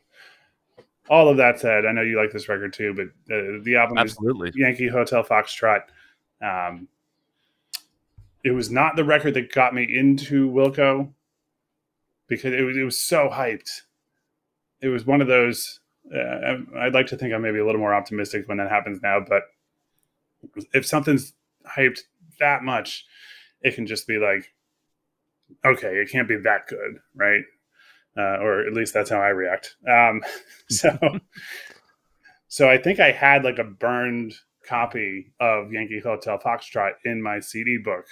all 1.11 1.29
of 1.29 1.37
that 1.37 1.61
said, 1.61 1.85
I 1.85 1.93
know 1.93 2.03
you 2.03 2.17
like 2.17 2.33
this 2.33 2.49
record 2.49 2.73
too, 2.73 2.95
but 2.95 3.35
uh, 3.35 3.63
the 3.63 3.77
album 3.77 3.99
is 3.99 4.13
absolutely 4.13 4.53
Yankee 4.55 4.89
Hotel 4.89 5.23
Foxtrot. 5.23 5.83
Um, 6.41 6.89
it 8.45 8.51
was 8.51 8.71
not 8.71 8.97
the 8.97 9.05
record 9.05 9.35
that 9.35 9.53
got 9.53 9.75
me 9.75 9.85
into 9.85 10.51
Wilco 10.51 11.13
because 12.37 12.55
it 12.55 12.63
was 12.63 12.77
it 12.77 12.83
was 12.83 12.99
so 12.99 13.29
hyped. 13.29 13.83
It 14.81 14.89
was 14.89 15.07
one 15.07 15.21
of 15.21 15.29
those. 15.29 15.81
Uh, 16.13 16.57
I'd 16.79 16.95
like 16.95 17.07
to 17.09 17.17
think 17.17 17.33
I'm 17.33 17.43
maybe 17.43 17.59
a 17.59 17.67
little 17.67 17.81
more 17.81 17.95
optimistic 17.95 18.49
when 18.49 18.59
that 18.59 18.71
happens 18.71 19.01
now, 19.03 19.21
but 19.21 19.45
if 20.73 20.87
something's 20.87 21.35
hyped 21.77 22.01
that 22.41 22.65
much, 22.65 23.05
it 23.61 23.75
can 23.75 23.87
just 23.87 24.07
be 24.07 24.19
like, 24.19 24.53
okay, 25.65 25.97
it 25.97 26.11
can't 26.11 26.27
be 26.27 26.37
that 26.39 26.67
good, 26.67 26.99
right? 27.15 27.43
Uh, 28.17 28.39
or 28.41 28.67
at 28.67 28.73
least 28.73 28.93
that's 28.93 29.11
how 29.11 29.21
I 29.21 29.29
react. 29.29 29.77
Um, 29.89 30.23
so, 30.69 30.99
so 32.49 32.69
I 32.69 32.79
think 32.79 32.99
I 32.99 33.13
had 33.13 33.45
like 33.45 33.59
a 33.59 33.65
burned 33.65 34.35
copy 34.67 35.33
of 35.39 35.73
Yankee 35.73 36.01
Hotel 36.01 36.39
Foxtrot 36.39 36.93
in 37.05 37.23
my 37.23 37.41
CD 37.41 37.79
book 37.79 38.07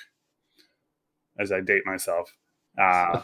as 1.39 1.51
I 1.51 1.61
date 1.61 1.87
myself. 1.87 2.33
Uh, 2.81 3.23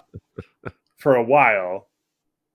for 0.96 1.14
a 1.14 1.22
while, 1.22 1.88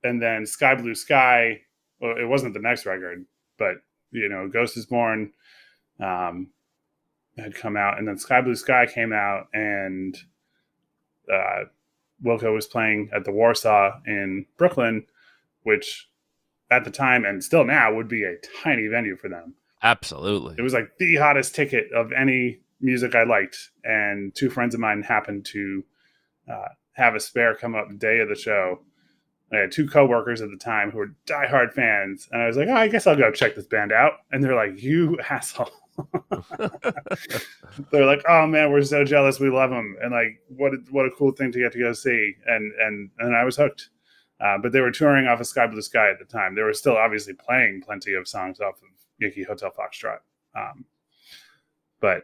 and 0.03 0.21
then 0.21 0.45
Sky 0.45 0.75
Blue 0.75 0.95
Sky. 0.95 1.61
Well, 1.99 2.17
it 2.17 2.27
wasn't 2.27 2.53
the 2.53 2.59
next 2.59 2.85
record, 2.85 3.25
but 3.57 3.75
you 4.11 4.27
know, 4.27 4.47
Ghost 4.47 4.77
is 4.77 4.85
Born 4.85 5.31
um, 5.99 6.49
had 7.37 7.55
come 7.55 7.77
out, 7.77 7.97
and 7.97 8.07
then 8.07 8.17
Sky 8.17 8.41
Blue 8.41 8.55
Sky 8.55 8.85
came 8.85 9.13
out, 9.13 9.47
and 9.53 10.17
uh, 11.31 11.65
Wilco 12.23 12.53
was 12.53 12.67
playing 12.67 13.09
at 13.13 13.23
the 13.23 13.31
Warsaw 13.31 13.99
in 14.05 14.45
Brooklyn, 14.57 15.05
which 15.63 16.09
at 16.69 16.83
the 16.83 16.91
time 16.91 17.25
and 17.25 17.43
still 17.43 17.65
now 17.65 17.93
would 17.93 18.07
be 18.07 18.23
a 18.23 18.35
tiny 18.63 18.87
venue 18.87 19.15
for 19.15 19.29
them. 19.29 19.55
Absolutely, 19.83 20.55
it 20.57 20.61
was 20.61 20.73
like 20.73 20.97
the 20.97 21.17
hottest 21.17 21.55
ticket 21.55 21.91
of 21.93 22.11
any 22.11 22.59
music 22.79 23.15
I 23.15 23.23
liked, 23.23 23.71
and 23.83 24.33
two 24.33 24.49
friends 24.49 24.73
of 24.73 24.81
mine 24.81 25.03
happened 25.03 25.45
to 25.45 25.83
uh, 26.51 26.69
have 26.93 27.15
a 27.15 27.19
spare 27.19 27.55
come 27.55 27.75
up 27.75 27.97
day 27.97 28.19
of 28.19 28.29
the 28.29 28.35
show. 28.35 28.79
I 29.53 29.57
had 29.57 29.71
two 29.71 29.87
coworkers 29.87 30.41
at 30.41 30.49
the 30.49 30.57
time 30.57 30.91
who 30.91 30.99
were 30.99 31.15
diehard 31.25 31.73
fans, 31.73 32.27
and 32.31 32.41
I 32.41 32.47
was 32.47 32.55
like, 32.57 32.69
"Oh, 32.69 32.75
I 32.75 32.87
guess 32.87 33.05
I'll 33.05 33.17
go 33.17 33.31
check 33.31 33.55
this 33.55 33.67
band 33.67 33.91
out." 33.91 34.13
And 34.31 34.43
they're 34.43 34.55
like, 34.55 34.81
"You 34.81 35.19
asshole!" 35.29 35.71
they're 37.91 38.05
like, 38.05 38.23
"Oh 38.27 38.47
man, 38.47 38.71
we're 38.71 38.83
so 38.83 39.03
jealous. 39.03 39.39
We 39.39 39.49
love 39.49 39.69
them, 39.69 39.97
and 40.01 40.11
like, 40.11 40.41
what 40.47 40.73
a, 40.73 40.77
what 40.89 41.05
a 41.05 41.11
cool 41.11 41.31
thing 41.31 41.51
to 41.51 41.59
get 41.59 41.73
to 41.73 41.79
go 41.79 41.93
see." 41.93 42.35
And 42.45 42.71
and 42.79 43.09
and 43.19 43.35
I 43.35 43.43
was 43.43 43.57
hooked. 43.57 43.89
Uh, 44.39 44.57
but 44.57 44.71
they 44.71 44.81
were 44.81 44.91
touring 44.91 45.27
off 45.27 45.39
of 45.39 45.45
Sky 45.45 45.67
Blue 45.67 45.83
Sky 45.83 46.09
at 46.09 46.17
the 46.17 46.25
time. 46.25 46.55
They 46.55 46.63
were 46.63 46.73
still 46.73 46.97
obviously 46.97 47.33
playing 47.33 47.83
plenty 47.85 48.15
of 48.15 48.27
songs 48.27 48.59
off 48.59 48.81
of 48.81 48.89
Yankee 49.19 49.43
Hotel 49.43 49.71
Foxtrot. 49.71 50.17
Um, 50.55 50.85
but 51.99 52.23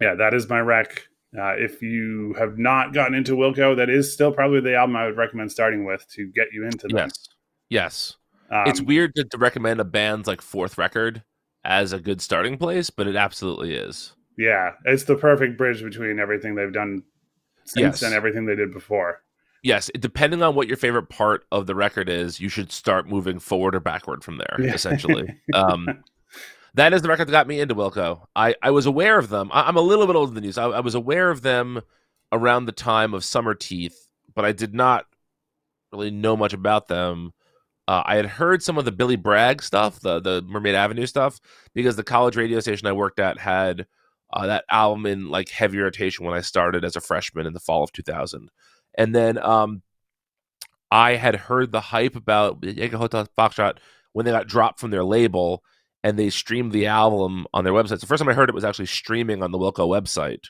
yeah, 0.00 0.14
that 0.16 0.34
is 0.34 0.48
my 0.48 0.60
rec. 0.60 1.06
Uh, 1.38 1.54
if 1.56 1.80
you 1.80 2.34
have 2.38 2.58
not 2.58 2.92
gotten 2.92 3.14
into 3.14 3.36
Wilco, 3.36 3.76
that 3.76 3.88
is 3.88 4.12
still 4.12 4.32
probably 4.32 4.60
the 4.60 4.74
album 4.74 4.96
I 4.96 5.06
would 5.06 5.16
recommend 5.16 5.52
starting 5.52 5.84
with 5.84 6.08
to 6.14 6.26
get 6.26 6.48
you 6.52 6.64
into 6.64 6.88
them. 6.88 6.96
Yes. 6.96 7.28
Yes. 7.68 8.16
Um, 8.50 8.64
it's 8.66 8.80
weird 8.80 9.14
to, 9.14 9.24
to, 9.24 9.38
recommend 9.38 9.78
a 9.78 9.84
band's 9.84 10.26
like 10.26 10.42
fourth 10.42 10.76
record 10.76 11.22
as 11.64 11.92
a 11.92 12.00
good 12.00 12.20
starting 12.20 12.58
place, 12.58 12.90
but 12.90 13.06
it 13.06 13.14
absolutely 13.14 13.74
is. 13.74 14.12
Yeah. 14.36 14.72
It's 14.84 15.04
the 15.04 15.14
perfect 15.14 15.56
bridge 15.56 15.84
between 15.84 16.18
everything 16.18 16.56
they've 16.56 16.72
done 16.72 17.04
since 17.64 18.00
yes. 18.00 18.02
and 18.02 18.12
everything 18.12 18.46
they 18.46 18.56
did 18.56 18.72
before. 18.72 19.22
Yes. 19.62 19.88
Depending 20.00 20.42
on 20.42 20.56
what 20.56 20.66
your 20.66 20.76
favorite 20.76 21.10
part 21.10 21.44
of 21.52 21.68
the 21.68 21.76
record 21.76 22.08
is, 22.08 22.40
you 22.40 22.48
should 22.48 22.72
start 22.72 23.08
moving 23.08 23.38
forward 23.38 23.76
or 23.76 23.80
backward 23.80 24.24
from 24.24 24.38
there, 24.38 24.56
yeah. 24.58 24.74
essentially. 24.74 25.38
um, 25.54 26.02
That 26.74 26.92
is 26.92 27.02
the 27.02 27.08
record 27.08 27.26
that 27.26 27.32
got 27.32 27.48
me 27.48 27.60
into 27.60 27.74
Wilco. 27.74 28.26
I, 28.36 28.54
I 28.62 28.70
was 28.70 28.86
aware 28.86 29.18
of 29.18 29.28
them. 29.28 29.50
I, 29.52 29.68
am 29.68 29.76
a 29.76 29.80
little 29.80 30.06
bit 30.06 30.16
older 30.16 30.32
than 30.32 30.44
you, 30.44 30.52
so 30.52 30.72
I, 30.72 30.76
I 30.76 30.80
was 30.80 30.94
aware 30.94 31.30
of 31.30 31.42
them 31.42 31.80
around 32.32 32.66
the 32.66 32.72
time 32.72 33.12
of 33.14 33.22
Summerteeth, 33.22 33.94
but 34.34 34.44
I 34.44 34.52
did 34.52 34.74
not 34.74 35.06
really 35.92 36.10
know 36.10 36.36
much 36.36 36.52
about 36.52 36.88
them. 36.88 37.32
Uh, 37.88 38.02
I 38.06 38.16
had 38.16 38.26
heard 38.26 38.62
some 38.62 38.78
of 38.78 38.84
the 38.84 38.92
Billy 38.92 39.16
Bragg 39.16 39.62
stuff, 39.62 40.00
the 40.00 40.20
the 40.20 40.42
Mermaid 40.42 40.76
Avenue 40.76 41.06
stuff, 41.06 41.40
because 41.74 41.96
the 41.96 42.04
college 42.04 42.36
radio 42.36 42.60
station 42.60 42.86
I 42.86 42.92
worked 42.92 43.18
at 43.18 43.38
had 43.38 43.86
uh, 44.32 44.46
that 44.46 44.64
album 44.70 45.06
in 45.06 45.28
like 45.28 45.48
heavy 45.48 45.78
rotation 45.78 46.24
when 46.24 46.34
I 46.34 46.40
started 46.40 46.84
as 46.84 46.94
a 46.94 47.00
freshman 47.00 47.46
in 47.46 47.52
the 47.52 47.60
fall 47.60 47.82
of 47.82 47.92
2000. 47.92 48.48
And 48.96 49.14
then 49.14 49.38
um, 49.38 49.82
I 50.90 51.16
had 51.16 51.34
heard 51.34 51.72
the 51.72 51.80
hype 51.80 52.16
about 52.16 52.62
Yankee 52.62 52.96
Hotel 52.96 53.26
Foxtrot 53.36 53.78
when 54.12 54.24
they 54.24 54.32
got 54.32 54.46
dropped 54.46 54.80
from 54.80 54.90
their 54.90 55.04
label 55.04 55.62
and 56.02 56.18
they 56.18 56.30
streamed 56.30 56.72
the 56.72 56.86
album 56.86 57.46
on 57.52 57.64
their 57.64 57.72
website. 57.72 58.00
The 58.00 58.06
first 58.06 58.22
time 58.22 58.28
I 58.28 58.34
heard 58.34 58.48
it 58.48 58.54
was 58.54 58.64
actually 58.64 58.86
streaming 58.86 59.42
on 59.42 59.52
the 59.52 59.58
Wilco 59.58 59.86
website. 59.88 60.44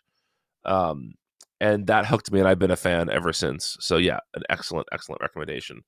Um, 0.64 1.14
and 1.60 1.86
that 1.88 2.06
hooked 2.06 2.32
me, 2.32 2.38
and 2.38 2.48
I've 2.48 2.58
been 2.58 2.70
a 2.70 2.76
fan 2.76 3.10
ever 3.10 3.32
since. 3.32 3.76
So 3.80 3.96
yeah, 3.96 4.20
an 4.34 4.42
excellent, 4.48 4.88
excellent 4.92 5.20
recommendation. 5.20 5.82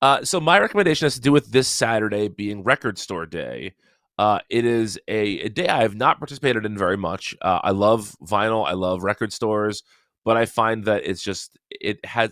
Uh, 0.00 0.24
so 0.24 0.40
my 0.40 0.58
recommendation 0.58 1.06
has 1.06 1.14
to 1.14 1.20
do 1.20 1.32
with 1.32 1.50
this 1.50 1.68
Saturday 1.68 2.28
being 2.28 2.62
Record 2.62 2.98
Store 2.98 3.26
Day. 3.26 3.74
Uh, 4.18 4.40
it 4.48 4.64
is 4.64 4.98
a, 5.08 5.40
a, 5.40 5.48
day 5.48 5.68
I 5.68 5.82
have 5.82 5.94
not 5.94 6.18
participated 6.18 6.64
in 6.64 6.76
very 6.76 6.96
much. 6.96 7.34
Uh, 7.42 7.60
I 7.62 7.72
love 7.72 8.14
vinyl, 8.22 8.66
I 8.66 8.72
love 8.72 9.02
record 9.02 9.32
stores, 9.32 9.82
but 10.24 10.38
I 10.38 10.46
find 10.46 10.84
that 10.86 11.04
it's 11.04 11.22
just 11.22 11.58
it 11.70 12.02
has 12.04 12.30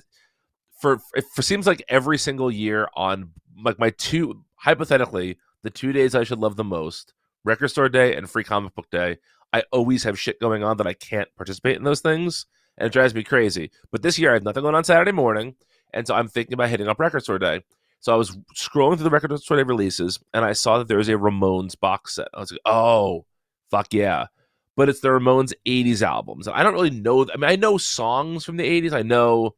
for 0.81 0.99
it 1.15 1.25
seems 1.41 1.67
like 1.67 1.85
every 1.89 2.17
single 2.17 2.51
year 2.51 2.89
on 2.97 3.31
like 3.63 3.79
my 3.79 3.91
two 3.91 4.45
hypothetically 4.57 5.37
the 5.65 5.71
two 5.71 5.93
days 5.93 6.15
I 6.15 6.23
should 6.23 6.39
love 6.39 6.57
the 6.57 6.63
most, 6.63 7.15
Record 7.43 7.69
Store 7.69 7.89
Day 7.89 8.15
and 8.15 8.31
Free 8.31 8.45
Comic 8.45 8.75
Book 8.75 8.89
Day. 8.91 9.17
I 9.53 9.65
always 9.73 10.05
have 10.05 10.21
shit 10.21 10.39
going 10.39 10.63
on 10.63 10.77
that 10.77 10.87
I 10.87 10.93
can't 10.93 11.29
participate 11.37 11.77
in 11.77 11.85
those 11.85 12.01
things, 12.01 12.47
and 12.77 12.87
it 12.87 12.93
drives 12.93 13.15
me 13.15 13.25
crazy. 13.25 13.71
But 13.91 14.03
this 14.03 14.19
year 14.19 14.31
I 14.31 14.35
have 14.35 14.45
nothing 14.45 14.63
going 14.63 14.75
on 14.75 14.85
Saturday 14.85 15.13
morning, 15.13 15.55
and 15.93 16.07
so 16.07 16.15
I'm 16.15 16.29
thinking 16.29 16.55
about 16.55 16.69
hitting 16.69 16.87
up 16.87 17.01
Record 17.01 17.23
Store 17.23 17.39
Day. 17.39 17.63
So 18.01 18.13
I 18.13 18.17
was 18.17 18.37
scrolling 18.55 18.97
through 18.97 19.05
the 19.05 19.11
Record 19.11 19.37
Store 19.41 19.57
Day 19.57 19.63
releases, 19.63 20.21
and 20.35 20.45
I 20.45 20.53
saw 20.53 20.79
that 20.79 20.89
there 20.89 20.99
was 20.99 21.09
a 21.09 21.13
Ramones 21.13 21.79
box 21.81 22.17
set. 22.17 22.29
I 22.35 22.41
was 22.41 22.53
like, 22.53 22.61
oh, 22.67 23.25
fuck 23.71 23.95
yeah. 23.95 24.27
But 24.77 24.91
it's 24.91 25.01
the 25.01 25.09
Ramones 25.09 25.55
80s 25.67 26.03
albums. 26.03 26.47
I 26.47 26.63
don't 26.63 26.75
really 26.75 26.91
know. 26.91 27.27
I 27.33 27.37
mean, 27.39 27.49
I 27.49 27.57
know 27.57 27.79
songs 27.79 28.45
from 28.45 28.59
the 28.59 28.65
80s. 28.65 28.93
I 28.93 29.03
know 29.03 29.55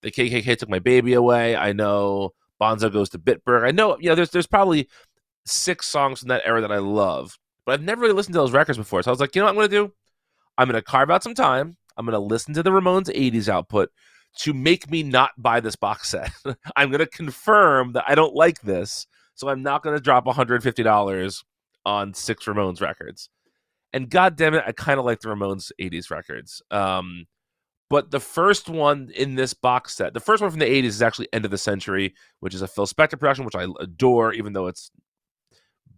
the 0.00 0.10
KKK 0.10 0.56
took 0.56 0.70
my 0.70 0.78
baby 0.78 1.12
away. 1.12 1.56
I 1.56 1.72
know 1.72 2.32
Bonzo 2.60 2.90
goes 2.90 3.10
to 3.10 3.18
Bitburg. 3.18 3.66
I 3.66 3.72
know, 3.72 3.98
you 3.98 4.08
know, 4.08 4.14
there's 4.14 4.30
there's 4.30 4.46
probably 4.46 4.88
six 5.46 5.86
songs 5.86 6.20
from 6.20 6.28
that 6.28 6.42
era 6.44 6.60
that 6.60 6.72
I 6.72 6.78
love, 6.78 7.38
but 7.66 7.72
I've 7.72 7.82
never 7.82 8.02
really 8.02 8.14
listened 8.14 8.34
to 8.34 8.40
those 8.40 8.52
records 8.52 8.78
before. 8.78 9.02
So 9.02 9.10
I 9.10 9.12
was 9.12 9.20
like, 9.20 9.34
you 9.34 9.40
know 9.40 9.46
what 9.46 9.50
I'm 9.50 9.56
going 9.56 9.70
to 9.70 9.76
do? 9.76 9.92
I'm 10.56 10.68
going 10.68 10.80
to 10.80 10.82
carve 10.82 11.10
out 11.10 11.22
some 11.22 11.34
time. 11.34 11.76
I'm 11.96 12.06
going 12.06 12.14
to 12.14 12.18
listen 12.18 12.54
to 12.54 12.62
the 12.62 12.70
Ramones 12.70 13.14
80s 13.14 13.48
output 13.48 13.90
to 14.38 14.52
make 14.52 14.90
me 14.90 15.02
not 15.02 15.30
buy 15.38 15.60
this 15.60 15.76
box 15.76 16.10
set. 16.10 16.30
I'm 16.76 16.90
going 16.90 17.00
to 17.00 17.06
confirm 17.06 17.92
that 17.92 18.04
I 18.08 18.14
don't 18.14 18.34
like 18.34 18.60
this, 18.62 19.06
so 19.34 19.48
I'm 19.48 19.62
not 19.62 19.82
going 19.82 19.96
to 19.96 20.02
drop 20.02 20.26
$150 20.26 21.44
on 21.86 22.14
six 22.14 22.44
Ramones 22.46 22.80
records. 22.80 23.28
And 23.92 24.10
god 24.10 24.36
damn 24.36 24.54
it, 24.54 24.64
I 24.66 24.72
kind 24.72 24.98
of 24.98 25.04
like 25.04 25.20
the 25.20 25.28
Ramones 25.28 25.70
80s 25.80 26.10
records. 26.10 26.62
Um, 26.70 27.26
but 27.90 28.10
the 28.10 28.20
first 28.20 28.68
one 28.68 29.10
in 29.14 29.36
this 29.36 29.54
box 29.54 29.94
set, 29.94 30.14
the 30.14 30.20
first 30.20 30.42
one 30.42 30.50
from 30.50 30.58
the 30.58 30.66
80s 30.66 30.84
is 30.84 31.02
actually 31.02 31.28
End 31.32 31.44
of 31.44 31.52
the 31.52 31.58
Century, 31.58 32.14
which 32.40 32.54
is 32.54 32.62
a 32.62 32.66
Phil 32.66 32.86
Spector 32.86 33.18
production, 33.18 33.44
which 33.44 33.54
I 33.54 33.66
adore, 33.78 34.32
even 34.32 34.52
though 34.52 34.66
it's 34.66 34.90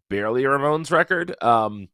barely 0.09 0.45
a 0.45 0.49
Ramones 0.49 0.91
record. 0.91 1.35
Um, 1.43 1.89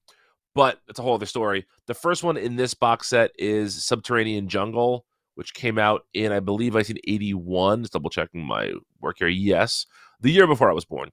but 0.55 0.79
it's 0.89 0.99
a 0.99 1.03
whole 1.03 1.15
other 1.15 1.27
story. 1.27 1.67
The 1.87 1.95
first 1.95 2.23
one 2.23 2.37
in 2.37 2.57
this 2.57 2.75
box 2.75 3.09
set 3.09 3.31
is 3.39 3.85
Subterranean 3.85 4.49
Jungle, 4.49 5.07
which 5.35 5.55
came 5.55 5.79
out 5.79 6.03
in, 6.13 6.31
I 6.33 6.41
believe, 6.41 6.75
I 6.75 6.81
1981. 6.81 7.83
Just 7.83 7.93
double 7.93 8.11
checking 8.11 8.45
my 8.45 8.73
work 9.01 9.17
here. 9.19 9.29
Yes, 9.29 9.87
the 10.21 10.31
year 10.31 10.47
before 10.47 10.71
I 10.71 10.75
was 10.75 10.85
born. 10.85 11.11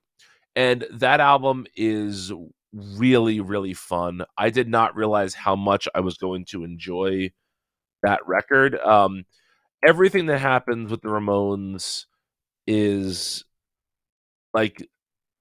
And 0.56 0.86
that 0.92 1.20
album 1.20 1.68
is 1.76 2.34
really, 2.74 3.40
really 3.40 3.74
fun. 3.74 4.24
I 4.38 4.50
did 4.50 4.68
not 4.68 4.96
realize 4.96 5.34
how 5.34 5.56
much 5.56 5.88
I 5.96 6.02
was 6.02 6.18
going 6.18 6.46
to 6.46 6.64
enjoy 6.64 7.32
that 8.04 8.28
record. 8.28 8.78
Um, 8.80 9.26
everything 9.84 10.26
that 10.28 10.40
happens 10.40 10.92
with 10.92 11.02
the 11.02 11.10
Ramones 11.10 12.06
is 12.68 13.46
like 14.54 14.88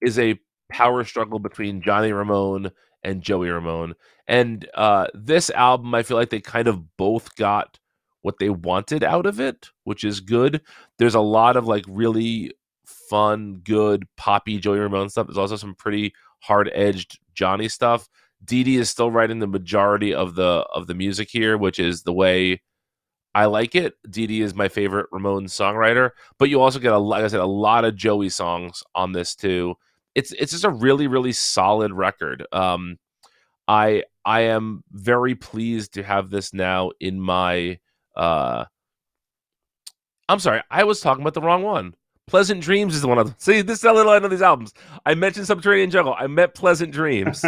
is 0.01 0.17
a 0.17 0.39
power 0.79 1.03
struggle 1.03 1.39
between 1.39 1.81
Johnny 1.81 2.13
Ramone 2.13 2.71
and 3.03 3.21
Joey 3.21 3.49
Ramone. 3.49 3.95
And 4.29 4.65
uh, 4.75 5.07
this 5.13 5.49
album, 5.49 5.93
I 5.93 6.03
feel 6.03 6.15
like 6.15 6.29
they 6.29 6.39
kind 6.39 6.69
of 6.69 6.95
both 6.95 7.35
got 7.35 7.77
what 8.21 8.35
they 8.39 8.49
wanted 8.49 9.03
out 9.03 9.25
of 9.25 9.41
it, 9.41 9.67
which 9.83 10.05
is 10.05 10.21
good. 10.21 10.61
There's 10.97 11.15
a 11.15 11.19
lot 11.19 11.57
of 11.57 11.67
like 11.67 11.83
really 11.89 12.53
fun, 12.85 13.59
good, 13.61 14.07
poppy 14.15 14.57
Joey 14.57 14.79
Ramone 14.79 15.09
stuff. 15.09 15.27
There's 15.27 15.37
also 15.37 15.57
some 15.57 15.75
pretty 15.75 16.13
hard 16.39 16.71
edged 16.73 17.19
Johnny 17.33 17.67
stuff. 17.67 18.07
Dee 18.45 18.63
Dee 18.63 18.77
is 18.77 18.89
still 18.89 19.11
writing 19.11 19.39
the 19.39 19.47
majority 19.47 20.13
of 20.13 20.35
the 20.35 20.65
of 20.73 20.87
the 20.87 20.95
music 20.95 21.27
here, 21.29 21.57
which 21.57 21.77
is 21.77 22.03
the 22.03 22.13
way 22.13 22.61
I 23.35 23.45
like 23.47 23.75
it. 23.75 23.95
Dee 24.09 24.27
Dee 24.27 24.41
is 24.43 24.55
my 24.55 24.69
favorite 24.69 25.07
Ramone 25.11 25.47
songwriter, 25.47 26.11
but 26.37 26.47
you 26.47 26.61
also 26.61 26.79
get 26.79 26.93
a 26.93 26.97
like 26.97 27.25
I 27.25 27.27
said 27.27 27.41
a 27.41 27.45
lot 27.45 27.83
of 27.83 27.97
Joey 27.97 28.29
songs 28.29 28.81
on 28.95 29.11
this 29.11 29.35
too. 29.35 29.75
It's 30.15 30.31
it's 30.33 30.51
just 30.51 30.63
a 30.63 30.69
really 30.69 31.07
really 31.07 31.31
solid 31.31 31.91
record. 31.91 32.45
Um, 32.51 32.97
I 33.67 34.03
I 34.25 34.41
am 34.41 34.83
very 34.91 35.35
pleased 35.35 35.93
to 35.93 36.03
have 36.03 36.29
this 36.29 36.53
now 36.53 36.91
in 36.99 37.19
my 37.19 37.79
uh, 38.15 38.65
I'm 40.27 40.39
sorry, 40.39 40.61
I 40.69 40.83
was 40.83 41.01
talking 41.01 41.21
about 41.21 41.33
the 41.33 41.41
wrong 41.41 41.63
one. 41.63 41.95
Pleasant 42.27 42.61
Dreams 42.61 42.93
is 42.93 43.01
the 43.01 43.07
one 43.07 43.17
of 43.17 43.25
them. 43.25 43.35
See, 43.39 43.61
this 43.61 43.79
is 43.79 43.83
how 43.83 43.95
little 43.95 44.11
I 44.11 44.19
know 44.19 44.27
these 44.27 44.43
albums. 44.43 44.73
I 45.03 45.15
mentioned 45.15 45.47
Subterranean 45.47 45.89
Jungle. 45.89 46.15
I 46.17 46.27
meant 46.27 46.53
Pleasant 46.53 46.93
Dreams. 46.93 47.43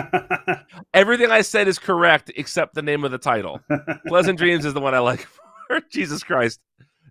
Everything 0.95 1.29
I 1.29 1.41
said 1.41 1.67
is 1.67 1.77
correct 1.77 2.31
except 2.35 2.73
the 2.73 2.81
name 2.81 3.03
of 3.03 3.11
the 3.11 3.19
title. 3.19 3.61
Pleasant 4.07 4.39
Dreams 4.39 4.65
is 4.65 4.73
the 4.73 4.81
one 4.81 4.95
I 4.95 4.99
like. 4.99 5.27
Jesus 5.91 6.23
Christ. 6.23 6.59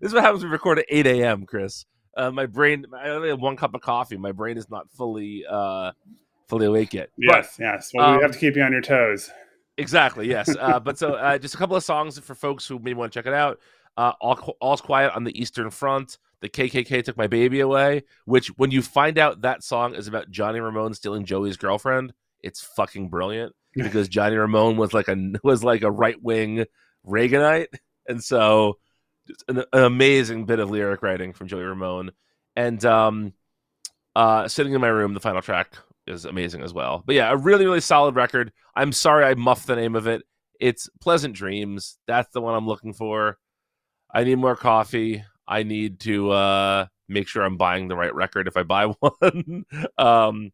This 0.01 0.09
is 0.09 0.13
what 0.13 0.23
happens 0.23 0.43
when 0.43 0.49
we 0.49 0.53
record 0.53 0.79
at 0.79 0.85
8 0.89 1.07
a.m., 1.07 1.45
Chris. 1.45 1.85
Uh, 2.15 2.31
my 2.31 2.45
brain, 2.45 2.85
I 2.93 3.09
only 3.09 3.29
have 3.29 3.39
one 3.39 3.55
cup 3.55 3.73
of 3.73 3.81
coffee. 3.81 4.17
My 4.17 4.31
brain 4.31 4.57
is 4.57 4.69
not 4.69 4.91
fully 4.91 5.45
uh, 5.49 5.91
fully 6.47 6.65
awake 6.65 6.93
yet. 6.93 7.09
Yes, 7.17 7.55
but, 7.57 7.63
yes. 7.63 7.91
Well, 7.93 8.09
um, 8.09 8.17
we 8.17 8.23
have 8.23 8.31
to 8.31 8.39
keep 8.39 8.55
you 8.55 8.63
on 8.63 8.71
your 8.71 8.81
toes. 8.81 9.31
Exactly. 9.77 10.27
Yes. 10.27 10.53
Uh, 10.59 10.79
but 10.81 10.97
so 10.97 11.13
uh, 11.13 11.37
just 11.37 11.55
a 11.55 11.57
couple 11.57 11.75
of 11.75 11.83
songs 11.83 12.19
for 12.19 12.35
folks 12.35 12.67
who 12.67 12.79
may 12.79 12.93
want 12.93 13.11
to 13.11 13.19
check 13.19 13.25
it 13.25 13.33
out. 13.33 13.59
Uh, 13.97 14.13
All, 14.21 14.57
All's 14.61 14.81
Quiet 14.81 15.13
on 15.15 15.23
the 15.23 15.39
Eastern 15.39 15.69
Front. 15.69 16.17
The 16.41 16.49
KKK 16.49 17.03
took 17.03 17.17
my 17.17 17.27
baby 17.27 17.59
away. 17.59 18.03
Which, 18.25 18.47
when 18.57 18.71
you 18.71 18.81
find 18.81 19.17
out 19.17 19.41
that 19.41 19.63
song 19.63 19.95
is 19.95 20.07
about 20.07 20.29
Johnny 20.31 20.59
Ramone 20.59 20.93
stealing 20.93 21.25
Joey's 21.25 21.57
girlfriend, 21.57 22.13
it's 22.41 22.61
fucking 22.61 23.09
brilliant 23.09 23.53
because 23.75 24.07
Johnny 24.07 24.35
Ramone 24.35 24.77
was 24.77 24.93
like 24.93 25.07
a 25.07 25.33
was 25.43 25.63
like 25.63 25.83
a 25.83 25.91
right 25.91 26.21
wing 26.21 26.65
Reaganite, 27.07 27.67
and 28.07 28.23
so 28.23 28.77
an, 29.47 29.59
an, 29.59 29.83
amazing 29.83 30.45
bit 30.45 30.59
of 30.59 30.69
lyric 30.69 31.01
writing 31.01 31.33
from 31.33 31.47
Joey 31.47 31.63
Ramone. 31.63 32.11
And 32.55 32.83
um, 32.85 33.33
uh, 34.15 34.47
sitting 34.47 34.73
in 34.73 34.81
my 34.81 34.87
room, 34.87 35.13
the 35.13 35.19
final 35.19 35.41
track 35.41 35.75
is 36.07 36.25
amazing 36.25 36.63
as 36.63 36.73
well. 36.73 37.03
But 37.05 37.15
yeah, 37.15 37.31
a 37.31 37.37
really, 37.37 37.65
really 37.65 37.81
solid 37.81 38.15
record. 38.15 38.51
I'm 38.75 38.91
sorry 38.91 39.25
I 39.25 39.35
muffed 39.35 39.67
the 39.67 39.75
name 39.75 39.95
of 39.95 40.07
it. 40.07 40.23
It's 40.59 40.89
Pleasant 40.99 41.35
Dreams. 41.35 41.97
That's 42.07 42.31
the 42.33 42.41
one 42.41 42.55
I'm 42.55 42.67
looking 42.67 42.93
for. 42.93 43.37
I 44.13 44.23
need 44.23 44.35
more 44.35 44.55
coffee. 44.55 45.23
I 45.47 45.63
need 45.63 45.99
to 46.01 46.31
uh, 46.31 46.85
make 47.07 47.27
sure 47.27 47.43
I'm 47.43 47.57
buying 47.57 47.87
the 47.87 47.95
right 47.95 48.13
record 48.13 48.47
if 48.47 48.57
I 48.57 48.63
buy 48.63 48.85
one. 48.99 49.65
um, 49.97 50.51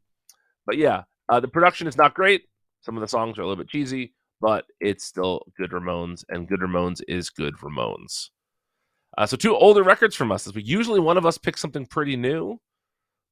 but 0.65 0.77
yeah, 0.77 1.03
uh, 1.29 1.39
the 1.39 1.47
production 1.47 1.87
is 1.87 1.97
not 1.97 2.13
great. 2.13 2.43
Some 2.81 2.95
of 2.95 3.01
the 3.01 3.07
songs 3.07 3.37
are 3.37 3.41
a 3.41 3.47
little 3.47 3.61
bit 3.61 3.69
cheesy, 3.69 4.13
but 4.39 4.65
it's 4.79 5.03
still 5.03 5.43
good 5.57 5.71
Ramones, 5.71 6.23
and 6.29 6.47
good 6.47 6.59
Ramones 6.59 7.01
is 7.07 7.29
good 7.29 7.55
Ramones. 7.57 8.29
Uh, 9.17 9.25
so 9.25 9.35
two 9.35 9.55
older 9.55 9.83
records 9.83 10.15
from 10.15 10.31
us 10.31 10.45
this 10.45 10.53
week. 10.53 10.67
Usually 10.67 10.99
one 10.99 11.17
of 11.17 11.25
us 11.25 11.37
picks 11.37 11.59
something 11.59 11.85
pretty 11.85 12.15
new 12.15 12.59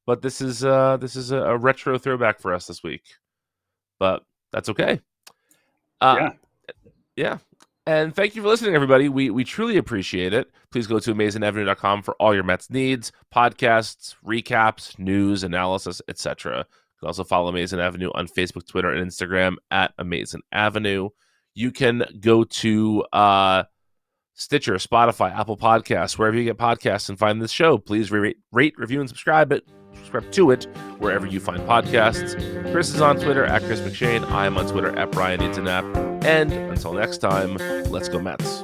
but 0.05 0.21
this 0.21 0.41
is 0.41 0.63
uh 0.63 0.97
this 0.97 1.15
is 1.15 1.31
a, 1.31 1.37
a 1.37 1.57
retro 1.57 1.97
throwback 1.97 2.39
for 2.39 2.53
us 2.53 2.67
this 2.67 2.83
week. 2.83 3.03
But 3.99 4.23
that's 4.51 4.69
okay. 4.69 5.01
Uh, 6.01 6.17
yeah. 6.19 6.29
Yeah. 7.15 7.37
And 7.87 8.15
thank 8.15 8.35
you 8.35 8.41
for 8.41 8.47
listening, 8.47 8.75
everybody. 8.75 9.09
We 9.09 9.29
we 9.29 9.43
truly 9.43 9.77
appreciate 9.77 10.33
it. 10.33 10.51
Please 10.71 10.87
go 10.87 10.99
to 10.99 11.13
amazingavenue.com 11.13 12.01
for 12.03 12.15
all 12.15 12.33
your 12.33 12.43
Mets 12.43 12.69
needs, 12.69 13.11
podcasts, 13.33 14.15
recaps, 14.25 14.97
news, 14.99 15.43
analysis, 15.43 16.01
etc. 16.07 16.59
You 16.59 16.99
can 16.99 17.07
also 17.07 17.23
follow 17.23 17.47
Amazing 17.47 17.79
Avenue 17.79 18.09
on 18.15 18.27
Facebook, 18.27 18.67
Twitter, 18.67 18.91
and 18.91 19.07
Instagram 19.09 19.55
at 19.71 19.93
Amazing 19.97 20.41
Avenue. 20.51 21.09
You 21.53 21.71
can 21.71 22.03
go 22.19 22.43
to 22.43 23.03
uh, 23.13 23.63
Stitcher, 24.35 24.75
Spotify, 24.75 25.33
Apple 25.33 25.57
Podcasts, 25.57 26.17
wherever 26.17 26.37
you 26.37 26.43
get 26.43 26.57
podcasts 26.57 27.09
and 27.09 27.17
find 27.17 27.41
this 27.41 27.51
show. 27.51 27.77
Please 27.77 28.11
rate, 28.11 28.37
rate 28.51 28.73
review, 28.77 28.99
and 28.99 29.09
subscribe 29.09 29.51
it 29.51 29.67
subscribe 29.95 30.31
to 30.31 30.51
it 30.51 30.65
wherever 30.99 31.25
you 31.25 31.39
find 31.39 31.61
podcasts. 31.61 32.33
Chris 32.71 32.93
is 32.93 33.01
on 33.01 33.17
Twitter 33.17 33.45
at 33.45 33.63
Chris 33.63 33.79
McShane. 33.81 34.29
I 34.29 34.45
am 34.45 34.57
on 34.57 34.67
Twitter 34.67 34.95
at 34.97 35.11
Brian 35.11 35.39
Needs 35.39 35.57
a 35.57 35.61
Nap. 35.61 35.85
And 36.25 36.51
until 36.51 36.93
next 36.93 37.19
time, 37.19 37.55
let's 37.89 38.09
go 38.09 38.19
Mets. 38.19 38.63